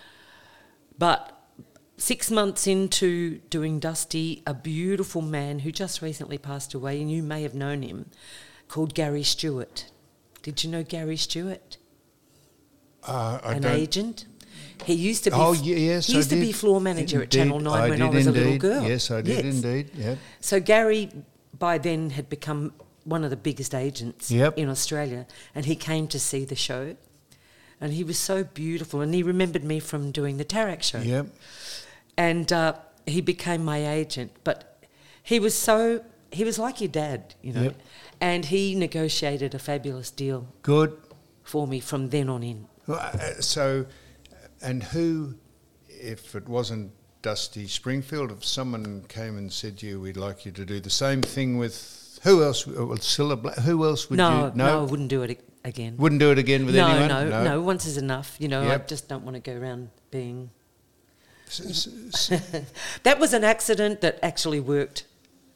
But 0.98 1.38
six 1.98 2.32
months 2.32 2.66
into 2.66 3.40
doing 3.50 3.80
Dusty, 3.80 4.42
a 4.48 4.54
beautiful 4.54 5.22
man 5.22 5.60
who 5.60 5.72
just 5.72 6.02
recently 6.02 6.38
passed 6.38 6.74
away, 6.74 7.02
and 7.02 7.12
you 7.12 7.24
may 7.24 7.44
have 7.44 7.54
known 7.54 7.82
him, 7.82 8.10
called 8.68 8.94
Gary 8.94 9.24
Stewart. 9.24 9.92
Did 10.46 10.64
you 10.64 10.70
know 10.70 10.84
Gary 10.84 11.18
Stewart? 11.18 11.78
Uh, 13.04 13.40
I 13.44 13.54
An 13.56 13.64
don't- 13.64 13.72
agent. 13.76 14.26
He 14.86 14.94
used 14.94 15.24
to 15.24 15.32
be. 15.32 15.36
Oh, 15.36 15.54
ye- 15.54 15.88
yes, 15.88 16.06
He 16.06 16.14
I 16.14 16.18
used 16.18 16.30
to 16.30 16.36
be 16.36 16.52
floor 16.52 16.80
manager 16.80 17.24
at 17.24 17.32
Channel 17.32 17.58
Indeed, 17.58 17.70
Nine 17.72 17.90
when 17.90 18.02
I 18.04 18.06
did 18.10 18.14
was 18.16 18.28
a 18.28 18.32
little 18.32 18.58
girl. 18.60 18.84
Yes, 18.88 19.10
I 19.10 19.22
did 19.22 19.44
Yes. 19.44 19.56
indeed. 19.56 19.90
Yep. 19.98 20.18
So 20.42 20.60
Gary, 20.60 21.10
by 21.58 21.80
then, 21.80 22.12
had 22.12 22.30
become 22.30 22.74
one 23.06 23.24
of 23.24 23.32
the 23.32 23.38
biggest 23.38 23.74
agents 23.74 24.30
Yep. 24.30 24.56
in 24.60 24.70
Australia, 24.70 25.26
and 25.56 25.66
he 25.66 25.76
came 25.76 26.08
to 26.10 26.20
see 26.20 26.46
the 26.46 26.56
show, 26.56 26.96
and 27.82 27.94
he 27.94 28.04
was 28.04 28.20
so 28.20 28.44
beautiful, 28.44 29.02
and 29.02 29.16
he 29.16 29.24
remembered 29.24 29.64
me 29.64 29.80
from 29.80 30.12
doing 30.12 30.38
the 30.38 30.46
Tarax 30.46 30.84
show, 30.84 31.00
Yep. 31.02 31.26
and 32.18 32.54
uh, 32.54 32.74
he 33.08 33.20
became 33.20 33.66
my 33.66 33.80
agent. 33.90 34.32
But 34.44 34.78
he 35.24 35.40
was 35.40 35.56
so 35.58 36.04
he 36.32 36.44
was 36.44 36.60
like 36.60 36.82
your 36.82 36.90
dad, 36.90 37.34
you 37.42 37.54
know, 37.54 37.64
Yep. 37.64 37.76
And 38.22 38.46
he 38.46 38.76
negotiated 38.76 39.54
a 39.54 39.60
fabulous 39.60 40.12
deal 40.12 40.48
Good. 40.62 40.98
for 41.44 41.68
me 41.68 41.80
from 41.80 42.10
then 42.10 42.30
on 42.30 42.44
in. 42.44 42.68
Uh, 42.88 43.18
So, 43.40 43.86
and 44.62 44.84
who, 44.84 45.36
if 45.88 46.36
it 46.36 46.48
wasn't 46.48 46.92
Dusty 47.22 47.68
Springfield, 47.68 48.32
if 48.32 48.46
someone 48.46 49.06
came 49.08 49.38
and 49.38 49.52
said 49.52 49.78
to 49.80 49.88
you, 49.88 50.00
we'd 50.00 50.18
like 50.18 50.46
you 50.46 50.52
to 50.52 50.66
do 50.66 50.80
the 50.80 50.90
same 50.90 51.22
thing 51.22 51.58
with, 51.58 52.20
who 52.24 52.44
else, 52.44 52.68
uh, 52.68 52.86
with 52.86 53.42
Black, 53.42 53.58
who 53.60 53.84
else 53.86 54.10
would 54.10 54.18
no, 54.18 54.48
you, 54.48 54.52
no, 54.56 54.82
I 54.82 54.84
wouldn't 54.84 55.10
do 55.10 55.24
it 55.24 55.44
again. 55.64 55.98
Wouldn't 55.98 56.20
do 56.20 56.32
it 56.32 56.38
again 56.38 56.66
with 56.66 56.76
no, 56.76 56.88
anyone? 56.88 57.08
no, 57.08 57.30
no, 57.30 57.44
no. 57.44 57.62
Once 57.62 57.86
is 57.86 57.98
enough. 57.98 58.36
You 58.40 58.48
know, 58.48 58.70
I 58.70 58.78
just 58.78 59.08
don't 59.08 59.24
want 59.24 59.36
to 59.36 59.42
go 59.42 59.58
around 59.60 59.90
being 60.12 60.50
That 63.04 63.18
was 63.20 63.34
an 63.34 63.44
accident 63.44 64.02
that 64.02 64.20
actually 64.24 64.60
worked, 64.60 65.06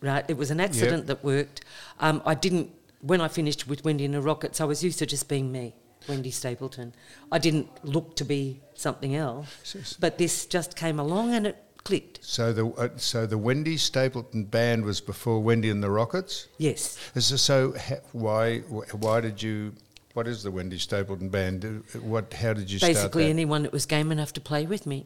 right? 0.02 0.26
It 0.28 0.38
was 0.38 0.52
an 0.52 0.60
accident 0.60 1.08
that 1.08 1.24
worked. 1.24 1.62
Um, 2.00 2.22
I 2.26 2.36
didn't, 2.36 2.72
when 3.02 3.22
I 3.22 3.28
finished 3.28 3.68
with 3.68 3.84
Wendy 3.84 4.06
and 4.06 4.14
the 4.14 4.22
Rockets, 4.22 4.62
I 4.62 4.66
was 4.66 4.84
used 4.84 5.00
to 5.00 5.06
just 5.06 5.28
being 5.28 5.52
me, 5.52 5.74
Wendy 6.08 6.32
Stapleton. 6.32 6.94
I 7.32 7.38
didn't 7.40 7.68
look 7.84 8.16
to 8.18 8.26
be 8.26 8.62
something 8.76 9.16
else, 9.16 9.98
but 10.00 10.18
this 10.18 10.46
just 10.46 10.76
came 10.76 11.00
along 11.00 11.34
and 11.34 11.48
it 11.48 11.58
clicked. 11.84 12.20
So 12.22 12.54
the 12.54 12.68
uh, 12.68 12.90
so 12.98 13.26
the 13.26 13.38
Wendy 13.38 13.78
Stapleton 13.78 14.46
band 14.46 14.84
was 14.86 15.02
before 15.02 15.40
Wendy 15.42 15.70
and 15.70 15.82
the 15.84 15.90
Rockets. 15.90 16.48
Yes. 16.58 16.98
So, 17.16 17.36
so 17.38 17.74
ha- 17.78 18.02
why 18.12 18.60
why 18.60 19.22
did 19.22 19.42
you? 19.42 19.74
What 20.14 20.28
is 20.28 20.44
the 20.44 20.52
Wendy 20.52 20.80
Stapleton 20.80 21.30
band? 21.30 21.64
Uh, 21.66 22.00
What? 22.00 22.34
How 22.34 22.54
did 22.54 22.70
you 22.72 22.80
start 22.80 22.94
Basically, 22.94 23.30
anyone 23.30 23.64
that 23.64 23.72
was 23.72 23.86
game 23.86 24.12
enough 24.12 24.34
to 24.34 24.42
play 24.42 24.66
with 24.66 24.86
me. 24.86 25.06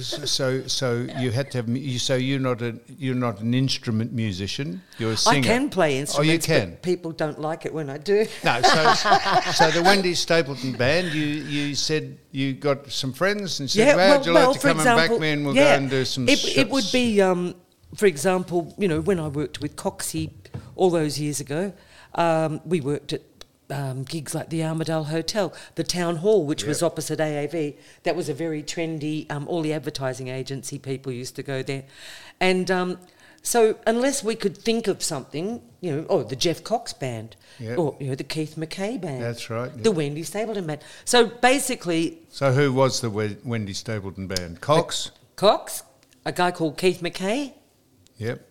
So, 0.00 0.66
so 0.66 1.06
you 1.18 1.30
had 1.30 1.52
to 1.52 1.58
have. 1.58 1.68
You, 1.68 1.98
so 1.98 2.16
you're 2.16 2.40
not 2.40 2.60
a 2.62 2.78
you're 2.98 3.14
not 3.14 3.40
an 3.40 3.54
instrument 3.54 4.12
musician. 4.12 4.82
You're 4.98 5.12
a 5.12 5.16
singer. 5.16 5.38
I 5.38 5.42
can 5.42 5.70
play 5.70 5.98
instruments. 5.98 6.28
Oh, 6.28 6.32
you 6.32 6.38
can. 6.38 6.70
but 6.70 6.82
people 6.82 7.12
don't 7.12 7.40
like 7.40 7.64
it 7.64 7.72
when 7.72 7.88
I 7.88 7.98
do. 7.98 8.26
No, 8.44 8.60
so 8.60 8.92
so 9.52 9.70
the 9.70 9.82
Wendy 9.84 10.14
Stapleton 10.14 10.72
band. 10.72 11.14
You 11.14 11.24
you 11.24 11.74
said 11.76 12.18
you 12.32 12.54
got 12.54 12.90
some 12.90 13.12
friends 13.12 13.60
and 13.60 13.70
said, 13.70 13.86
"Yeah, 13.86 13.96
"Well, 13.96 14.18
would 14.18 14.26
you 14.26 14.32
like 14.32 14.52
to 14.52 14.58
come 14.58 14.80
and 14.80 14.84
back 14.84 15.18
me 15.18 15.30
and 15.30 15.44
we'll 15.44 15.54
go 15.54 15.60
and 15.60 15.88
do 15.88 16.04
some." 16.04 16.28
It, 16.28 16.44
it 16.56 16.68
would 16.68 16.90
be, 16.92 17.22
um, 17.22 17.54
for 17.94 18.06
example, 18.06 18.74
you 18.78 18.88
know, 18.88 19.00
when 19.00 19.20
I 19.20 19.28
worked 19.28 19.60
with 19.60 19.76
Coxie 19.76 20.32
all 20.74 20.90
those 20.90 21.20
years 21.20 21.38
ago, 21.40 21.72
um, 22.16 22.60
we 22.64 22.80
worked 22.80 23.12
at 23.12 23.22
um, 23.70 24.04
gigs 24.04 24.34
like 24.34 24.50
the 24.50 24.62
Armadale 24.64 25.04
Hotel, 25.04 25.52
the 25.74 25.84
Town 25.84 26.16
Hall, 26.16 26.44
which 26.44 26.64
was 26.64 26.82
opposite 26.82 27.18
AAV. 27.18 27.76
That 28.02 28.16
was 28.16 28.28
a 28.28 28.34
very 28.34 28.62
trendy. 28.62 29.30
Um, 29.30 29.46
all 29.48 29.62
the 29.62 29.72
advertising 29.72 30.28
agency 30.28 30.78
people 30.78 31.12
used 31.12 31.36
to 31.36 31.42
go 31.42 31.62
there, 31.62 31.84
and 32.40 32.70
um, 32.70 32.98
so 33.42 33.78
unless 33.86 34.22
we 34.22 34.34
could 34.34 34.56
think 34.56 34.86
of 34.86 35.02
something, 35.02 35.62
you 35.80 35.92
know, 35.96 36.06
oh, 36.10 36.22
the 36.22 36.36
Jeff 36.36 36.62
Cox 36.62 36.92
band, 36.92 37.36
Yep. 37.58 37.78
or 37.78 37.96
you 38.00 38.08
know, 38.08 38.14
the 38.14 38.24
Keith 38.24 38.56
McKay 38.56 39.00
band, 39.00 39.22
That's 39.22 39.48
right, 39.50 39.70
the. 39.82 39.90
Wendy 39.90 40.22
Stapleton 40.22 40.66
band. 40.66 40.82
So 41.04 41.26
basically, 41.26 42.18
So 42.28 42.52
who 42.52 42.72
was 42.72 43.00
the 43.00 43.08
We- 43.10 43.38
Wendy 43.44 43.72
Stapleton 43.72 44.26
band? 44.26 44.60
Cox. 44.60 45.10
Cox, 45.36 45.82
a 46.26 46.32
guy 46.32 46.50
called 46.50 46.76
Keith 46.76 47.00
McKay. 47.00 47.54
Yep. 48.18 48.46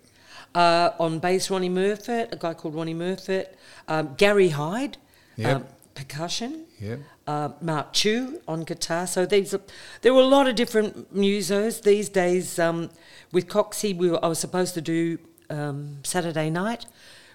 Uh, 0.56 0.90
on 1.00 1.20
bass, 1.20 1.52
Ronnie 1.52 1.70
Murfitt, 1.70 2.32
a 2.32 2.36
guy 2.36 2.56
called 2.56 2.74
Ronnie 2.74 2.96
Murfitt. 2.96 3.50
Um, 3.88 4.16
Gary 4.18 4.50
Hyde, 4.50 4.98
Yep. 5.40 5.56
um, 5.56 5.66
percussion. 5.96 6.66
Yep. 6.80 7.00
Uh, 7.28 7.50
Mark 7.62 7.94
Chu 7.94 8.42
on 8.48 8.64
guitar. 8.64 9.06
So 9.08 9.26
these 9.26 9.54
are, 9.54 9.62
there 10.02 10.14
were 10.14 10.22
a 10.22 10.26
lot 10.38 10.48
of 10.48 10.56
different 10.56 11.14
musos 11.14 11.82
these 11.84 12.10
days. 12.10 12.58
Um, 12.60 12.90
with 13.32 13.48
Coxie, 13.48 13.96
we 13.96 14.10
were, 14.10 14.24
I 14.24 14.28
was 14.28 14.40
supposed 14.40 14.74
to 14.76 14.82
do 14.82 15.18
um, 15.50 15.98
Saturday 16.04 16.50
night 16.50 16.86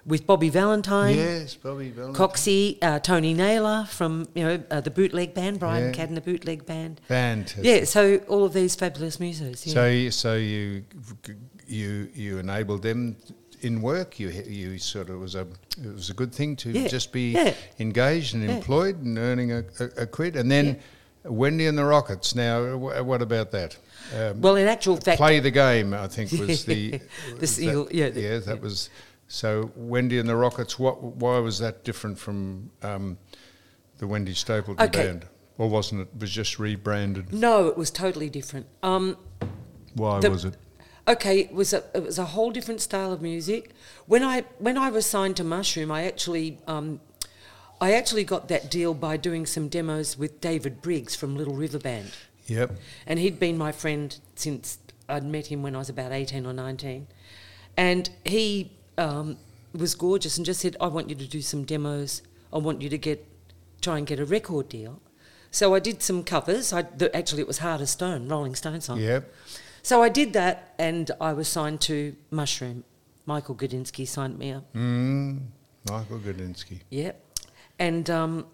with 0.05 0.27
Bobby 0.27 0.49
Valentine. 0.49 1.15
Yes, 1.15 1.55
Bobby 1.55 1.89
Valentine. 1.89 2.27
Coxie, 2.27 2.77
uh, 2.81 2.99
Tony 2.99 3.33
Naylor 3.33 3.85
from 3.89 4.27
you 4.35 4.43
know 4.43 4.63
uh, 4.69 4.81
the 4.81 4.91
Bootleg 4.91 5.33
Band, 5.33 5.59
Brian 5.59 5.85
Yeah. 5.93 6.05
Cadden, 6.05 6.15
the 6.15 6.21
Bootleg 6.21 6.65
Band. 6.65 7.01
Band. 7.07 7.55
Yeah, 7.61 7.85
so 7.85 8.17
all 8.27 8.43
of 8.43 8.53
these 8.53 8.75
fabulous 8.75 9.17
musos. 9.17 9.65
Yeah. 9.65 9.73
So, 9.73 9.87
you- 9.87 10.11
so 10.11 10.35
you 10.35 10.83
you 11.67 12.09
you 12.13 12.37
enabled 12.39 12.81
them 12.83 13.15
in 13.61 13.81
work. 13.81 14.19
You 14.19 14.29
you 14.29 14.77
sort 14.79 15.09
of 15.09 15.19
was 15.19 15.35
a 15.35 15.41
it 15.83 15.93
was 15.93 16.09
a 16.09 16.13
good 16.13 16.33
thing 16.33 16.55
to 16.57 16.71
Yeah, 16.71 16.87
just 16.87 17.11
be 17.11 17.31
yeah. 17.31 17.53
engaged 17.79 18.33
and 18.35 18.49
employed 18.49 19.01
and 19.01 19.17
earning 19.17 19.51
a, 19.51 19.63
a, 19.79 19.83
a 20.03 20.05
quid. 20.07 20.35
And 20.35 20.49
then 20.51 20.79
Wendy 21.23 21.67
and 21.67 21.77
the 21.77 21.85
Rockets. 21.85 22.35
Now, 22.35 22.63
wh- 22.77 23.05
what 23.05 23.21
about 23.21 23.51
that? 23.51 23.77
Um, 24.15 24.41
well, 24.41 24.55
in 24.55 24.67
actual 24.67 24.97
fact, 24.97 25.17
play 25.17 25.39
the 25.39 25.51
game. 25.51 25.93
I 25.93 26.07
think 26.07 26.31
was 26.31 26.65
the 26.73 26.99
The 27.39 27.47
single- 27.47 27.85
that- 27.85 27.93
yeah, 27.95 28.09
the- 28.09 28.21
yeah. 28.21 28.39
That 28.39 28.61
was 28.61 28.89
so. 29.27 29.71
Wendy 29.75 30.19
and 30.19 30.29
the 30.29 30.35
Rockets. 30.35 30.77
What? 30.79 31.01
Why 31.01 31.39
was 31.39 31.59
that 31.59 31.83
different 31.83 32.19
from 32.19 32.69
um, 32.83 33.17
the 33.97 34.07
Wendy 34.07 34.33
Stapleton 34.33 34.85
Okay. 34.87 35.07
band? 35.07 35.25
Or 35.57 35.69
wasn't 35.69 36.01
it? 36.01 36.09
Was 36.19 36.31
just 36.31 36.59
rebranded? 36.59 37.31
no, 37.33 37.67
it 37.67 37.77
was 37.77 37.89
totally 37.89 38.29
different. 38.29 38.65
Um, 38.83 39.17
Why 39.95 40.19
The- 40.19 40.29
was 40.29 40.43
it? 40.45 40.55
Okay, 41.07 41.39
it 41.39 41.53
was 41.53 41.71
a 41.71 41.83
it 41.93 42.03
was 42.03 42.17
a 42.17 42.25
whole 42.25 42.51
different 42.51 42.81
style 42.81 43.13
of 43.13 43.21
music. 43.21 43.71
When 44.07 44.23
I 44.23 44.41
when 44.57 44.77
I 44.77 44.89
was 44.89 45.05
signed 45.05 45.37
to 45.37 45.43
Mushroom, 45.43 45.91
I 45.91 46.05
actually 46.05 46.57
um, 46.67 46.99
I 47.79 47.93
actually 47.93 48.23
got 48.23 48.47
that 48.47 48.71
deal 48.71 48.93
by 48.95 49.17
doing 49.17 49.45
some 49.45 49.67
demos 49.67 50.17
with 50.17 50.41
David 50.41 50.81
Briggs 50.81 51.15
from 51.15 51.35
Little 51.35 51.53
River 51.55 51.77
Band, 51.77 52.11
Yep. 52.47 52.71
and 53.05 53.19
he'd 53.19 53.39
been 53.39 53.57
my 53.57 53.71
friend 53.71 54.17
since 54.35 54.79
I'd 55.07 55.23
met 55.23 55.47
him 55.47 55.61
when 55.61 55.75
I 55.75 55.79
was 55.79 55.89
about 55.89 56.11
eighteen 56.11 56.45
or 56.45 56.53
nineteen, 56.53 57.05
and 57.77 58.09
he 58.23 58.71
um, 58.97 59.37
was 59.73 59.93
gorgeous 59.93 60.37
and 60.37 60.45
just 60.45 60.61
said, 60.61 60.75
"I 60.81 60.87
want 60.87 61.09
you 61.09 61.15
to 61.15 61.27
do 61.27 61.41
some 61.41 61.65
demos. 61.65 62.23
I 62.51 62.57
want 62.57 62.81
you 62.81 62.89
to 62.89 62.97
get 62.97 63.23
try 63.79 63.99
and 63.99 64.07
get 64.07 64.19
a 64.19 64.25
record 64.25 64.69
deal." 64.69 65.01
So 65.51 65.75
I 65.75 65.79
did 65.79 66.01
some 66.01 66.23
covers. 66.23 66.73
I, 66.73 66.81
the, 66.81 67.15
actually, 67.15 67.41
it 67.41 67.47
was 67.47 67.59
Heart 67.59 67.79
of 67.81 67.89
Stone, 67.89 68.27
Rolling 68.27 68.55
Stone 68.55 68.81
song. 68.81 68.99
Yep. 68.99 69.31
So 69.85 70.01
I 70.01 70.09
did 70.09 70.33
that, 70.33 70.73
and 70.79 71.11
I 71.21 71.33
was 71.33 71.47
signed 71.47 71.79
to 71.81 72.15
Mushroom. 72.31 72.83
Michael 73.27 73.53
Gudinski 73.53 74.07
signed 74.07 74.39
me 74.39 74.51
up. 74.51 74.73
Mm, 74.73 75.41
Michael 75.87 76.17
Gudinski. 76.17 76.79
Yep. 76.89 77.23
And 77.77 78.09
um, 78.09 78.47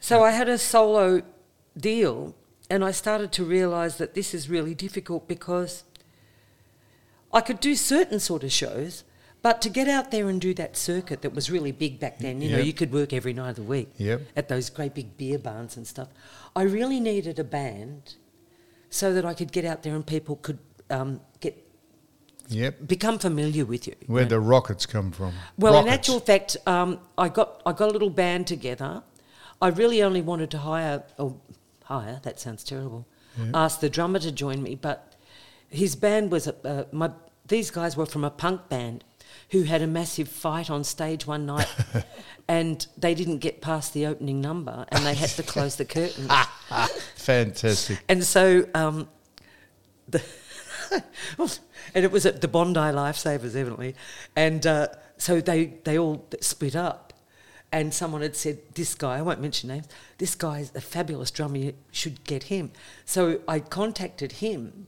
so 0.00 0.22
I 0.24 0.30
had 0.30 0.48
a 0.48 0.56
solo 0.56 1.20
deal, 1.76 2.34
and 2.70 2.82
I 2.82 2.90
started 2.90 3.32
to 3.32 3.44
realise 3.44 3.96
that 3.96 4.14
this 4.14 4.32
is 4.32 4.48
really 4.48 4.74
difficult 4.74 5.28
because 5.28 5.84
I 7.30 7.42
could 7.42 7.60
do 7.60 7.74
certain 7.76 8.18
sort 8.18 8.44
of 8.44 8.52
shows, 8.52 9.04
but 9.42 9.60
to 9.60 9.68
get 9.68 9.88
out 9.88 10.10
there 10.10 10.30
and 10.30 10.40
do 10.40 10.54
that 10.54 10.78
circuit 10.78 11.20
that 11.20 11.34
was 11.34 11.50
really 11.50 11.70
big 11.70 12.00
back 12.00 12.18
then, 12.18 12.40
you 12.40 12.48
know, 12.50 12.60
you 12.60 12.72
could 12.72 12.94
work 12.94 13.12
every 13.12 13.34
night 13.34 13.50
of 13.50 13.56
the 13.56 13.62
week 13.62 13.90
Yep. 13.98 14.22
at 14.36 14.48
those 14.48 14.70
great 14.70 14.94
big 14.94 15.18
beer 15.18 15.38
barns 15.38 15.76
and 15.76 15.86
stuff. 15.86 16.08
I 16.56 16.62
really 16.62 16.98
needed 16.98 17.38
a 17.38 17.44
band 17.44 18.14
so 18.90 19.12
that 19.14 19.24
I 19.24 19.34
could 19.34 19.52
get 19.52 19.64
out 19.64 19.82
there 19.82 19.94
and 19.94 20.06
people 20.06 20.36
could 20.36 20.58
um, 20.90 21.20
get 21.40 21.62
Yep. 22.48 22.86
become 22.86 23.18
familiar 23.18 23.64
with 23.64 23.88
you. 23.88 23.94
Where 24.06 24.24
the 24.24 24.38
rockets 24.38 24.86
come 24.86 25.10
from? 25.10 25.34
Well, 25.58 25.80
in 25.80 25.88
actual 25.88 26.20
fact, 26.20 26.56
um, 26.66 27.00
I 27.18 27.28
got 27.28 27.60
I 27.66 27.72
got 27.72 27.88
a 27.88 27.92
little 27.92 28.10
band 28.10 28.46
together. 28.46 29.02
I 29.60 29.68
really 29.68 30.02
only 30.02 30.22
wanted 30.22 30.50
to 30.52 30.58
hire 30.58 31.02
or 31.18 31.36
hire. 31.84 32.20
That 32.22 32.38
sounds 32.38 32.62
terrible. 32.62 33.06
Ask 33.52 33.80
the 33.80 33.90
drummer 33.90 34.18
to 34.20 34.32
join 34.32 34.62
me, 34.62 34.76
but 34.76 35.14
his 35.68 35.94
band 35.94 36.30
was 36.30 36.46
a, 36.46 36.54
uh, 36.66 36.84
my. 36.92 37.10
These 37.48 37.70
guys 37.70 37.96
were 37.96 38.06
from 38.06 38.24
a 38.24 38.30
punk 38.30 38.68
band 38.68 39.04
who 39.50 39.62
had 39.64 39.82
a 39.82 39.86
massive 39.86 40.28
fight 40.28 40.70
on 40.70 40.84
stage 40.84 41.26
one 41.26 41.46
night, 41.46 41.68
and 42.48 42.86
they 42.96 43.14
didn't 43.14 43.38
get 43.38 43.60
past 43.60 43.92
the 43.92 44.06
opening 44.06 44.40
number, 44.40 44.86
and 44.88 45.04
they 45.04 45.14
had 45.14 45.30
to 45.30 45.42
close 45.54 45.76
the 45.76 45.84
curtain. 45.84 46.28
fantastic. 47.26 47.98
And 48.08 48.24
so, 48.24 48.66
um, 48.74 49.08
the 50.08 50.22
and 51.94 52.04
it 52.04 52.10
was 52.10 52.26
at 52.26 52.40
the 52.40 52.48
Bondi 52.48 52.80
Lifesavers, 52.80 53.54
evidently. 53.56 53.94
And 54.34 54.66
uh, 54.66 54.88
so 55.16 55.40
they, 55.40 55.74
they 55.84 55.98
all 55.98 56.26
split 56.40 56.76
up. 56.76 57.12
And 57.72 57.92
someone 57.92 58.22
had 58.22 58.36
said, 58.36 58.58
This 58.74 58.94
guy, 58.94 59.18
I 59.18 59.22
won't 59.22 59.40
mention 59.40 59.68
names, 59.68 59.88
this 60.18 60.34
guy's 60.34 60.74
a 60.74 60.80
fabulous 60.80 61.30
drummer, 61.30 61.56
you 61.56 61.74
should 61.90 62.24
get 62.24 62.44
him. 62.44 62.70
So 63.04 63.40
I 63.48 63.58
contacted 63.60 64.32
him. 64.32 64.86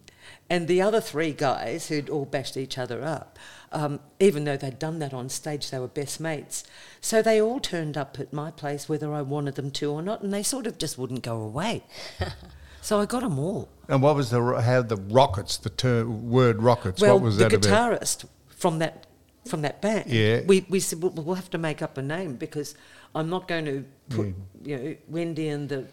And 0.51 0.67
the 0.69 0.81
other 0.81 1.01
three 1.01 1.33
guys 1.33 1.89
who'd 1.89 2.09
all 2.09 2.25
bashed 2.25 2.57
each 2.57 2.79
other 2.79 3.05
up, 3.05 3.39
um, 3.71 4.01
even 4.19 4.45
though 4.45 4.57
they'd 4.57 4.79
done 4.79 4.99
that 5.01 5.13
on 5.13 5.29
stage, 5.29 5.71
they 5.71 5.79
were 5.79 5.89
best 5.89 6.21
mates. 6.21 6.65
So 7.01 7.21
they 7.21 7.41
all 7.41 7.61
turned 7.61 7.97
up 7.99 8.19
at 8.19 8.33
my 8.33 8.51
place, 8.51 8.89
whether 8.89 9.13
I 9.13 9.23
wanted 9.23 9.57
them 9.57 9.71
to 9.73 9.91
or 9.93 10.01
not, 10.03 10.23
and 10.23 10.33
they 10.33 10.43
sort 10.43 10.67
of 10.67 10.79
just 10.79 10.97
wouldn't 10.97 11.23
go 11.23 11.41
away. 11.43 11.85
so 12.81 12.99
I 13.01 13.07
got 13.07 13.21
them 13.21 13.39
all. 13.39 13.69
And 13.89 14.03
what 14.03 14.17
was 14.17 14.31
the 14.31 14.43
how 14.63 14.83
the 14.83 14.97
rockets? 14.97 15.59
The 15.59 15.71
ter- 15.71 16.07
word 16.07 16.63
rockets. 16.63 17.01
Well, 17.03 17.15
what 17.15 17.23
was 17.25 17.37
the 17.37 17.49
that 17.49 17.53
about? 17.67 17.93
guitarist 17.93 18.25
from 18.49 18.79
that 18.79 19.07
from 19.47 19.63
that 19.63 19.81
band, 19.81 20.11
Yeah. 20.11 20.43
we, 20.47 20.67
we 20.69 20.79
said 20.79 21.03
well, 21.03 21.11
we'll 21.13 21.35
have 21.37 21.49
to 21.51 21.59
make 21.59 21.81
up 21.81 21.97
a 21.97 22.03
name 22.03 22.35
because 22.37 22.75
I'm 23.15 23.31
not 23.31 23.49
going 23.49 23.65
to 23.65 23.85
put 24.11 24.35
Yeah. 24.63 24.77
you 24.77 24.85
know 24.91 24.97
Wendy 25.09 25.49
and 25.49 25.69
the 25.71 25.87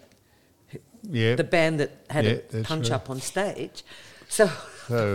Yeah. 1.03 1.35
the 1.35 1.43
band 1.45 1.79
that 1.79 1.91
had 2.09 2.25
Yeah, 2.25 2.59
a 2.59 2.63
punch 2.63 2.89
right. 2.89 2.95
up 2.95 3.09
on 3.09 3.21
stage. 3.21 3.83
So, 4.29 4.49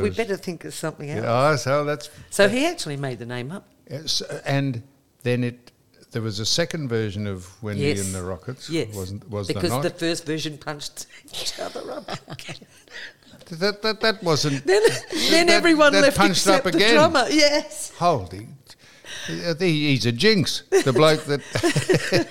we 0.02 0.10
better 0.10 0.36
think 0.36 0.64
of 0.64 0.74
something 0.74 1.10
else. 1.10 1.22
Yeah, 1.24 1.50
oh, 1.52 1.56
so 1.56 1.84
that's 1.84 2.10
So 2.30 2.48
he 2.48 2.66
actually 2.66 2.96
made 2.96 3.18
the 3.18 3.26
name 3.26 3.50
up. 3.52 3.66
Yes, 3.90 4.20
and 4.44 4.82
then 5.22 5.44
it 5.44 5.72
there 6.12 6.22
was 6.22 6.40
a 6.40 6.46
second 6.46 6.88
version 6.88 7.26
of 7.28 7.46
Wendy 7.62 7.82
Yes. 7.82 8.04
and 8.04 8.14
the 8.14 8.22
Rockets. 8.22 8.68
Yes, 8.68 8.94
wasn't 8.94 9.28
was 9.30 9.46
because 9.48 9.82
the 9.82 9.90
first 9.90 10.26
version 10.26 10.58
punched 10.58 11.06
each 11.26 11.58
other 11.60 11.90
up. 11.92 12.06
that, 13.50 13.82
that 13.82 14.00
that 14.00 14.22
wasn't. 14.22 14.64
then, 14.66 14.82
then 15.30 15.46
that- 15.46 15.52
everyone 15.54 15.92
that 15.92 16.02
left 16.02 16.16
punched 16.16 16.46
except 16.46 16.66
up 16.66 16.72
the 16.72 16.78
again. 16.78 16.94
drummer. 16.94 17.26
Yes. 17.30 17.92
Holy, 17.96 18.38
he- 18.38 18.46
he's 19.26 20.06
a 20.06 20.12
jinx. 20.12 20.62
The 20.70 20.92
bloke 20.92 21.24
that, 21.24 22.28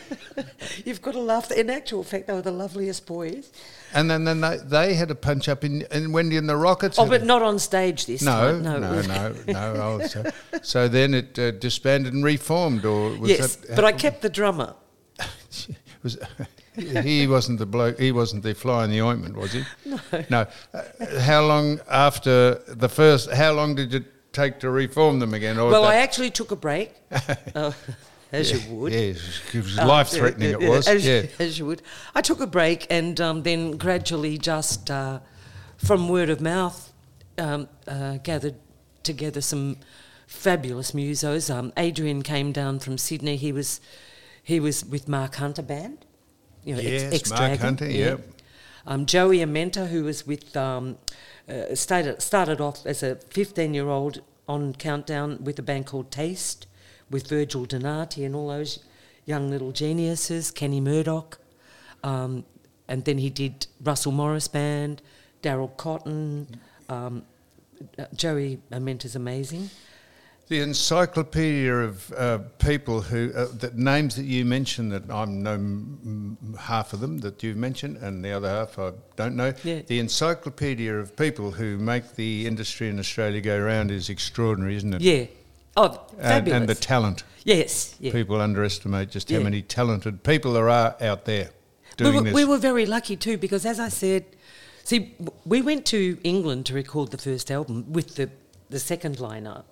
You've 0.86 1.02
got 1.02 1.12
to 1.14 1.20
laugh. 1.20 1.52
In 1.52 1.70
actual 1.70 2.04
fact, 2.04 2.28
they 2.28 2.34
were 2.34 2.42
the 2.42 2.52
loveliest 2.52 3.06
boys. 3.06 3.52
and 3.94 4.10
then 4.10 4.24
then 4.24 4.42
they, 4.42 4.58
they 4.58 4.94
had 4.94 5.12
a 5.12 5.16
punch 5.16 5.50
up 5.50 5.64
in, 5.64 5.84
in 5.92 6.12
Wendy 6.12 6.38
and 6.38 6.48
the 6.48 6.56
Rockets. 6.56 6.98
Oh, 7.00 7.06
but 7.06 7.24
not 7.24 7.42
on 7.42 7.60
stage 7.60 8.06
this 8.06 8.22
no, 8.22 8.32
time. 8.32 8.64
no, 8.64 8.80
No, 8.80 9.02
no, 9.02 9.36
no. 9.48 10.02
oh, 10.02 10.30
so, 10.62 10.88
then 10.88 11.14
it 11.14 11.38
uh, 11.38 11.52
disbanded 11.52 12.14
and 12.14 12.24
reformed, 12.24 12.86
or 12.86 13.18
was 13.18 13.30
yes, 13.30 13.56
that? 13.58 13.76
but 13.76 13.86
I 13.86 13.92
kept 13.92 14.22
the 14.22 14.30
drummer. 14.30 14.76
was 16.04 16.18
he 16.76 17.28
wasn't 17.28 17.60
the 17.60 17.66
bloke 17.66 18.00
he 18.00 18.12
wasn't 18.12 18.42
the 18.44 18.54
fly 18.54 18.86
in 18.86 18.90
the 18.90 19.02
ointment 19.02 19.36
was 19.36 19.52
he 19.52 19.64
no 19.86 20.00
no 20.30 20.48
uh, 20.74 21.20
how 21.20 21.46
long 21.46 21.80
after 21.90 22.56
the 22.68 22.88
first 22.88 23.30
how 23.32 23.52
long 23.52 23.76
did 23.76 23.94
it 23.94 24.06
take 24.32 24.60
to 24.60 24.70
reform 24.70 25.20
them 25.20 25.34
again 25.34 25.58
or 25.58 25.70
Well, 25.72 25.86
I 25.86 25.96
actually 25.96 26.30
took 26.32 26.52
a 26.52 26.56
break. 26.56 26.94
Uh, 27.56 27.72
as 28.32 28.52
Yeah, 28.52 28.58
you 28.58 28.76
would. 28.76 28.94
Yeah, 28.94 29.00
it 29.00 29.16
was 29.56 29.78
Uh, 29.80 29.88
life 29.88 30.10
threatening. 30.10 30.52
yeah, 30.52 30.58
It 30.68 30.70
was. 30.70 30.88
as, 30.96 31.06
Yeah. 31.06 31.24
as 31.40 31.58
you 31.58 31.66
would. 31.66 31.82
I 32.14 32.22
took 32.22 32.40
a 32.42 32.48
break 32.48 32.86
and 32.92 33.20
um, 33.20 33.44
then 33.44 33.72
gradually 33.78 34.38
just 34.38 34.92
uh, 34.92 35.20
from 35.78 36.08
word 36.10 36.30
of 36.30 36.40
mouth 36.42 36.92
um, 37.40 37.68
uh, 37.88 38.18
gathered 38.24 38.56
together 39.04 39.42
some 39.42 39.78
fabulous 40.28 40.92
musos. 40.92 41.54
Um, 41.54 41.74
Adrian 41.76 42.22
came 42.22 42.52
down 42.52 42.78
from 42.80 42.98
Sydney. 43.00 43.36
He 43.36 43.52
was 43.52 43.82
he 44.44 44.60
was 44.60 44.86
with 44.86 45.08
Marc 45.08 45.36
Hunter 45.36 45.62
band. 45.64 46.06
You 46.64 46.76
know, 46.76 46.82
Yes, 46.82 47.14
ex, 47.14 47.30
Marc 47.32 47.60
Hunter, 47.60 47.90
yeah. 47.90 48.06
yep. 48.06 48.30
Um, 48.86 49.06
Joey 49.06 49.38
Amenta, 49.40 49.88
who 49.88 50.04
was 50.04 50.28
with 50.28 50.56
um, 50.58 50.98
uh, 51.50 51.76
started 51.76 52.22
started 52.22 52.62
off 52.62 52.86
as 52.86 53.04
a 53.04 53.16
15 53.16 53.74
year 53.74 53.90
old 53.90 54.22
on 54.48 54.74
Countdown 54.74 55.44
with 55.44 55.60
a 55.60 55.62
band 55.62 55.86
called 55.86 56.12
Taste, 56.12 56.68
with 57.10 57.28
Virgil 57.28 57.66
Donati 57.66 58.24
and 58.24 58.36
all 58.36 58.48
those 58.48 58.80
young 59.26 59.50
little 59.50 59.72
geniuses, 59.72 60.52
Kenny 60.52 60.82
Murdoch, 60.82 61.40
um, 62.04 62.46
and 62.88 63.06
then 63.06 63.20
he 63.20 63.30
did 63.30 63.68
Russell 63.84 64.12
Morris 64.12 64.48
Band, 64.48 65.02
Daryl 65.44 65.76
Cotton, 65.78 66.60
um, 66.90 67.24
uh, 67.98 68.06
Joey 68.16 68.60
Amenta's 68.72 69.16
amazing. 69.16 69.70
The 70.50 70.62
encyclopedia 70.62 71.72
of 71.72 72.12
uh, 72.18 72.40
people 72.58 73.02
who, 73.02 73.32
uh, 73.36 73.50
that 73.60 73.78
names 73.78 74.16
that 74.16 74.26
you 74.26 74.44
mentioned 74.46 74.92
that 74.92 75.04
I 75.12 75.26
know 75.26 75.54
m- 75.54 76.56
half 76.60 76.92
of 76.92 77.02
them 77.02 77.20
that 77.20 77.44
you've 77.44 77.56
mentioned, 77.56 77.98
and 77.98 78.26
the 78.26 78.32
other 78.32 78.50
half 78.50 78.80
I 78.80 78.94
don't 79.16 79.36
know. 79.36 79.54
Yeah. 79.64 79.82
The 79.86 80.00
encyclopedia 80.00 80.92
of 80.98 81.16
people 81.16 81.52
who 81.52 81.78
make 81.78 82.16
the 82.16 82.48
industry 82.48 82.90
in 82.90 82.98
Australia 82.98 83.42
go 83.42 83.60
round 83.60 83.92
is 83.92 84.10
extraordinary, 84.10 84.76
isn't 84.78 84.96
it? 84.96 85.02
Yeah. 85.02 85.26
Oh, 85.78 86.02
And, 86.18 86.22
fabulous. 86.24 86.60
and 86.62 86.68
the 86.70 86.74
talent. 86.76 87.24
yes. 87.44 87.96
Yeah. 88.00 88.12
People 88.12 88.42
underestimate 88.42 89.12
just 89.12 89.30
how 89.30 89.38
Yeah. 89.38 89.44
many 89.44 89.62
talented 89.62 90.24
people 90.24 90.54
there 90.54 90.68
are 90.72 90.96
out 91.00 91.26
there 91.26 91.52
We 92.00 92.06
doing 92.06 92.16
were, 92.16 92.22
this. 92.24 92.34
we 92.34 92.46
were 92.46 92.58
very 92.58 92.88
lucky 92.88 93.16
too 93.16 93.38
because, 93.38 93.68
as 93.68 93.80
I 93.80 93.90
said, 93.90 94.26
see, 94.84 95.14
we 95.46 95.62
went 95.62 95.86
to 95.88 96.18
England 96.24 96.66
to 96.66 96.74
record 96.74 97.12
the 97.12 97.20
first 97.20 97.52
album 97.52 97.94
with 97.94 98.16
the, 98.16 98.32
the 98.72 98.80
second 98.80 99.18
lineup, 99.18 99.66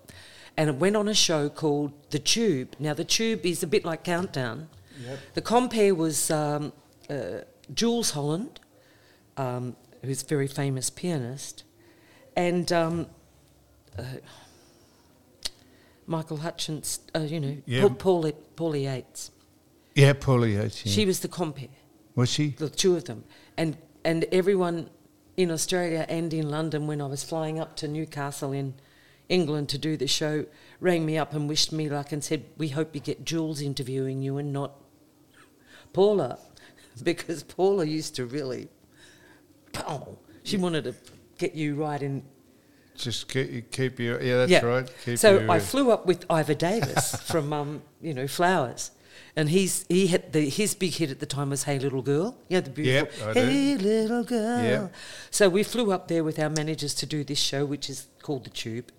and 0.57 0.69
it 0.69 0.75
went 0.75 0.95
on 0.95 1.07
a 1.07 1.13
show 1.13 1.49
called 1.49 1.91
The 2.09 2.19
Tube. 2.19 2.75
Now, 2.79 2.93
The 2.93 3.03
Tube 3.05 3.45
is 3.45 3.61
a 3.63 3.67
bit 3.67 3.85
like 3.85 4.03
Countdown. 4.03 4.69
Yep. 5.05 5.19
The 5.35 5.41
compare 5.41 5.93
was 5.93 6.31
um, 6.31 6.73
uh, 7.09 7.41
Jools 7.73 8.11
Holland, 8.11 8.59
um, 9.37 9.75
who's 10.03 10.23
a 10.23 10.25
very 10.25 10.47
famous 10.47 10.89
pianist, 10.89 11.63
and 12.35 12.71
um, 12.71 13.05
uh, 13.97 14.03
Michael 16.05 16.37
Hutchence, 16.37 16.99
uh, 17.15 17.19
you 17.19 17.39
know, 17.39 17.57
Yeah. 17.65 17.81
Paul, 17.81 18.23
Paul, 18.23 18.31
Paulie 18.55 18.83
Yates. 18.83 19.31
yeah, 19.95 20.13
Paulie 20.13 20.53
Yates. 20.53 20.85
yeah. 20.85 20.91
She 20.91 21.05
was 21.05 21.19
the 21.19 21.27
compare 21.27 21.67
was 22.15 22.29
she? 22.31 22.49
the 22.57 22.69
two 22.69 22.95
of 22.95 23.05
them, 23.05 23.23
and 23.57 23.77
and 24.03 24.25
everyone 24.31 24.89
in 25.35 25.51
Australia 25.51 26.05
and 26.09 26.33
in 26.33 26.49
London 26.49 26.87
when 26.87 27.01
I 27.01 27.05
was 27.05 27.23
flying 27.23 27.59
up 27.59 27.75
to 27.77 27.87
Newcastle 27.87 28.51
in 28.53 28.73
England 29.29 29.69
to 29.69 29.77
do 29.77 29.97
the 29.97 30.07
show 30.07 30.45
rang 30.79 31.05
me 31.05 31.17
up 31.17 31.33
and 31.33 31.49
wished 31.49 31.71
me 31.71 31.89
luck 31.89 32.11
and 32.11 32.23
said 32.23 32.45
we 32.57 32.69
hope 32.69 32.95
you 32.95 33.01
get 33.01 33.25
Jools 33.25 33.61
interviewing 33.61 34.21
you 34.21 34.37
and 34.37 34.53
not 34.53 34.73
Paula 35.93 36.39
because 37.03 37.43
Paula 37.43 37.85
used 37.85 38.15
to 38.15 38.25
really 38.25 38.69
oh, 39.85 40.17
she 40.43 40.57
wanted 40.57 40.85
to 40.85 40.95
get 41.37 41.55
you 41.55 41.75
right 41.75 42.01
in 42.01 42.23
Just 42.95 43.27
keep, 43.27 43.71
keep 43.71 43.99
your 43.99 44.21
yeah, 44.21 44.37
that's 44.37 44.51
yeah. 44.51 44.65
right. 44.65 44.91
Keep 45.05 45.19
so 45.19 45.49
I 45.49 45.59
flew 45.59 45.91
up 45.91 46.05
with 46.05 46.25
Iva 46.31 46.55
Davies 46.55 47.15
from 47.31 47.53
um, 47.53 47.81
you 48.01 48.13
know 48.13 48.27
Flowers, 48.27 48.91
and 49.35 49.49
he's 49.49 49.85
he 49.87 50.07
had 50.07 50.33
the 50.33 50.49
his 50.49 50.73
big 50.73 50.93
hit 50.93 51.11
at 51.11 51.19
the 51.19 51.25
time 51.25 51.51
was 51.51 51.63
Hey 51.63 51.79
Little 51.79 52.01
Girl. 52.01 52.37
yeah, 52.49 52.61
the 52.61 52.69
beautiful 52.69 53.27
Yep, 53.27 53.29
I 53.29 53.33
do. 53.33 53.39
Hey 53.47 53.77
Little 53.77 54.23
Girl. 54.23 54.63
Yep. 54.63 54.95
So 55.29 55.49
we 55.49 55.63
flew 55.63 55.91
up 55.91 56.07
there 56.07 56.23
with 56.23 56.39
our 56.39 56.49
managers 56.49 56.93
to 56.95 57.05
do 57.05 57.23
this 57.23 57.39
show, 57.39 57.65
which 57.65 57.89
is 57.89 58.07
called 58.21 58.45
the 58.45 58.49
Tube, 58.49 58.91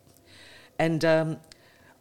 and 0.79 1.05
um, 1.05 1.37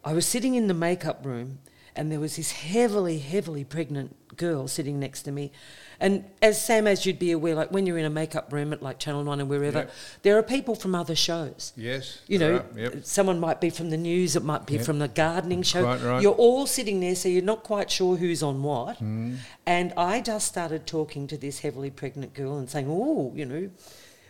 I 0.04 0.12
was 0.12 0.26
sitting 0.26 0.54
in 0.54 0.66
the 0.68 0.74
makeup 0.74 1.24
room, 1.24 1.58
and 1.96 2.12
there 2.12 2.20
was 2.20 2.36
this 2.36 2.52
heavily 2.52 3.18
heavily 3.18 3.64
pregnant 3.64 4.14
girl 4.36 4.68
sitting 4.68 5.00
next 5.00 5.22
to 5.22 5.32
me. 5.32 5.50
And 5.98 6.24
as 6.40 6.64
Sam, 6.64 6.86
as 6.86 7.04
you'd 7.04 7.18
be 7.18 7.32
aware, 7.32 7.56
like 7.56 7.72
when 7.72 7.84
you're 7.86 7.98
in 7.98 8.04
a 8.04 8.10
makeup 8.10 8.52
room 8.52 8.72
at 8.72 8.80
like 8.80 9.00
Channel 9.00 9.24
Nine 9.24 9.40
and 9.40 9.48
wherever, 9.48 9.78
Yep. 9.80 9.90
there 10.22 10.38
are 10.38 10.44
people 10.44 10.76
from 10.76 10.94
other 10.94 11.16
shows. 11.16 11.72
yes, 11.76 12.20
You 12.28 12.38
know, 12.38 12.52
right, 12.58 12.64
yep. 12.76 13.04
someone 13.04 13.40
might 13.40 13.60
be 13.60 13.68
from 13.68 13.90
the 13.90 13.96
news, 13.96 14.36
it 14.36 14.44
might 14.44 14.64
be 14.64 14.74
Yep. 14.74 14.84
from 14.84 15.00
the 15.00 15.08
gardening 15.08 15.64
show. 15.64 15.82
Quite 15.82 16.02
right. 16.02 16.22
You're 16.22 16.34
all 16.36 16.68
sitting 16.68 17.00
there, 17.00 17.16
so 17.16 17.28
you're 17.28 17.42
not 17.42 17.64
quite 17.64 17.90
sure 17.90 18.14
who's 18.16 18.44
on 18.44 18.62
what. 18.62 18.98
Hmm. 18.98 19.36
And 19.66 19.92
I 19.96 20.20
just 20.20 20.46
started 20.46 20.86
talking 20.86 21.26
to 21.26 21.36
this 21.36 21.58
heavily 21.60 21.90
pregnant 21.90 22.32
girl 22.32 22.58
and 22.58 22.70
saying, 22.70 22.86
"Oh, 22.88 23.32
you 23.34 23.44
know, 23.44 23.70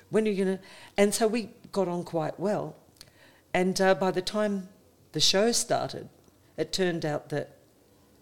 when 0.09 0.27
are 0.27 0.31
you 0.31 0.43
going 0.47 0.57
to?" 0.57 0.65
And 0.97 1.13
so 1.13 1.27
we 1.29 1.51
got 1.71 1.87
on 1.87 2.03
quite 2.03 2.41
well. 2.41 2.77
And 3.59 3.81
uh, 3.81 3.97
by 3.97 4.13
the 4.13 4.23
time 4.23 4.69
the 5.11 5.19
show 5.19 5.51
started, 5.51 6.09
it 6.57 6.73
turned 6.73 7.05
out 7.05 7.31
that 7.31 7.57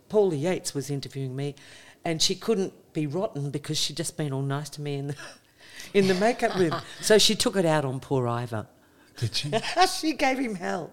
Paula 0.09 0.35
Yates 0.35 0.75
was 0.75 0.89
interviewing 0.89 1.37
me, 1.37 1.55
and 2.07 2.23
she 2.23 2.35
couldn't 2.35 2.73
be 2.95 3.07
rotten 3.07 3.51
because 3.51 3.77
she'd 3.77 3.99
just 3.99 4.17
been 4.17 4.33
all 4.33 4.41
nice 4.41 4.71
to 4.71 4.81
me 4.81 4.95
in 4.95 5.09
the 5.09 5.17
in 5.93 6.09
the 6.09 6.15
makeup 6.15 6.57
room. 6.57 6.75
So 7.03 7.19
she 7.19 7.35
took 7.35 7.55
it 7.55 7.67
out 7.67 7.85
on 7.85 8.01
poor 8.01 8.27
Iva. 8.27 8.67
Did 9.19 9.35
she? 9.35 9.53
she 10.01 10.15
gave 10.15 10.39
him 10.39 10.55
hell. 10.55 10.91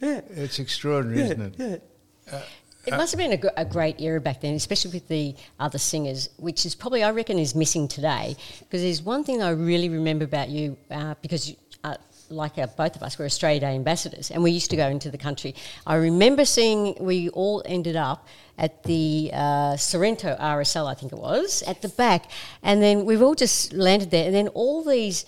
Yeah. 0.00 0.22
It's 0.30 0.58
extraordinary, 0.58 1.18
Yeah, 1.18 1.24
isn't 1.26 1.60
it? 1.60 1.82
yeah. 2.26 2.42
It 2.86 2.92
must 2.92 3.12
have 3.12 3.18
been 3.18 3.38
a, 3.58 3.64
great 3.66 4.00
era 4.00 4.22
back 4.22 4.40
then, 4.40 4.54
especially 4.54 4.92
with 4.92 5.06
the 5.06 5.36
other 5.60 5.78
singers, 5.78 6.30
which 6.38 6.64
is 6.64 6.74
probably, 6.74 7.02
I 7.02 7.10
reckon, 7.10 7.38
is 7.38 7.54
missing 7.54 7.88
today. 7.88 8.36
Because 8.60 8.80
there's 8.80 9.02
one 9.02 9.22
thing 9.22 9.42
I 9.42 9.50
really 9.50 9.90
remember 9.90 10.24
about 10.24 10.48
you, 10.48 10.78
uh, 10.90 11.14
because 11.20 11.50
you, 11.50 11.56
uh, 11.84 11.96
like 12.32 12.58
uh, 12.58 12.66
both 12.76 12.96
of 12.96 13.02
us, 13.02 13.18
we're 13.18 13.26
Australia 13.26 13.60
Day 13.60 13.74
ambassadors, 13.74 14.30
and 14.30 14.42
we 14.42 14.50
used 14.50 14.70
to 14.70 14.76
go 14.76 14.88
into 14.88 15.10
the 15.10 15.18
country. 15.18 15.54
I 15.86 15.96
remember 15.96 16.44
seeing 16.44 16.96
we 17.00 17.28
all 17.30 17.62
ended 17.66 17.96
up 17.96 18.26
at 18.58 18.82
the 18.84 19.30
uh, 19.32 19.76
Sorrento 19.76 20.36
RSL, 20.38 20.90
I 20.90 20.94
think 20.94 21.12
it 21.12 21.18
was, 21.18 21.62
at 21.62 21.82
the 21.82 21.88
back, 21.90 22.30
and 22.62 22.82
then 22.82 23.04
we've 23.04 23.22
all 23.22 23.34
just 23.34 23.72
landed 23.72 24.10
there, 24.10 24.26
and 24.26 24.34
then 24.34 24.48
all 24.48 24.84
these 24.84 25.24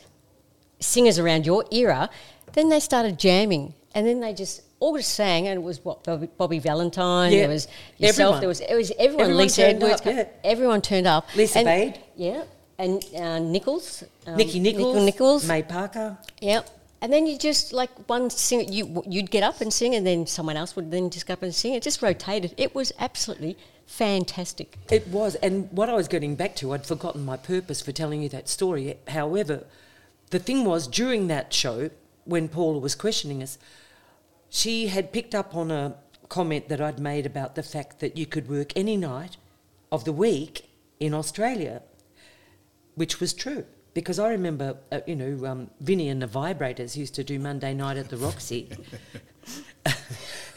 singers 0.80 1.18
around 1.18 1.46
your 1.46 1.64
era, 1.70 2.10
then 2.52 2.68
they 2.68 2.80
started 2.80 3.18
jamming, 3.18 3.74
and 3.94 4.06
then 4.06 4.20
they 4.20 4.34
just 4.34 4.62
all 4.80 4.96
just 4.96 5.14
sang, 5.14 5.48
and 5.48 5.58
it 5.58 5.62
was 5.62 5.82
what 5.84 6.04
Bobby, 6.04 6.28
Bobby 6.36 6.58
Valentine, 6.58 7.32
Yeah. 7.32 7.40
there 7.40 7.48
was 7.48 7.68
yourself, 7.98 8.36
Everyone. 8.36 8.40
there 8.40 8.48
was 8.48 8.60
it 8.60 8.74
was 8.74 8.90
everyone, 8.98 9.20
Everyone 9.22 9.36
Lisa 9.42 9.66
Edwards, 9.68 10.00
up, 10.00 10.06
yeah. 10.06 10.24
everyone 10.44 10.82
turned 10.82 11.06
up, 11.06 11.26
Lisa 11.36 11.58
and, 11.60 11.66
Bade. 11.66 12.00
yeah, 12.16 12.42
and 12.78 13.02
uh, 13.16 13.38
Nichols, 13.38 14.04
um, 14.26 14.36
Nikki 14.36 14.60
Nichols, 14.60 14.94
Nichol 14.94 15.04
Nichols, 15.04 15.48
May 15.48 15.62
Parker. 15.62 16.18
yeah. 16.40 16.60
And 17.04 17.12
then 17.12 17.26
you 17.26 17.36
just 17.36 17.74
like 17.74 17.90
one 18.08 18.30
singer, 18.30 18.62
you 18.62 19.02
you'd 19.06 19.30
get 19.30 19.42
up 19.42 19.60
and 19.60 19.70
sing, 19.70 19.94
and 19.94 20.06
then 20.06 20.26
someone 20.26 20.56
else 20.56 20.74
would 20.74 20.90
then 20.90 21.10
just 21.10 21.26
go 21.26 21.34
up 21.34 21.42
and 21.42 21.54
sing. 21.54 21.74
It 21.74 21.82
just 21.82 22.00
rotated. 22.00 22.54
It 22.56 22.74
was 22.74 22.94
absolutely 22.98 23.58
fantastic. 23.84 24.78
It 24.90 25.06
was, 25.08 25.34
and 25.34 25.70
what 25.70 25.90
I 25.90 25.92
was 25.92 26.08
getting 26.08 26.34
back 26.34 26.56
to, 26.56 26.72
I'd 26.72 26.86
forgotten 26.86 27.22
my 27.22 27.36
purpose 27.36 27.82
for 27.82 27.92
telling 27.92 28.22
you 28.22 28.30
that 28.30 28.48
story. 28.48 28.96
However, 29.08 29.66
the 30.30 30.38
thing 30.38 30.64
was, 30.64 30.86
during 30.86 31.26
that 31.26 31.52
show, 31.52 31.90
when 32.24 32.48
Paula 32.48 32.78
was 32.78 32.94
questioning 32.94 33.42
us, 33.42 33.58
she 34.48 34.86
had 34.86 35.12
picked 35.12 35.34
up 35.34 35.54
on 35.54 35.70
a 35.70 35.96
comment 36.30 36.70
that 36.70 36.80
I'd 36.80 36.98
made 36.98 37.26
about 37.26 37.54
the 37.54 37.62
fact 37.62 38.00
that 38.00 38.16
you 38.16 38.24
could 38.24 38.48
work 38.48 38.72
any 38.74 38.96
night 38.96 39.36
of 39.92 40.06
the 40.06 40.12
week 40.14 40.70
in 40.98 41.12
Australia, 41.12 41.82
which 42.94 43.20
was 43.20 43.34
true. 43.34 43.66
Because 43.94 44.18
I 44.18 44.30
remember, 44.30 44.76
uh, 44.90 45.00
you 45.06 45.14
know, 45.14 45.46
um, 45.46 45.70
Vinny 45.80 46.08
and 46.08 46.20
the 46.20 46.26
Vibrators 46.26 46.96
used 46.96 47.14
to 47.14 47.24
do 47.24 47.38
Monday 47.38 47.74
night 47.74 47.96
at 47.96 48.08
the 48.08 48.16
Roxy. 48.16 48.68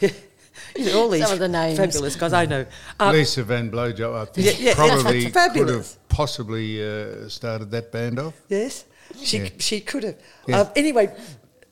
you 0.00 0.84
know, 0.86 1.00
all 1.00 1.08
these 1.08 1.22
Some 1.24 1.32
of 1.34 1.38
the 1.38 1.48
names. 1.48 1.78
fabulous 1.78 2.16
guys 2.16 2.32
I 2.32 2.46
know. 2.46 2.66
Um, 2.98 3.12
Lisa 3.12 3.42
Van 3.44 3.70
Blowjob, 3.70 4.14
I 4.14 4.24
think, 4.26 4.46
Yeah, 4.46 4.68
yeah, 4.68 4.74
probably 4.74 5.26
that's 5.28 5.54
could 5.54 5.68
have 5.68 6.08
possibly 6.08 6.82
uh, 6.84 7.28
started 7.28 7.70
that 7.70 7.92
band 7.92 8.18
off. 8.18 8.34
Yes, 8.48 8.84
she 9.22 9.38
Yeah. 9.38 9.48
she 9.58 9.80
could 9.80 10.02
have. 10.02 10.16
Yeah. 10.46 10.60
Um, 10.60 10.70
anyway, 10.76 11.14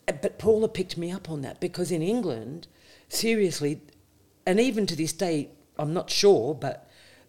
but 0.05 0.39
Paula 0.39 0.69
picked 0.69 0.97
me 0.97 1.11
up 1.11 1.29
on 1.29 1.41
that 1.41 1.59
because 1.59 1.91
in 1.91 2.01
England, 2.01 2.67
seriously, 3.09 3.81
and 4.45 4.59
even 4.59 4.85
to 4.87 4.95
this 4.95 5.13
day, 5.13 5.49
I'm 5.77 5.93
not 5.93 6.09
sure, 6.09 6.55
but 6.55 6.86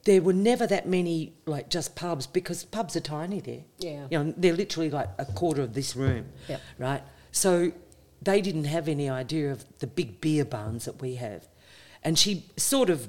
there 0.09 0.23
were 0.23 0.33
never 0.51 0.67
that 0.67 0.89
many 0.89 1.35
like 1.45 1.69
just 1.69 1.95
pubs 1.95 2.27
because 2.27 2.65
pubs 2.65 2.97
are 2.97 3.01
tiny 3.19 3.41
there. 3.41 3.65
Yeah. 3.79 4.07
you 4.11 4.19
know 4.19 4.35
they're 4.37 4.57
literally 4.65 4.91
like 4.91 5.11
a 5.19 5.27
quarter 5.27 5.63
of 5.63 5.75
this 5.75 5.95
room. 5.95 6.25
Yep. 6.49 6.61
right. 6.79 7.03
So 7.31 7.73
they 8.23 8.41
didn't 8.41 8.65
have 8.65 8.89
any 8.89 9.09
idea 9.23 9.53
of 9.53 9.59
the 9.81 9.87
big 9.87 10.11
beer 10.23 10.45
barns 10.47 10.87
that 10.87 11.01
we 11.03 11.17
have, 11.17 11.47
and 12.03 12.19
she 12.19 12.33
sort 12.57 12.89
of 12.95 13.09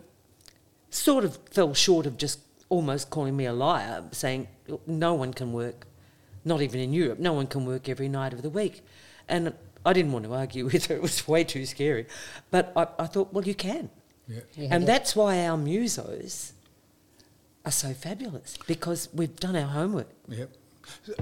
sort 0.90 1.24
of 1.24 1.40
fell 1.52 1.74
short 1.74 2.06
of 2.06 2.18
just 2.18 2.40
almost 2.68 3.10
calling 3.10 3.36
me 3.38 3.46
a 3.46 3.54
liar, 3.54 4.04
saying 4.12 4.48
no 4.86 5.14
one 5.14 5.34
can 5.34 5.54
work, 5.54 5.88
not 6.44 6.62
even 6.62 6.80
in 6.82 6.92
Europe, 6.94 7.18
no 7.20 7.34
one 7.34 7.48
can 7.48 7.66
work 7.66 7.88
every 7.90 8.10
night 8.10 8.34
of 8.34 8.42
the 8.42 8.50
week. 8.50 8.82
And 9.28 9.54
I 9.86 9.94
didn't 9.94 10.12
want 10.12 10.26
to 10.26 10.34
argue 10.34 10.66
with 10.74 10.88
her, 10.88 10.96
it 10.96 11.02
was 11.02 11.28
way 11.28 11.44
too 11.46 11.66
scary. 11.66 12.06
But 12.52 12.74
I, 12.76 12.88
I 13.04 13.08
thought, 13.08 13.34
well, 13.34 13.46
you 13.46 13.56
can. 13.56 13.90
Yeah. 14.28 14.42
You 14.56 14.64
had 14.68 14.74
And 14.76 14.84
it. 14.84 14.88
that's 14.88 15.16
why 15.16 15.46
our 15.48 15.58
musos 15.58 16.52
are 17.66 17.72
so 17.72 17.94
fabulous 17.94 18.58
because 18.68 19.10
we've 19.14 19.36
done 19.36 19.56
our 19.56 19.68
homework. 19.68 20.08
Yep. 20.28 20.50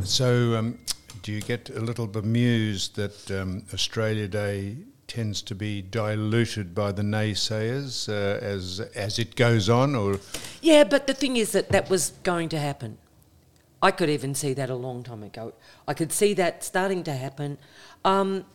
So, 0.04 0.56
um, 0.56 0.78
do 1.24 1.32
you 1.32 1.42
get 1.42 1.70
a 1.70 1.80
little 1.80 2.08
bemused 2.08 2.96
that 2.96 3.32
um, 3.32 3.64
Australia 3.74 4.28
Day 4.28 4.78
tends 5.08 5.42
to 5.42 5.56
be 5.56 5.82
diluted 5.82 6.76
by 6.76 6.92
the 6.92 7.02
naysayers 7.02 8.10
uh, 8.10 8.46
as 8.46 8.80
as 8.96 9.20
it 9.20 9.36
goes 9.36 9.70
on, 9.70 9.96
or 9.96 10.20
Yeah, 10.62 10.84
but 10.84 11.08
the 11.08 11.14
thing 11.14 11.38
is 11.38 11.52
that 11.54 11.70
that 11.70 11.90
was 11.90 12.12
going 12.24 12.50
to 12.50 12.60
happen. 12.60 12.98
I 13.82 13.92
could 13.92 14.10
even 14.10 14.36
see 14.36 14.54
that 14.54 14.70
a 14.70 14.76
long 14.76 15.04
time 15.04 15.24
ago. 15.24 15.54
I 15.88 15.94
could 15.94 16.12
see 16.12 16.34
that 16.36 16.64
starting 16.64 17.04
to 17.04 17.14
happen. 17.14 17.58
Um, 18.04 18.46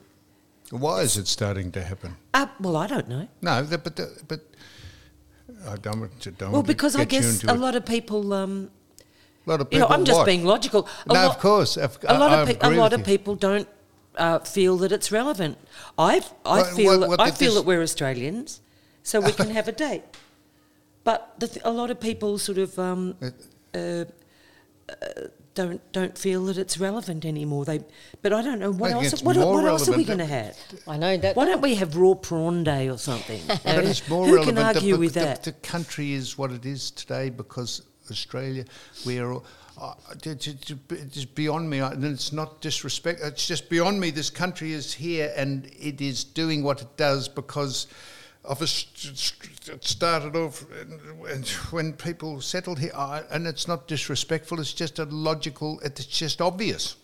why 0.71 1.01
is 1.03 1.17
it 1.17 1.29
starting 1.29 1.71
to 1.73 1.83
happen? 1.83 2.17
uh, 2.35 2.47
well, 2.61 2.77
I 2.77 2.87
don't 2.87 3.09
know. 3.09 3.29
No, 3.41 3.67
but 3.71 3.97
the, 3.97 4.23
but 4.27 4.41
I 5.67 5.77
don't. 5.77 6.39
Don't 6.39 6.53
Well, 6.53 6.63
because 6.63 6.97
I 6.97 7.01
you 7.01 7.07
guess 7.07 7.45
a 7.45 7.55
lot 7.55 7.75
of 7.75 7.85
people, 7.87 8.33
um, 8.33 8.71
A 9.47 9.51
lot 9.51 9.61
of 9.61 9.67
you 9.71 9.79
people. 9.79 9.89
know, 9.89 9.95
I'm 9.95 10.05
just 10.05 10.19
what? 10.19 10.27
being 10.27 10.45
logical. 10.45 10.89
A 11.07 11.09
No, 11.13 11.15
lot- 11.15 11.37
of 11.37 11.39
course. 11.41 11.77
Of- 11.77 11.99
A 12.07 12.19
lot 12.19 12.31
I- 12.33 12.41
of 12.43 12.49
pe- 12.49 12.59
a 12.61 12.71
lot 12.71 12.93
of 12.93 13.01
you. 13.01 13.05
people 13.07 13.35
don't 13.35 13.69
uh, 14.17 14.39
feel 14.41 14.77
that 14.79 14.93
it's 14.93 15.11
relevant. 15.11 15.57
I 15.99 16.21
I 16.45 16.59
What- 16.59 16.67
feel 16.77 17.09
what 17.09 17.21
I 17.21 17.31
feel 17.31 17.55
that 17.55 17.63
we're 17.65 17.83
Australians, 17.83 18.61
so 19.03 19.21
we 19.21 19.33
can 19.33 19.51
have 19.51 19.69
a 19.69 19.73
date. 19.73 20.03
But 21.05 21.35
the 21.39 21.49
th- 21.49 21.65
a 21.65 21.71
lot 21.71 21.91
of 21.91 21.99
people 21.99 22.39
sort 22.39 22.59
of 22.59 22.79
um, 22.79 23.15
It- 23.21 23.35
uh, 23.75 24.93
uh, 24.93 25.29
don't 25.55 25.81
don't 25.93 26.17
feel 26.17 26.45
that 26.47 26.57
it's 26.59 26.79
relevant 26.79 27.25
anymore. 27.25 27.65
They, 27.65 27.81
but 28.23 28.33
I 28.33 28.43
don't 28.43 28.59
know 28.59 28.73
what 28.73 28.91
else. 28.93 29.23
What, 29.23 29.37
what 29.37 29.65
else 29.65 29.89
are 29.89 29.97
we 29.97 30.05
going 30.05 30.19
to 30.19 30.25
have? 30.27 30.57
I 30.87 30.97
know 30.97 31.17
that. 31.17 31.37
Why 31.37 31.45
don't 31.45 31.61
we 31.61 31.75
have 31.77 31.97
raw 31.97 32.15
prawn 32.15 32.65
day 32.65 32.89
or 32.89 32.99
something? 32.99 33.41
But 33.47 33.67
Uh, 33.67 33.81
it's 33.83 34.09
more 34.09 34.27
Who 34.27 34.35
relevant. 34.37 34.57
can 34.59 34.67
argue 34.67 34.95
the, 34.95 34.99
with 35.01 35.15
the- 35.15 35.21
that? 35.21 35.43
The, 35.45 35.53
country 35.53 36.13
is 36.13 36.37
what 36.39 36.51
it 36.53 36.65
is 36.67 36.91
today 36.91 37.31
because 37.31 37.83
Australia, 38.11 38.65
we 39.07 39.19
are. 39.19 39.33
all- 39.33 39.45
Uh, 39.81 39.95
it- 40.25 40.47
it- 40.47 40.71
it 40.91 41.17
is 41.17 41.25
beyond 41.25 41.69
me, 41.71 41.81
I- 41.81 41.93
and 41.93 42.05
it's 42.05 42.31
not 42.33 42.61
disrespect. 42.61 43.21
It's 43.23 43.47
just 43.47 43.69
beyond 43.71 43.99
me. 44.01 44.11
This 44.11 44.29
country 44.31 44.73
is 44.73 44.93
here, 44.93 45.33
and 45.35 45.67
it 45.81 46.01
is 46.01 46.25
doing 46.25 46.63
what 46.63 46.83
it 46.83 46.97
does 46.99 47.27
because 47.29 47.87
of 48.45 48.61
a 48.61 48.67
st- 48.67 49.17
st- 49.17 49.69
it 49.69 49.85
started 49.85 50.35
off 50.35 50.65
and- 50.81 51.01
and 51.31 51.49
when 51.71 51.93
people 51.93 52.41
settled 52.41 52.79
here, 52.81 52.91
I- 52.95 53.23
and 53.31 53.47
it's 53.47 53.69
not 53.69 53.87
disrespectful. 53.87 54.59
It's 54.61 54.73
just 54.73 54.99
a 54.99 55.05
logical. 55.05 55.79
It's 55.85 56.05
just 56.05 56.41
obvious. 56.41 56.97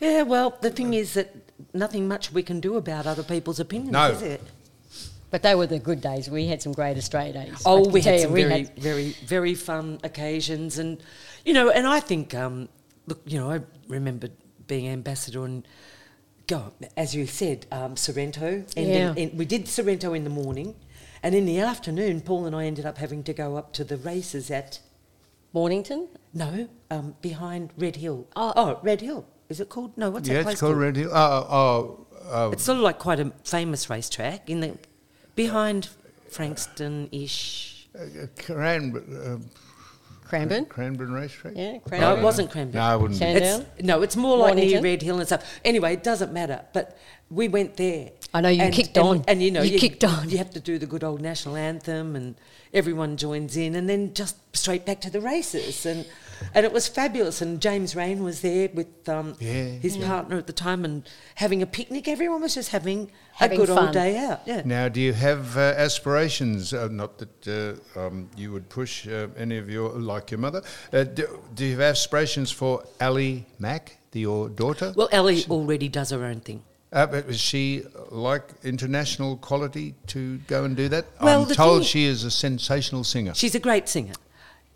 Yeah, 0.00 0.22
well, 0.22 0.56
the 0.60 0.70
thing 0.70 0.94
is 0.94 1.14
that 1.14 1.34
nothing 1.72 2.08
much 2.08 2.32
we 2.32 2.42
can 2.42 2.60
do 2.60 2.76
about 2.76 3.06
other 3.06 3.22
people's 3.22 3.60
opinions, 3.60 3.92
No. 3.92 4.10
is 4.10 4.22
it? 4.22 4.40
But 5.30 5.42
they 5.42 5.54
were 5.54 5.66
the 5.66 5.78
good 5.78 6.00
days. 6.00 6.30
We 6.30 6.46
had 6.46 6.62
some 6.62 6.72
great 6.72 6.96
Australia 6.96 7.32
days. 7.32 7.62
Oh, 7.66 7.88
we 7.88 8.00
had 8.00 8.14
you, 8.14 8.20
some 8.22 8.32
we 8.32 8.42
very, 8.44 8.64
had- 8.64 8.78
very, 8.78 9.10
very 9.26 9.54
fun 9.54 9.98
occasions, 10.02 10.78
and 10.78 11.02
you 11.44 11.52
know, 11.52 11.70
and 11.70 11.86
I 11.86 12.00
think, 12.00 12.34
um, 12.34 12.68
look, 13.06 13.20
you 13.26 13.38
know, 13.38 13.50
I 13.50 13.60
remember 13.88 14.28
being 14.66 14.88
ambassador 14.88 15.44
and 15.44 15.66
go 16.46 16.72
as 16.96 17.14
you 17.14 17.26
said, 17.26 17.66
um, 17.72 17.96
Sorrento, 17.96 18.64
and 18.76 18.86
Yeah. 18.88 19.12
then, 19.12 19.18
and 19.18 19.38
we 19.38 19.44
did 19.44 19.66
Sorrento 19.68 20.12
in 20.12 20.24
the 20.24 20.30
morning, 20.30 20.74
and 21.22 21.34
in 21.34 21.46
the 21.46 21.58
afternoon, 21.58 22.20
Paul 22.20 22.46
and 22.46 22.54
I 22.54 22.66
ended 22.66 22.84
up 22.86 22.98
having 22.98 23.22
to 23.24 23.32
go 23.32 23.56
up 23.56 23.72
to 23.74 23.84
the 23.84 23.96
races 23.96 24.50
at 24.50 24.80
Mornington. 25.52 26.08
no, 26.32 26.68
um, 26.90 27.14
behind 27.22 27.70
Red 27.78 27.96
Hill. 27.96 28.26
Oh. 28.36 28.78
Red 28.82 29.00
Hill. 29.00 29.26
Is 29.48 29.60
it 29.60 29.68
called? 29.68 29.96
No, 29.96 30.10
what's 30.10 30.28
that 30.28 30.34
yeah, 30.34 30.42
place 30.42 30.54
it's 30.54 30.60
called 30.60 30.76
Red 30.76 30.96
Hill. 30.96 31.10
Oh, 31.12 31.46
oh, 31.50 32.06
oh. 32.30 32.50
It's 32.52 32.64
sort 32.64 32.78
of 32.78 32.82
like 32.84 32.98
quite 32.98 33.20
a 33.20 33.32
famous 33.44 33.88
racetrack 33.88 34.48
in 34.50 34.60
the 34.60 34.78
behind 35.36 35.88
Frankston-ish. 36.30 37.88
uh, 37.94 38.26
Cranbourne, 38.38 39.04
Cranbourne. 39.04 39.42
uh, 39.44 39.63
Cranbourne 40.24 40.64
Cranbourne 40.66 41.12
Racetrack. 41.12 41.54
Yeah, 41.56 41.78
Cranbourne. 41.78 42.00
No, 42.00 42.16
it 42.16 42.22
wasn't 42.22 42.50
Cranbourne. 42.50 42.80
No, 42.80 42.86
I 42.86 42.96
wouldn't. 42.96 43.20
be. 43.20 43.26
It's, 43.26 43.82
no, 43.82 44.02
it's 44.02 44.16
more 44.16 44.36
like 44.36 44.56
near 44.56 44.80
Red 44.80 45.02
Hill 45.02 45.18
and 45.18 45.26
stuff. 45.26 45.44
Anyway, 45.64 45.92
it 45.92 46.02
doesn't 46.02 46.32
matter. 46.32 46.62
But 46.72 46.98
we 47.30 47.48
went 47.48 47.76
there. 47.76 48.10
I 48.32 48.40
know 48.40 48.48
you 48.48 48.70
kicked 48.70 48.96
and, 48.96 49.06
on. 49.06 49.24
and 49.28 49.42
you 49.42 49.50
know 49.50 49.62
You 49.62 49.78
kicked 49.78 50.04
on. 50.04 50.28
You 50.30 50.38
have 50.38 50.50
to 50.50 50.60
do 50.60 50.78
the 50.78 50.86
good 50.86 51.04
old 51.04 51.20
national 51.20 51.56
anthem, 51.56 52.16
and 52.16 52.34
everyone 52.72 53.16
joins 53.16 53.56
in, 53.56 53.74
and 53.74 53.88
then 53.88 54.14
just 54.14 54.36
straight 54.56 54.84
back 54.86 55.00
to 55.02 55.10
the 55.10 55.20
races, 55.20 55.86
and 55.86 56.06
and 56.54 56.64
it 56.66 56.72
was 56.72 56.88
fabulous. 56.88 57.40
And 57.40 57.60
James 57.60 57.94
Reyne 57.96 58.22
was 58.24 58.40
there 58.40 58.68
with 58.72 59.08
um, 59.08 59.36
Yeah. 59.40 59.64
his 59.64 59.96
partner 59.96 60.36
at 60.36 60.46
the 60.46 60.52
time, 60.52 60.84
and 60.84 61.08
having 61.36 61.62
a 61.62 61.66
picnic. 61.66 62.08
Everyone 62.08 62.40
was 62.42 62.54
just 62.54 62.70
having, 62.70 63.10
Having 63.34 63.60
a 63.62 63.66
good 63.66 63.74
fun. 63.74 63.84
old 63.86 63.92
day 63.94 64.18
out. 64.18 64.40
Yeah. 64.46 64.62
Now, 64.64 64.88
do 64.88 65.00
you 65.00 65.12
have 65.12 65.56
uh, 65.56 65.74
aspirations? 65.76 66.72
Uh, 66.74 66.88
not 66.90 67.18
that 67.18 67.80
uh, 67.96 68.00
um, 68.00 68.28
you 68.36 68.52
would 68.52 68.68
push 68.68 69.06
uh, 69.08 69.28
any 69.36 69.58
of 69.58 69.68
your, 69.70 69.90
like 69.90 70.30
your 70.30 70.38
mother. 70.40 70.62
Uh, 70.92 71.04
do, 71.04 71.40
do 71.54 71.64
you 71.64 71.72
have 71.72 71.80
aspirations 71.80 72.50
for 72.50 72.84
Ali 73.00 73.46
Mack, 73.58 73.98
your 74.12 74.48
daughter? 74.48 74.92
Well, 74.96 75.08
Ellie 75.10 75.44
already 75.50 75.88
does 75.88 76.10
her 76.10 76.24
own 76.24 76.40
thing. 76.40 76.62
Uh, 76.92 77.06
but 77.06 77.24
is 77.26 77.40
she 77.40 77.82
like 78.10 78.44
international 78.62 79.36
quality 79.38 79.96
to 80.06 80.38
go 80.46 80.62
and 80.62 80.76
do 80.76 80.88
that? 80.88 81.04
Well, 81.20 81.42
I'm 81.42 81.48
told 81.52 81.84
she 81.84 82.04
is 82.04 82.22
a 82.22 82.30
sensational 82.30 83.02
singer. 83.02 83.34
She's 83.34 83.56
a 83.56 83.58
great 83.58 83.88
singer. 83.88 84.12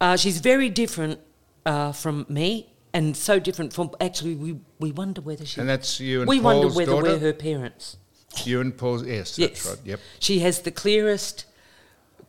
Uh, 0.01 0.17
she's 0.17 0.41
very 0.41 0.69
different 0.69 1.21
uh, 1.69 1.93
from 1.93 2.25
me, 2.29 2.73
and 2.95 3.17
so 3.17 3.39
different 3.39 3.73
from. 3.73 3.91
Actually, 4.01 4.35
we, 4.35 4.59
we 4.81 4.91
wonder 4.93 5.21
whether 5.21 5.45
she. 5.45 5.61
And 5.61 5.69
that's 5.69 6.01
you 6.01 6.21
and 6.21 6.29
we 6.29 6.41
Paul's 6.41 6.55
wonder 6.55 6.75
whether 6.75 6.93
daughter? 6.93 7.13
we're 7.13 7.19
her 7.19 7.33
parents. 7.33 7.99
You 8.45 8.61
and 8.61 8.77
Paul, 8.77 9.07
yes, 9.07 9.37
that's 9.37 9.39
yes, 9.39 9.67
right. 9.67 9.79
Yep. 9.85 10.01
She 10.21 10.39
has 10.41 10.61
the 10.63 10.71
clearest, 10.71 11.45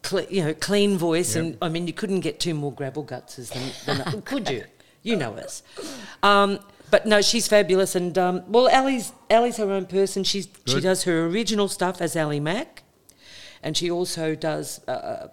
cle- 0.01 0.27
you 0.29 0.43
know, 0.43 0.53
clean 0.53 0.97
voice, 0.97 1.35
Yep. 1.35 1.45
and 1.45 1.57
I 1.61 1.69
mean, 1.69 1.87
you 1.87 1.93
couldn't 1.93 2.21
get 2.21 2.39
two 2.39 2.53
more 2.53 2.73
gravel 2.73 3.03
gutses 3.03 3.49
than, 3.49 3.71
than 3.85 4.21
could 4.31 4.49
you? 4.49 4.63
You 5.03 5.15
know 5.15 5.33
us. 5.35 5.63
Um, 6.23 6.59
but 6.91 7.05
no, 7.05 7.21
she's 7.21 7.47
fabulous, 7.47 7.95
and 7.95 8.17
um, 8.17 8.43
well, 8.47 8.67
Ali's 8.69 9.13
Ali's 9.29 9.57
her 9.57 9.71
own 9.71 9.85
person. 9.85 10.23
She's 10.23 10.47
she 10.65 10.81
does 10.81 11.03
her 11.03 11.25
original 11.27 11.67
stuff 11.69 12.01
as 12.01 12.15
Ali 12.17 12.39
Mack, 12.39 12.83
and 13.63 13.77
she 13.77 13.89
also 13.89 14.35
does 14.35 14.81
uh, 14.87 14.91
uh, 14.91 15.29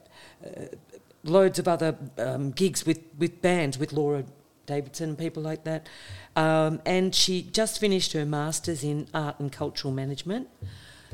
loads 1.27 1.59
of 1.59 1.69
other 1.69 1.97
um, 2.19 2.51
gigs 2.53 2.87
with, 2.87 3.01
with 3.19 3.41
bands 3.43 3.79
with 3.79 3.93
Laura 3.93 4.25
Davidson 4.67 5.11
and 5.11 5.19
people 5.19 5.43
like 5.43 5.65
that. 5.65 5.87
Um, 6.35 6.81
and 6.85 7.15
she 7.15 7.43
just 7.43 7.79
finished 7.81 8.13
her 8.13 8.27
masters 8.27 8.83
in 8.85 9.07
art 9.15 9.39
and 9.41 9.51
cultural 9.51 9.93
management. 9.93 10.49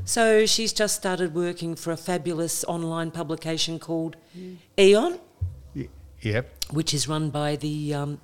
So 0.04 0.46
she's 0.46 0.72
just 0.72 0.96
started 0.96 1.34
working 1.34 1.76
for 1.76 1.92
a 1.92 1.96
fabulous 1.96 2.64
online 2.64 3.10
publication 3.10 3.78
called 3.78 4.16
Aeon, 4.78 5.20
Y- 5.76 5.88
Yep. 6.22 6.64
which 6.72 6.92
is 6.94 7.06
run 7.06 7.30
by 7.30 7.56
the 7.56 7.94
um, 7.94 8.20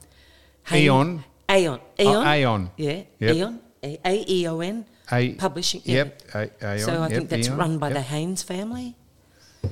Aeon? 0.72 1.24
Aeon. 1.50 1.80
Oh, 2.00 2.26
Aeon. 2.26 2.70
Yeah. 2.76 3.02
Yep. 3.20 3.36
Aeon. 3.36 3.60
A 3.84 4.24
E 4.28 4.46
O 4.48 4.60
N. 4.60 4.86
A- 5.12 5.34
Publishing. 5.34 5.82
yeah. 5.84 5.94
Yep. 5.96 6.22
A- 6.34 6.50
Aeon. 6.74 6.78
So 6.80 6.92
I 7.02 7.08
yep, 7.08 7.10
think 7.10 7.28
that's 7.28 7.48
Aeon, 7.48 7.58
run 7.58 7.78
by 7.78 7.88
yep. 7.88 7.96
the 7.96 8.02
Haynes 8.02 8.42
family. 8.42 8.96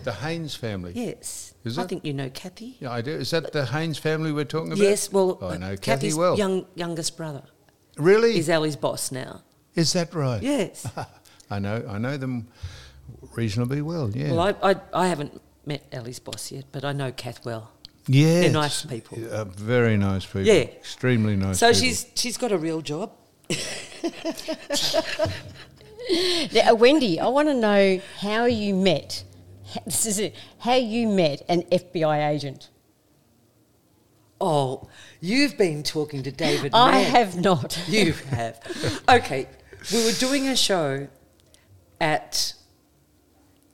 The 0.04 0.12
Haynes 0.12 0.54
family. 0.54 0.92
Yes. 0.94 1.54
Is 1.64 1.78
I 1.78 1.82
it? 1.82 1.88
think 1.88 2.04
you 2.04 2.12
know 2.12 2.30
Kathy. 2.30 2.76
Yeah, 2.80 2.92
I 2.92 3.00
do. 3.02 3.10
Is 3.12 3.30
that 3.30 3.52
the 3.52 3.66
Haynes 3.66 3.98
family 3.98 4.32
we're 4.32 4.44
talking 4.44 4.72
about? 4.72 4.82
Yes, 4.82 5.10
well, 5.12 5.38
I 5.42 5.56
know 5.56 5.70
Kathy 5.76 5.80
Kathy's 6.08 6.14
well. 6.16 6.36
young, 6.38 6.66
youngest 6.74 7.16
brother 7.16 7.42
Really? 7.96 8.38
is 8.38 8.48
Ali's 8.50 8.76
boss 8.76 9.10
now. 9.10 9.42
Is 9.74 9.92
that 9.94 10.14
right? 10.14 10.42
Yes. 10.42 10.86
I 11.50 11.58
know. 11.58 11.84
I 11.88 11.98
know 11.98 12.16
them 12.16 12.48
reasonably 13.34 13.82
well. 13.82 14.10
Yeah. 14.10 14.32
Well, 14.32 14.40
I, 14.62 14.70
I, 14.70 14.76
I 14.92 15.06
haven't 15.08 15.40
met 15.64 15.84
Ali's 15.92 16.18
boss 16.18 16.50
yet, 16.52 16.64
but 16.72 16.84
I 16.84 16.92
know 16.92 17.12
Kath 17.12 17.44
well. 17.44 17.72
yes. 18.06 18.42
they're 18.44 18.52
nice 18.52 18.84
people. 18.84 19.18
Uh, 19.32 19.44
very 19.44 19.96
nice 19.96 20.24
people. 20.24 20.42
Yeah. 20.42 20.54
Extremely 20.54 21.36
nice. 21.36 21.58
so 21.58 21.68
people. 21.68 21.80
she's 21.80 22.06
she's 22.14 22.36
got 22.38 22.52
a 22.52 22.58
real 22.58 22.80
job. 22.80 23.12
Now, 26.52 26.74
Wendy, 26.74 27.18
I 27.18 27.26
want 27.26 27.48
to 27.48 27.54
know 27.54 28.00
how 28.20 28.44
you 28.44 28.74
met. 28.74 29.24
This 29.84 30.06
is 30.06 30.18
it. 30.18 30.34
How 30.58 30.74
you 30.74 31.08
met 31.08 31.42
an 31.48 31.62
FBI 31.62 32.28
agent. 32.28 32.70
Oh, 34.40 34.88
you've 35.20 35.56
been 35.56 35.82
talking 35.82 36.22
to 36.22 36.30
David. 36.30 36.72
I 36.74 36.92
Mann. 36.92 37.10
have 37.10 37.40
not. 37.40 37.82
You 37.88 38.12
have. 38.30 38.60
Okay, 39.08 39.48
we 39.92 40.04
were 40.04 40.12
doing 40.12 40.48
a 40.48 40.56
show 40.56 41.08
at 42.00 42.54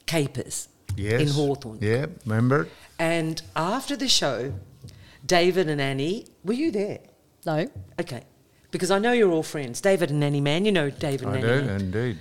Capers 0.05 0.69
yes. 0.95 1.21
in 1.21 1.27
Hawthorn. 1.27 1.79
Yeah. 1.81 2.05
Remember? 2.25 2.69
And 2.97 3.41
after 3.55 3.95
the 3.95 4.07
show, 4.07 4.53
David 5.25 5.69
and 5.69 5.81
Annie, 5.81 6.27
were 6.43 6.53
you 6.53 6.71
there? 6.71 6.99
No. 7.45 7.67
Okay. 7.99 8.23
Because 8.71 8.91
I 8.91 8.99
know 8.99 9.11
you're 9.11 9.31
all 9.31 9.43
friends. 9.43 9.81
David 9.81 10.09
and 10.11 10.23
Annie 10.23 10.41
Mann, 10.41 10.65
you 10.65 10.71
know 10.71 10.89
David 10.89 11.27
and 11.27 11.37
I 11.37 11.39
Annie 11.39 11.67
do 11.67 11.73
indeed. 11.73 12.19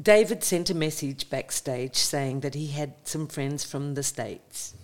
David 0.00 0.42
sent 0.42 0.70
a 0.70 0.74
message 0.74 1.30
backstage 1.30 1.96
saying 1.96 2.40
that 2.40 2.54
he 2.54 2.68
had 2.68 2.94
some 3.04 3.26
friends 3.28 3.64
from 3.64 3.94
the 3.94 4.02
States 4.02 4.74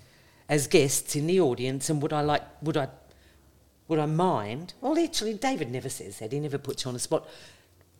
as 0.48 0.66
guests 0.66 1.16
in 1.16 1.26
the 1.26 1.40
audience 1.40 1.90
and 1.90 2.00
would 2.02 2.12
I 2.12 2.20
like 2.20 2.42
would 2.62 2.76
I 2.76 2.88
would 3.88 3.98
I 3.98 4.06
mind? 4.06 4.74
Well 4.80 4.98
actually 4.98 5.34
David 5.34 5.70
never 5.70 5.88
says 5.88 6.18
that, 6.20 6.32
he 6.32 6.38
never 6.40 6.58
puts 6.58 6.84
you 6.84 6.88
on 6.88 6.94
the 6.94 7.00
spot. 7.00 7.28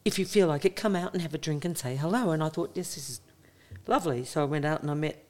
If 0.04 0.18
you 0.18 0.24
feel 0.24 0.46
like 0.48 0.64
it, 0.64 0.76
come 0.76 0.96
out 0.96 1.12
and 1.12 1.20
have 1.20 1.34
a 1.34 1.38
drink 1.38 1.64
and 1.64 1.76
say 1.76 1.94
hello. 1.96 2.30
And 2.30 2.42
I 2.42 2.48
thought, 2.48 2.70
yes, 2.74 2.94
this 2.94 3.10
is 3.10 3.20
lovely. 3.86 4.24
So 4.24 4.40
I 4.40 4.44
went 4.44 4.64
out 4.64 4.80
and 4.80 4.90
I 4.90 4.94
met 4.94 5.22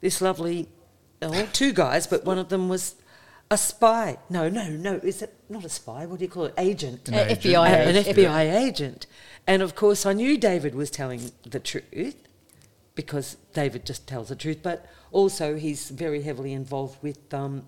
this 0.00 0.20
lovely, 0.20 0.68
oh, 1.22 1.48
two 1.52 1.72
guys, 1.72 2.06
but 2.08 2.24
one 2.24 2.38
of 2.38 2.48
them 2.48 2.68
was 2.68 2.96
a 3.52 3.56
spy. 3.56 4.18
No, 4.28 4.48
no, 4.48 4.68
no. 4.68 4.94
Is 4.94 5.22
it 5.22 5.34
not 5.48 5.64
a 5.64 5.68
spy? 5.68 6.06
What 6.06 6.18
do 6.18 6.24
you 6.24 6.30
call 6.30 6.46
it? 6.46 6.54
Agent. 6.58 7.08
An 7.08 7.14
agent. 7.14 7.40
FBI. 7.42 7.68
A- 7.70 7.88
an 7.88 7.94
Yeah. 7.94 8.02
FBI 8.02 8.66
agent. 8.66 9.06
And 9.46 9.62
of 9.62 9.74
course, 9.74 10.06
I 10.06 10.12
knew 10.12 10.38
David 10.38 10.74
was 10.74 10.90
telling 10.90 11.30
the 11.42 11.60
truth 11.60 12.16
because 12.94 13.36
David 13.52 13.84
just 13.84 14.06
tells 14.06 14.28
the 14.28 14.36
truth, 14.36 14.60
but 14.62 14.86
also 15.12 15.56
he's 15.56 15.90
very 15.90 16.22
heavily 16.22 16.52
involved 16.52 17.02
with 17.02 17.32
um, 17.34 17.66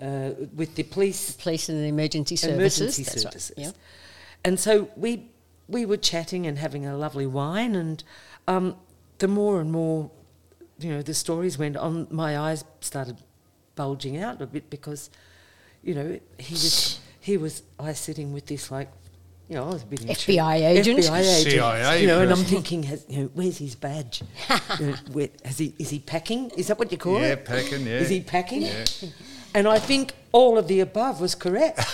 uh, 0.00 0.30
with 0.54 0.74
the 0.74 0.82
police 0.82 1.32
Police 1.32 1.68
and 1.68 1.82
the 1.82 1.88
emergency 1.88 2.36
services. 2.36 2.80
emergency 2.80 3.02
that's 3.02 3.24
right, 3.24 3.32
services. 3.32 3.52
yeah. 3.56 3.70
And 4.44 4.60
so 4.60 4.90
we 4.96 5.30
we 5.68 5.86
were 5.86 5.96
chatting 5.96 6.46
and 6.46 6.58
having 6.58 6.86
a 6.86 6.96
lovely 6.96 7.26
wine, 7.26 7.74
and 7.74 8.04
um, 8.46 8.76
the 9.18 9.28
more 9.28 9.60
and 9.60 9.72
more, 9.72 10.10
you 10.78 10.90
know, 10.90 11.02
the 11.02 11.14
stories 11.14 11.58
went 11.58 11.76
on. 11.76 12.08
My 12.10 12.38
eyes 12.38 12.64
started 12.80 13.16
bulging 13.74 14.18
out 14.18 14.40
a 14.42 14.46
bit 14.46 14.70
because, 14.70 15.10
you 15.82 15.94
know, 15.94 16.20
he 16.38 16.54
was 16.54 17.00
he 17.20 17.36
was 17.38 17.62
I 17.78 17.94
sitting 17.94 18.32
with 18.34 18.46
this 18.46 18.70
like. 18.70 18.90
You 19.48 19.54
know, 19.56 19.64
I 19.64 19.72
was 19.74 19.82
a 19.84 19.86
bit 19.86 20.00
intrigued. 20.00 20.40
FBI 20.40 20.54
agent. 20.76 20.98
FBI 20.98 21.20
agent. 21.20 21.52
CIA 21.52 22.00
You 22.00 22.06
know, 22.08 22.20
and 22.22 22.32
I'm 22.32 22.44
thinking, 22.44 22.82
has, 22.84 23.04
you 23.08 23.22
know, 23.22 23.30
where's 23.32 23.58
his 23.58 23.76
badge? 23.76 24.22
you 24.80 24.86
know, 24.86 24.94
where, 25.12 25.28
has 25.44 25.58
he, 25.58 25.72
is 25.78 25.88
he 25.90 26.00
packing? 26.00 26.50
Is 26.56 26.66
that 26.66 26.78
what 26.78 26.90
you 26.90 26.98
call 26.98 27.20
Yeah, 27.20 27.28
it? 27.34 27.44
packing, 27.44 27.86
yeah. 27.86 27.98
Is 28.00 28.08
he 28.08 28.20
packing? 28.22 28.62
Yeah. 28.62 28.84
And 29.54 29.68
I 29.68 29.78
think 29.78 30.14
all 30.32 30.58
of 30.58 30.66
the 30.66 30.80
above 30.80 31.20
was 31.20 31.34
correct. 31.36 31.78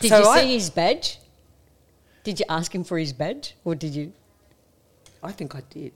Did 0.00 0.10
So 0.10 0.18
you 0.18 0.26
I- 0.26 0.40
see 0.42 0.52
his 0.54 0.68
badge? 0.70 1.18
Did 2.24 2.40
you 2.40 2.46
ask 2.50 2.74
him 2.74 2.84
for 2.84 2.98
his 2.98 3.14
badge, 3.14 3.54
or 3.64 3.74
did 3.74 3.94
you? 3.94 4.12
I 5.22 5.32
think 5.32 5.54
I 5.54 5.62
did. 5.70 5.92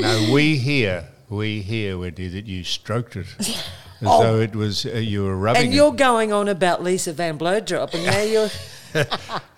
No, 0.00 0.30
we 0.32 0.56
hear, 0.56 1.06
we 1.28 1.60
hear 1.62 1.96
when 1.96 2.14
you, 2.16 2.28
that 2.30 2.46
you 2.46 2.64
stroked 2.64 3.14
it 3.14 3.26
as 3.38 3.62
Oh. 4.04 4.20
though 4.20 4.40
it 4.40 4.56
was 4.56 4.84
uh, 4.84 4.94
you 4.94 5.22
were 5.22 5.36
rubbing 5.36 5.62
And 5.62 5.72
it. 5.72 5.76
you're 5.76 5.92
going 5.92 6.32
on 6.32 6.48
about 6.48 6.82
Lisa 6.82 7.12
Van 7.12 7.38
Blowdrop, 7.38 7.94
and 7.94 8.04
now 8.04 8.20
you're. 8.22 8.48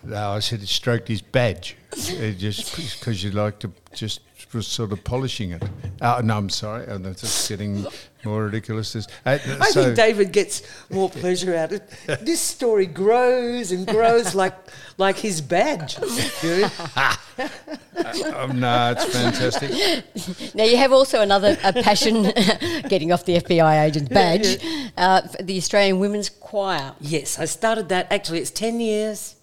No, 0.05 0.33
I 0.33 0.41
said 0.41 0.61
he 0.61 0.67
stroked 0.67 1.09
his 1.09 1.23
badge, 1.23 1.77
uh, 1.93 2.31
just 2.37 2.77
because 2.77 3.25
you 3.25 3.31
like 3.31 3.59
to 3.61 3.73
just 3.95 4.21
was 4.55 4.67
sort 4.67 4.93
of 4.93 5.03
polishing 5.05 5.53
it. 5.53 5.63
Uh, 6.01 6.21
no, 6.25 6.37
I'm 6.37 6.49
sorry, 6.49 6.87
I'm 6.87 7.03
just 7.15 7.49
getting 7.49 7.87
more 8.25 8.45
ridiculous. 8.45 8.93
This, 8.93 9.07
uh, 9.27 9.39
I 9.61 9.71
so, 9.71 9.85
think 9.85 9.97
David 9.97 10.33
gets 10.33 10.63
more 10.91 11.11
pleasure 11.11 11.55
out 11.55 11.73
of 11.73 11.83
it. 11.83 12.25
This 12.25 12.41
story 12.41 12.87
grows 12.87 13.73
and 13.73 13.87
grows 13.87 14.35
like 14.35 14.55
like 14.97 15.17
his 15.17 15.41
badge. 15.41 15.99
you 16.43 16.61
know? 16.61 16.71
um, 18.37 18.61
no, 18.61 18.95
it's 18.97 19.05
fantastic. 19.07 20.55
Now 20.55 20.65
you 20.65 20.77
have 20.77 20.93
also 20.93 21.21
another 21.21 21.57
a 21.65 21.73
passion, 21.73 22.23
getting 22.89 23.13
off 23.13 23.25
the 23.25 23.37
FBI 23.39 23.85
agent's 23.85 24.09
badge, 24.09 24.59
Uh, 24.97 25.23
for 25.23 25.43
the 25.43 25.57
Australian 25.57 25.99
Women's 25.99 26.29
Choir. 26.29 26.95
Yes, 27.01 27.39
I 27.39 27.47
started 27.47 27.89
that. 27.89 28.11
Actually, 28.13 28.39
it's 28.41 28.51
10 28.51 28.81
years 28.81 29.37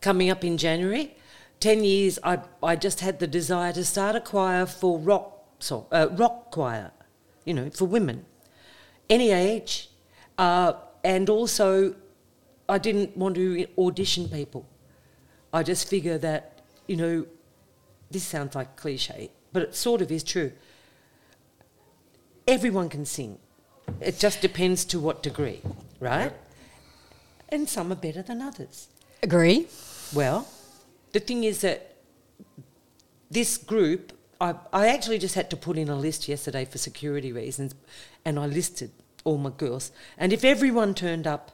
coming 0.00 0.30
up 0.30 0.44
in 0.44 0.56
January. 0.56 1.16
10 1.60 1.84
years, 1.84 2.18
I, 2.22 2.40
I 2.62 2.74
just 2.76 3.00
had 3.00 3.18
the 3.18 3.26
desire 3.26 3.72
to 3.74 3.84
start 3.84 4.16
a 4.16 4.20
choir 4.20 4.64
for 4.66 4.98
rock, 4.98 5.44
so, 5.58 5.86
uh, 5.92 6.08
rock 6.12 6.50
choir, 6.50 6.90
you 7.44 7.52
know, 7.52 7.68
for 7.70 7.84
women, 7.84 8.24
any 9.10 9.30
age. 9.30 9.90
Uh, 10.38 10.72
and 11.04 11.28
also, 11.28 11.94
I 12.68 12.78
didn't 12.78 13.14
want 13.16 13.34
to 13.34 13.66
audition 13.76 14.28
people. 14.28 14.66
I 15.52 15.62
just 15.62 15.88
figure 15.88 16.16
that, 16.18 16.62
you 16.86 16.96
know, 16.96 17.26
this 18.10 18.24
sounds 18.24 18.54
like 18.54 18.76
cliche, 18.76 19.30
but 19.52 19.62
it 19.62 19.74
sort 19.74 20.00
of 20.00 20.10
is 20.10 20.24
true. 20.24 20.52
Everyone 22.48 22.88
can 22.88 23.04
sing. 23.04 23.38
It 24.00 24.18
just 24.18 24.40
depends 24.40 24.84
to 24.86 24.98
what 24.98 25.22
degree, 25.22 25.60
right? 25.98 26.32
And 27.50 27.68
some 27.68 27.92
are 27.92 27.96
better 27.96 28.22
than 28.22 28.40
others. 28.40 28.88
Agree? 29.22 29.66
Well, 30.14 30.46
the 31.12 31.20
thing 31.20 31.44
is 31.44 31.60
that 31.62 31.96
this 33.30 33.56
group, 33.56 34.12
I, 34.40 34.54
I 34.72 34.88
actually 34.88 35.18
just 35.18 35.34
had 35.34 35.50
to 35.50 35.56
put 35.56 35.78
in 35.78 35.88
a 35.88 35.96
list 35.96 36.28
yesterday 36.28 36.64
for 36.64 36.78
security 36.78 37.32
reasons, 37.32 37.74
and 38.24 38.38
I 38.38 38.46
listed 38.46 38.90
all 39.24 39.38
my 39.38 39.50
girls. 39.50 39.92
And 40.18 40.32
if 40.32 40.44
everyone 40.44 40.94
turned 40.94 41.26
up 41.26 41.52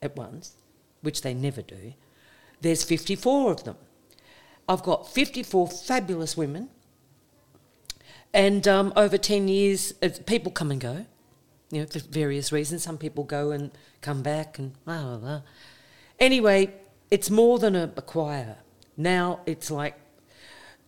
at 0.00 0.16
once, 0.16 0.54
which 1.02 1.22
they 1.22 1.34
never 1.34 1.62
do, 1.62 1.94
there's 2.60 2.82
54 2.82 3.52
of 3.52 3.64
them. 3.64 3.76
I've 4.68 4.82
got 4.82 5.12
54 5.12 5.68
fabulous 5.68 6.36
women, 6.36 6.70
and 8.32 8.66
um, 8.66 8.92
over 8.96 9.18
10 9.18 9.48
years, 9.48 9.94
uh, 10.02 10.08
people 10.26 10.50
come 10.50 10.70
and 10.70 10.80
go, 10.80 11.06
you 11.70 11.80
know, 11.80 11.86
for 11.86 11.98
various 11.98 12.52
reasons. 12.52 12.82
Some 12.82 12.98
people 12.98 13.24
go 13.24 13.50
and 13.50 13.70
come 14.00 14.22
back, 14.22 14.58
and 14.58 14.72
blah, 14.84 15.02
blah, 15.02 15.16
blah. 15.18 15.42
Anyway, 16.18 16.72
it's 17.14 17.30
more 17.30 17.60
than 17.60 17.76
a, 17.76 17.84
a 17.96 18.02
choir. 18.02 18.56
Now 18.96 19.40
it's 19.46 19.70
like 19.70 19.94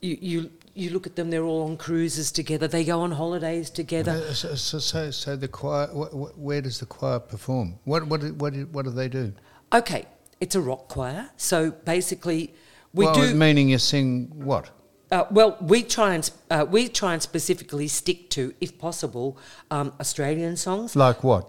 you, 0.01 0.19
you, 0.21 0.51
you 0.75 0.91
look 0.91 1.07
at 1.07 1.15
them, 1.15 1.31
they're 1.31 1.45
all 1.45 1.63
on 1.69 1.77
cruises 1.77 2.33
together, 2.33 2.67
they 2.67 2.85
go 2.85 3.01
on 3.01 3.13
holidays 3.13 3.71
together. 3.71 4.11
Uh, 4.13 4.33
so, 4.33 4.55
so, 4.57 4.79
so, 4.81 5.11
so 5.13 5.37
the 5.37 5.47
choir, 5.47 5.87
wh- 5.87 6.11
wh- 6.11 6.37
where 6.47 6.61
does 6.61 6.81
the 6.81 6.87
choir 6.87 7.21
perform? 7.21 7.79
What, 7.85 8.09
what, 8.09 8.21
do- 8.23 8.35
what, 8.35 8.55
what 8.73 8.85
do 8.85 8.91
they 8.91 9.09
do? 9.09 9.33
Okay, 9.73 10.07
it's 10.41 10.57
a 10.57 10.61
rock 10.61 10.89
choir, 10.89 11.31
so 11.37 11.71
basically 11.71 12.53
we 12.93 13.05
well, 13.05 13.15
do. 13.15 13.35
meaning 13.35 13.69
you 13.69 13.79
sing 13.79 14.31
what? 14.35 14.71
Uh, 15.13 15.25
well, 15.31 15.57
we 15.61 15.85
try 15.85 16.15
and 16.15 16.29
uh, 16.51 16.67
we 16.69 16.89
try 16.89 17.13
and 17.13 17.23
specifically 17.23 17.87
stick 17.87 18.29
to, 18.31 18.53
if 18.61 18.77
possible, 18.79 19.39
um, 19.71 19.93
Australian 20.01 20.57
songs. 20.57 20.97
Like 20.97 21.23
what? 21.23 21.47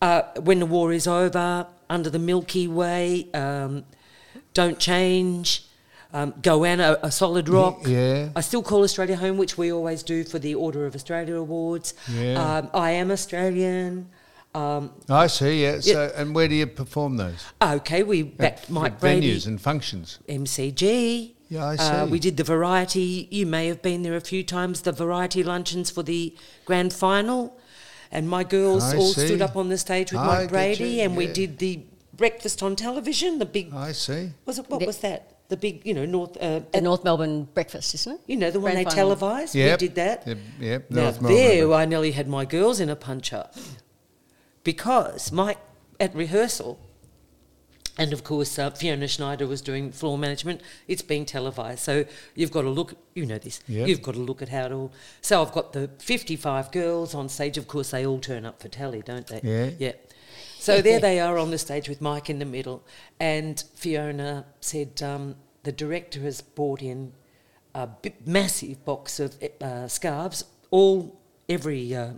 Uh, 0.00 0.22
when 0.48 0.60
the 0.60 0.66
war 0.66 0.92
is 0.92 1.08
over, 1.08 1.66
under 1.88 2.10
the 2.10 2.20
Milky 2.20 2.68
Way, 2.68 3.28
um, 3.34 3.84
don't 4.54 4.78
change, 4.78 5.64
um, 6.12 6.32
Goanna, 6.42 6.98
a 7.02 7.10
solid 7.10 7.48
rock. 7.48 7.82
yeah. 7.86 8.30
I 8.34 8.40
still 8.40 8.62
call 8.62 8.82
Australia 8.82 9.16
home, 9.16 9.36
which 9.38 9.56
we 9.56 9.72
always 9.72 10.02
do 10.02 10.24
for 10.24 10.38
the 10.38 10.54
Order 10.54 10.86
of 10.86 10.94
Australia 10.94 11.36
Awards. 11.36 11.94
Yeah. 12.12 12.34
Um, 12.58 12.70
I 12.74 12.90
am 12.92 13.10
Australian. 13.10 14.08
Um, 14.52 14.90
I 15.08 15.28
see. 15.28 15.62
Yeah. 15.62 15.78
So, 15.80 16.12
and 16.16 16.34
where 16.34 16.48
do 16.48 16.56
you 16.56 16.66
perform 16.66 17.16
those? 17.16 17.44
okay, 17.62 18.02
we 18.02 18.24
backed 18.24 18.64
At 18.64 18.70
Mike 18.70 18.94
venues 18.94 19.00
Brady. 19.00 19.42
and 19.46 19.60
functions. 19.60 20.18
MCG. 20.28 21.34
Yeah, 21.48 21.64
I 21.64 21.74
Uh, 21.76 22.04
see. 22.06 22.10
we 22.12 22.18
did 22.18 22.36
the 22.36 22.44
variety. 22.44 23.28
You 23.30 23.46
may 23.46 23.66
have 23.68 23.82
been 23.82 24.02
there 24.02 24.16
a 24.16 24.20
few 24.20 24.42
times. 24.44 24.82
The 24.82 24.92
variety 24.92 25.42
luncheons 25.44 25.90
for 25.90 26.02
the 26.02 26.34
grand 26.64 26.92
final, 26.92 27.56
and 28.12 28.28
my 28.28 28.42
girls 28.44 28.82
I 28.92 28.96
all 28.96 29.12
see. 29.12 29.26
stood 29.26 29.42
up 29.42 29.56
on 29.56 29.68
the 29.68 29.78
stage 29.78 30.10
with 30.12 30.20
I 30.20 30.26
Mike 30.26 30.48
Brady, 30.48 31.00
and 31.00 31.16
we 31.16 31.26
did 31.28 31.58
the 31.58 31.80
breakfast 32.20 32.62
on 32.62 32.76
television. 32.76 33.30
The 33.44 33.46
big 33.58 33.66
I 33.74 33.92
see. 33.92 34.22
was 34.46 34.58
it? 34.60 34.68
What 34.70 34.86
was 34.86 34.98
that? 34.98 35.20
The 35.48 35.56
big, 35.56 35.74
you 35.88 35.94
know, 35.98 36.06
North. 36.06 36.36
Uh, 36.40 36.60
The 36.72 36.80
North 36.80 37.02
Melbourne 37.08 37.48
breakfast, 37.58 37.94
isn't 37.98 38.12
it? 38.16 38.20
you 38.30 38.36
know, 38.42 38.50
the 38.56 38.60
one 38.60 38.72
Grand 38.72 38.86
they 38.86 38.90
final. 38.90 39.16
televised. 39.16 39.54
Yep. 39.54 39.80
We 39.80 39.86
did 39.88 39.94
that. 39.96 40.18
Yep. 40.26 40.38
yep. 40.70 40.80
Now 40.90 41.02
North 41.04 41.20
Melbourne. 41.22 41.36
there, 41.38 41.72
I 41.82 41.84
nearly 41.92 42.12
had 42.20 42.28
my 42.28 42.44
girls 42.56 42.78
in 42.84 42.88
a 42.88 42.96
punch 43.08 43.32
up 43.32 43.54
because 44.64 45.32
Mike 45.32 45.58
at 45.98 46.14
rehearsal, 46.14 46.78
and 47.98 48.12
of 48.12 48.22
course 48.24 48.58
uh, 48.58 48.70
Fiona 48.70 49.08
Schneider 49.08 49.46
was 49.46 49.60
doing 49.60 49.90
floor 49.92 50.16
management. 50.16 50.60
It's 50.86 51.02
being 51.02 51.24
televised, 51.26 51.80
so 51.80 52.04
you've 52.34 52.52
got 52.52 52.62
to 52.62 52.70
look. 52.70 52.94
You 53.14 53.26
know 53.26 53.38
this. 53.38 53.60
Yep. 53.66 53.88
You've 53.88 54.02
got 54.02 54.14
to 54.14 54.20
look 54.20 54.40
at 54.42 54.48
how 54.48 54.64
it 54.66 54.72
all. 54.72 54.92
So 55.20 55.42
I've 55.42 55.52
got 55.52 55.72
the 55.72 55.90
fifty-five 55.98 56.70
girls 56.70 57.14
on 57.14 57.28
stage. 57.28 57.58
Of 57.58 57.66
course, 57.66 57.90
they 57.90 58.06
all 58.06 58.20
turn 58.20 58.46
up 58.46 58.60
for 58.62 58.68
tally, 58.68 59.02
don't 59.02 59.26
they? 59.26 59.40
Yeah. 59.42 59.70
Yeah. 59.78 59.92
So 60.60 60.82
there 60.82 61.00
they 61.00 61.18
are 61.18 61.38
on 61.38 61.50
the 61.50 61.58
stage 61.58 61.88
with 61.88 62.00
Mike 62.00 62.28
in 62.28 62.38
the 62.38 62.44
middle, 62.44 62.84
and 63.18 63.62
Fiona 63.74 64.44
said 64.60 65.02
um, 65.02 65.36
the 65.62 65.72
director 65.72 66.20
has 66.20 66.42
brought 66.42 66.82
in 66.82 67.12
a 67.74 67.88
massive 68.26 68.84
box 68.84 69.18
of 69.20 69.36
uh, 69.62 69.88
scarves, 69.88 70.44
all 70.70 71.18
every 71.48 71.94
uh, 71.94 72.10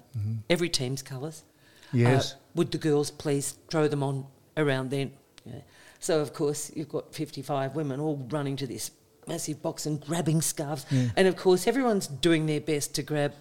every 0.50 0.68
team's 0.68 1.02
colours. 1.02 1.44
Yes. 1.92 2.32
Uh, 2.32 2.36
would 2.56 2.72
the 2.72 2.78
girls 2.78 3.10
please 3.10 3.54
throw 3.68 3.86
them 3.86 4.02
on 4.02 4.26
around 4.56 4.90
then? 4.90 5.12
Yeah. 5.44 5.60
So 6.00 6.20
of 6.20 6.32
course 6.32 6.72
you've 6.74 6.88
got 6.88 7.14
fifty-five 7.14 7.76
women 7.76 8.00
all 8.00 8.26
running 8.28 8.56
to 8.56 8.66
this 8.66 8.90
massive 9.28 9.62
box 9.62 9.86
and 9.86 10.00
grabbing 10.00 10.42
scarves, 10.42 10.84
and 11.16 11.28
of 11.28 11.36
course 11.36 11.68
everyone's 11.68 12.08
doing 12.08 12.46
their 12.46 12.60
best 12.60 12.94
to 12.96 13.02
grab 13.02 13.34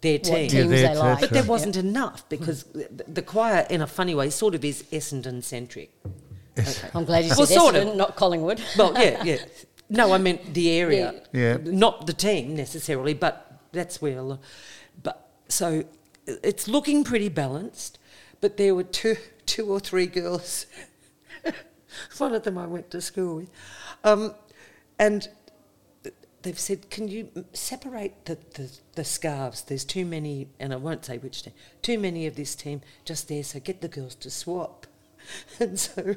their 0.00 0.18
team. 0.18 0.32
What 0.32 0.50
teams 0.50 0.54
Yeah, 0.54 0.92
they 0.92 0.96
like. 0.96 1.20
But 1.20 1.30
there 1.30 1.44
wasn't 1.44 1.76
enough 1.76 2.28
because 2.28 2.64
the, 2.64 2.88
the 3.08 3.22
choir, 3.22 3.66
in 3.70 3.80
a 3.82 3.86
funny 3.86 4.14
way, 4.14 4.30
sort 4.30 4.54
of 4.54 4.64
is 4.64 4.82
Essendon 4.92 5.42
centric. 5.42 5.90
Okay. 6.58 6.88
I'm 6.94 7.04
glad 7.04 7.24
you 7.24 7.32
Well, 7.36 7.46
said 7.46 7.54
sort 7.58 7.74
Essendon, 7.74 7.90
of. 7.90 7.96
not 7.96 8.16
Collingwood. 8.16 8.60
Well, 8.76 8.92
yeah, 8.94 9.22
yeah. 9.30 9.36
No, 9.90 10.12
I 10.12 10.18
meant 10.18 10.54
the 10.54 10.70
area, 10.70 11.22
Yeah. 11.32 11.40
Yeah. 11.40 11.72
not 11.72 12.06
the 12.06 12.12
team 12.12 12.54
necessarily, 12.56 13.14
but 13.14 13.60
that's 13.72 14.00
where. 14.02 14.18
a 14.18 14.22
lo- 14.22 14.40
But 15.02 15.28
so 15.48 15.84
it's 16.26 16.68
looking 16.68 17.04
pretty 17.04 17.28
balanced, 17.28 17.98
but 18.40 18.56
there 18.56 18.74
were 18.74 18.82
two, 18.84 19.16
two 19.46 19.70
or 19.72 19.80
three 19.80 20.06
girls. 20.06 20.66
One 22.18 22.34
of 22.34 22.42
them 22.42 22.58
I 22.58 22.66
went 22.66 22.90
to 22.90 23.00
school 23.00 23.36
with, 23.36 23.50
um, 24.04 24.34
and 24.98 25.28
they've 26.42 26.58
said, 26.58 26.90
can 26.90 27.08
you 27.08 27.30
separate 27.52 28.24
the, 28.26 28.38
the, 28.54 28.70
the 28.94 29.04
scarves? 29.04 29.62
There's 29.62 29.84
too 29.84 30.04
many, 30.04 30.48
and 30.60 30.72
I 30.72 30.76
won't 30.76 31.04
say 31.04 31.18
which 31.18 31.42
team, 31.42 31.52
too 31.82 31.98
many 31.98 32.26
of 32.26 32.36
this 32.36 32.54
team 32.54 32.80
just 33.04 33.28
there, 33.28 33.42
so 33.42 33.60
get 33.60 33.80
the 33.80 33.88
girls 33.88 34.14
to 34.16 34.30
swap. 34.30 34.86
And 35.60 35.78
so 35.78 36.14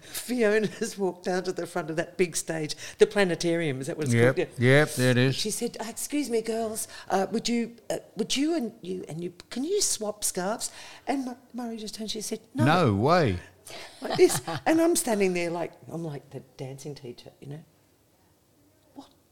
Fiona 0.00 0.68
has 0.78 0.96
walked 0.96 1.24
down 1.24 1.42
to 1.44 1.52
the 1.52 1.66
front 1.66 1.90
of 1.90 1.96
that 1.96 2.16
big 2.16 2.34
stage, 2.36 2.74
the 2.98 3.06
planetarium, 3.06 3.80
is 3.80 3.88
that 3.88 3.96
what 3.98 4.06
it's 4.06 4.14
Yep, 4.14 4.36
called? 4.36 4.48
yep, 4.58 4.94
there 4.94 5.10
it 5.10 5.18
is. 5.18 5.34
She 5.34 5.50
said, 5.50 5.76
uh, 5.80 5.84
"Excuse 5.88 6.30
me, 6.30 6.40
girls, 6.40 6.88
uh, 7.10 7.26
would 7.30 7.46
you, 7.48 7.72
uh, 7.90 7.96
would 8.16 8.34
you 8.36 8.54
and 8.54 8.72
you 8.80 9.04
and 9.08 9.22
you, 9.22 9.34
can 9.50 9.64
you 9.64 9.82
swap 9.82 10.24
scarves?" 10.24 10.70
And 11.06 11.26
Mu- 11.26 11.34
Murray 11.52 11.76
just 11.76 11.94
turned. 11.96 12.10
She 12.10 12.22
said, 12.22 12.40
"No, 12.54 12.64
No 12.64 12.94
way. 12.94 13.38
like 14.00 14.16
this." 14.16 14.40
and 14.64 14.80
I'm 14.80 14.96
standing 14.96 15.34
there 15.34 15.50
like 15.50 15.72
I'm 15.92 16.04
like 16.04 16.30
the 16.30 16.40
dancing 16.56 16.94
teacher, 16.94 17.30
you 17.40 17.48
know. 17.48 17.64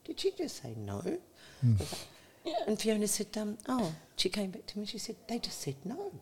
What 0.05 0.17
did 0.17 0.21
she 0.21 0.31
just 0.33 0.63
say? 0.63 0.75
No. 0.77 1.03
I 1.05 1.19
was 1.79 1.93
like- 2.45 2.57
And 2.67 2.79
Fiona 2.81 3.07
said, 3.07 3.29
um, 3.37 3.59
"Oh." 3.69 3.95
She 4.17 4.29
came 4.29 4.51
back 4.51 4.67
to 4.67 4.79
me. 4.79 4.87
She 4.87 4.99
said, 4.99 5.17
"They 5.29 5.39
just 5.39 5.61
said 5.61 5.77
no." 5.85 6.13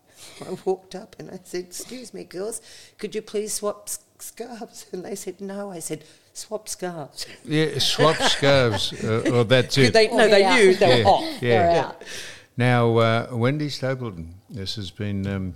I 0.46 0.56
walked 0.64 0.94
up 0.94 1.16
and 1.18 1.30
I 1.30 1.38
said, 1.44 1.64
"Excuse 1.64 2.12
me, 2.14 2.24
girls, 2.24 2.60
could 2.98 3.14
you 3.14 3.22
please 3.22 3.54
swap 3.54 3.84
s- 3.88 4.00
scarves?" 4.18 4.86
And 4.92 5.04
they 5.04 5.14
said, 5.14 5.40
"No." 5.40 5.70
I 5.70 5.78
said, 5.78 6.04
"Swap 6.34 6.68
scarves." 6.68 7.26
Yeah, 7.44 7.78
swap 7.78 8.16
scarves. 8.36 8.92
Uh, 8.92 9.22
well, 9.26 9.44
that's 9.44 9.76
it. 9.78 9.92
they, 9.94 10.08
no, 10.08 10.28
they 10.28 10.54
knew 10.54 10.74
they 10.76 10.88
Yeah. 10.88 10.96
were 10.98 11.04
hot. 11.04 11.40
They're 11.40 11.70
Yeah. 11.72 11.86
out. 11.86 12.02
Now, 12.56 12.96
uh, 12.98 13.28
Wendy 13.32 13.70
Stapleton, 13.70 14.34
this 14.50 14.76
has 14.76 14.90
been 14.90 15.26
um, 15.26 15.54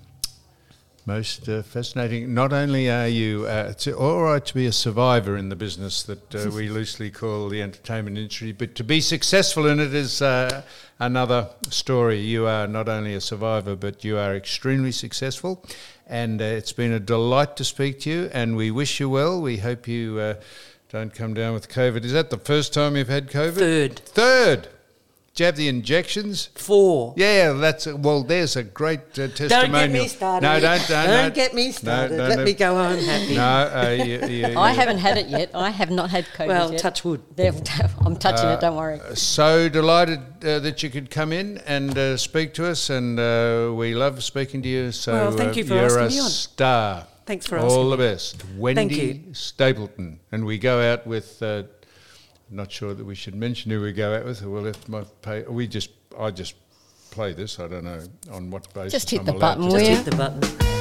most 1.07 1.49
uh, 1.49 1.63
fascinating. 1.63 2.33
Not 2.33 2.53
only 2.53 2.91
are 2.91 3.09
you, 3.09 3.47
uh, 3.47 3.69
it's 3.71 3.87
all 3.89 4.23
right 4.23 4.45
to 4.45 4.55
be 4.55 4.67
a 4.67 4.73
survivor 4.73 5.37
in 5.37 5.51
the 5.51 5.57
business 5.57 6.03
that 6.05 6.35
uh, 6.35 6.51
we 6.51 6.69
loosely 6.71 7.11
call 7.11 7.49
the 7.49 7.61
entertainment 7.61 8.17
industry, 8.17 8.53
but 8.53 8.75
to 8.77 8.85
be 8.85 9.01
successful 9.01 9.67
in 9.67 9.81
it 9.81 9.93
is 9.93 10.23
uh, 10.23 10.63
another 10.99 11.51
story. 11.69 12.21
You 12.21 12.47
are 12.47 12.67
not 12.67 12.89
only 12.89 13.15
a 13.15 13.21
survivor, 13.21 13.77
but 13.77 14.03
you 14.03 14.17
are 14.17 14.35
extremely 14.35 14.93
successful. 14.93 15.65
And 16.07 16.41
uh, 16.41 16.45
it's 16.45 16.73
been 16.73 16.93
a 16.93 17.01
delight 17.01 17.57
to 17.57 17.65
speak 17.65 18.01
to 18.01 18.11
you, 18.11 18.31
and 18.33 18.57
we 18.57 18.71
wish 18.71 19.01
you 19.01 19.11
well. 19.11 19.41
We 19.41 19.59
hope 19.59 19.87
you 19.87 20.19
uh, 20.19 20.35
don't 20.89 21.13
come 21.13 21.35
down 21.35 21.55
with 21.55 21.69
COVID. 21.69 22.05
Is 22.05 22.13
that 22.13 22.31
the 22.31 22.39
first 22.39 22.73
time 22.73 22.97
you've 22.97 23.09
had 23.09 23.29
COVID? 23.29 23.97
Third. 23.99 23.99
Third. 24.01 24.69
Do 25.35 25.43
you 25.43 25.47
have 25.47 25.57
the 25.57 25.67
injections? 25.67 26.49
Four. 26.55 27.13
Yeah, 27.17 27.55
that's 27.55 27.89
a, 27.89 27.97
well. 27.97 28.23
There's 28.23 28.55
a 28.55 28.63
great 28.63 29.01
uh, 29.19 29.27
testimonial. 29.27 29.51
Don't 29.73 29.73
get 29.73 29.91
me 29.93 30.07
started. 30.09 30.47
No, 30.47 30.61
don't, 30.61 30.79
don't, 30.89 31.07
Don't 31.07 31.29
no. 31.29 31.31
get 31.31 31.55
me 31.55 31.73
started. 31.73 32.17
no, 32.19 32.29
Let 32.29 32.39
no. 32.39 32.45
me 32.45 32.53
go 32.53 32.75
home 32.77 32.99
happy. 33.01 33.35
No, 33.35 33.43
uh, 33.43 33.91
you, 33.91 34.27
you, 34.53 34.57
I 34.57 34.71
haven't 34.71 34.99
had 34.99 35.19
it 35.19 35.27
yet. 35.27 35.51
I 35.53 35.71
have 35.71 35.91
not 35.91 36.11
had 36.11 36.27
COVID 36.27 36.47
Well, 36.47 36.71
yet. 36.71 36.81
touch 36.81 37.05
wood. 37.05 37.21
I'm 38.07 38.15
touching 38.15 38.49
it. 38.49 38.61
Don't 38.61 38.77
worry. 38.77 39.01
So 39.15 39.69
delighted 39.69 40.21
uh, 40.45 40.61
that 40.61 40.85
you 40.85 40.91
could 40.91 41.11
come 41.11 41.33
in 41.33 41.59
and 41.67 41.99
uh, 41.99 42.17
speak 42.17 42.55
to 42.55 42.67
us, 42.69 42.89
and 42.89 43.19
uh, 43.19 43.73
we 43.75 43.93
love 43.97 44.23
speaking 44.23 44.63
to 44.63 44.69
you. 44.69 44.93
So 44.93 45.15
Well, 45.15 45.33
thank 45.33 45.55
uh, 45.55 45.59
you 45.59 45.65
for 45.65 45.75
you're 45.75 45.99
asking 45.99 46.07
a 46.07 46.09
me 46.11 46.21
on. 46.21 46.31
star. 46.31 47.07
Thanks 47.27 47.47
for 47.49 47.59
all 47.59 47.65
asking 47.67 47.79
All 47.81 47.91
the 47.91 47.97
me. 47.97 48.05
best, 48.13 48.45
Wendy 48.57 48.95
you. 49.27 49.35
Stapleton, 49.35 50.21
and 50.31 50.47
we 50.47 50.59
go 50.59 50.81
out 50.81 51.09
with. 51.09 51.43
Not 52.51 52.71
sure 52.71 52.95
that 52.95 53.05
we 53.05 53.15
should 53.15 53.35
mention 53.35 53.71
who 53.71 53.81
we 53.81 53.93
go 53.93 54.15
out 54.15 54.25
with. 54.25 54.43
Or 54.43 54.51
we'll 54.51 54.65
have 54.65 54.85
to 54.85 55.05
pay. 55.23 55.43
We 55.43 55.67
just, 55.67 55.91
I 56.19 56.31
just 56.31 56.55
play 57.11 57.33
this. 57.33 57.59
I 57.59 57.69
don't 57.69 57.85
know 57.85 58.01
on 58.31 58.51
what 58.51 58.73
basis. 58.75 58.93
Just 58.93 59.11
hit 59.11 59.21
I'm 59.21 59.27
the 59.27 59.33
button, 59.33 59.63
to 59.63 59.69
will 59.69 59.77
do 59.79 59.83
you? 59.85 59.97
Hit 59.97 60.05
the 60.05 60.17
button. 60.17 60.74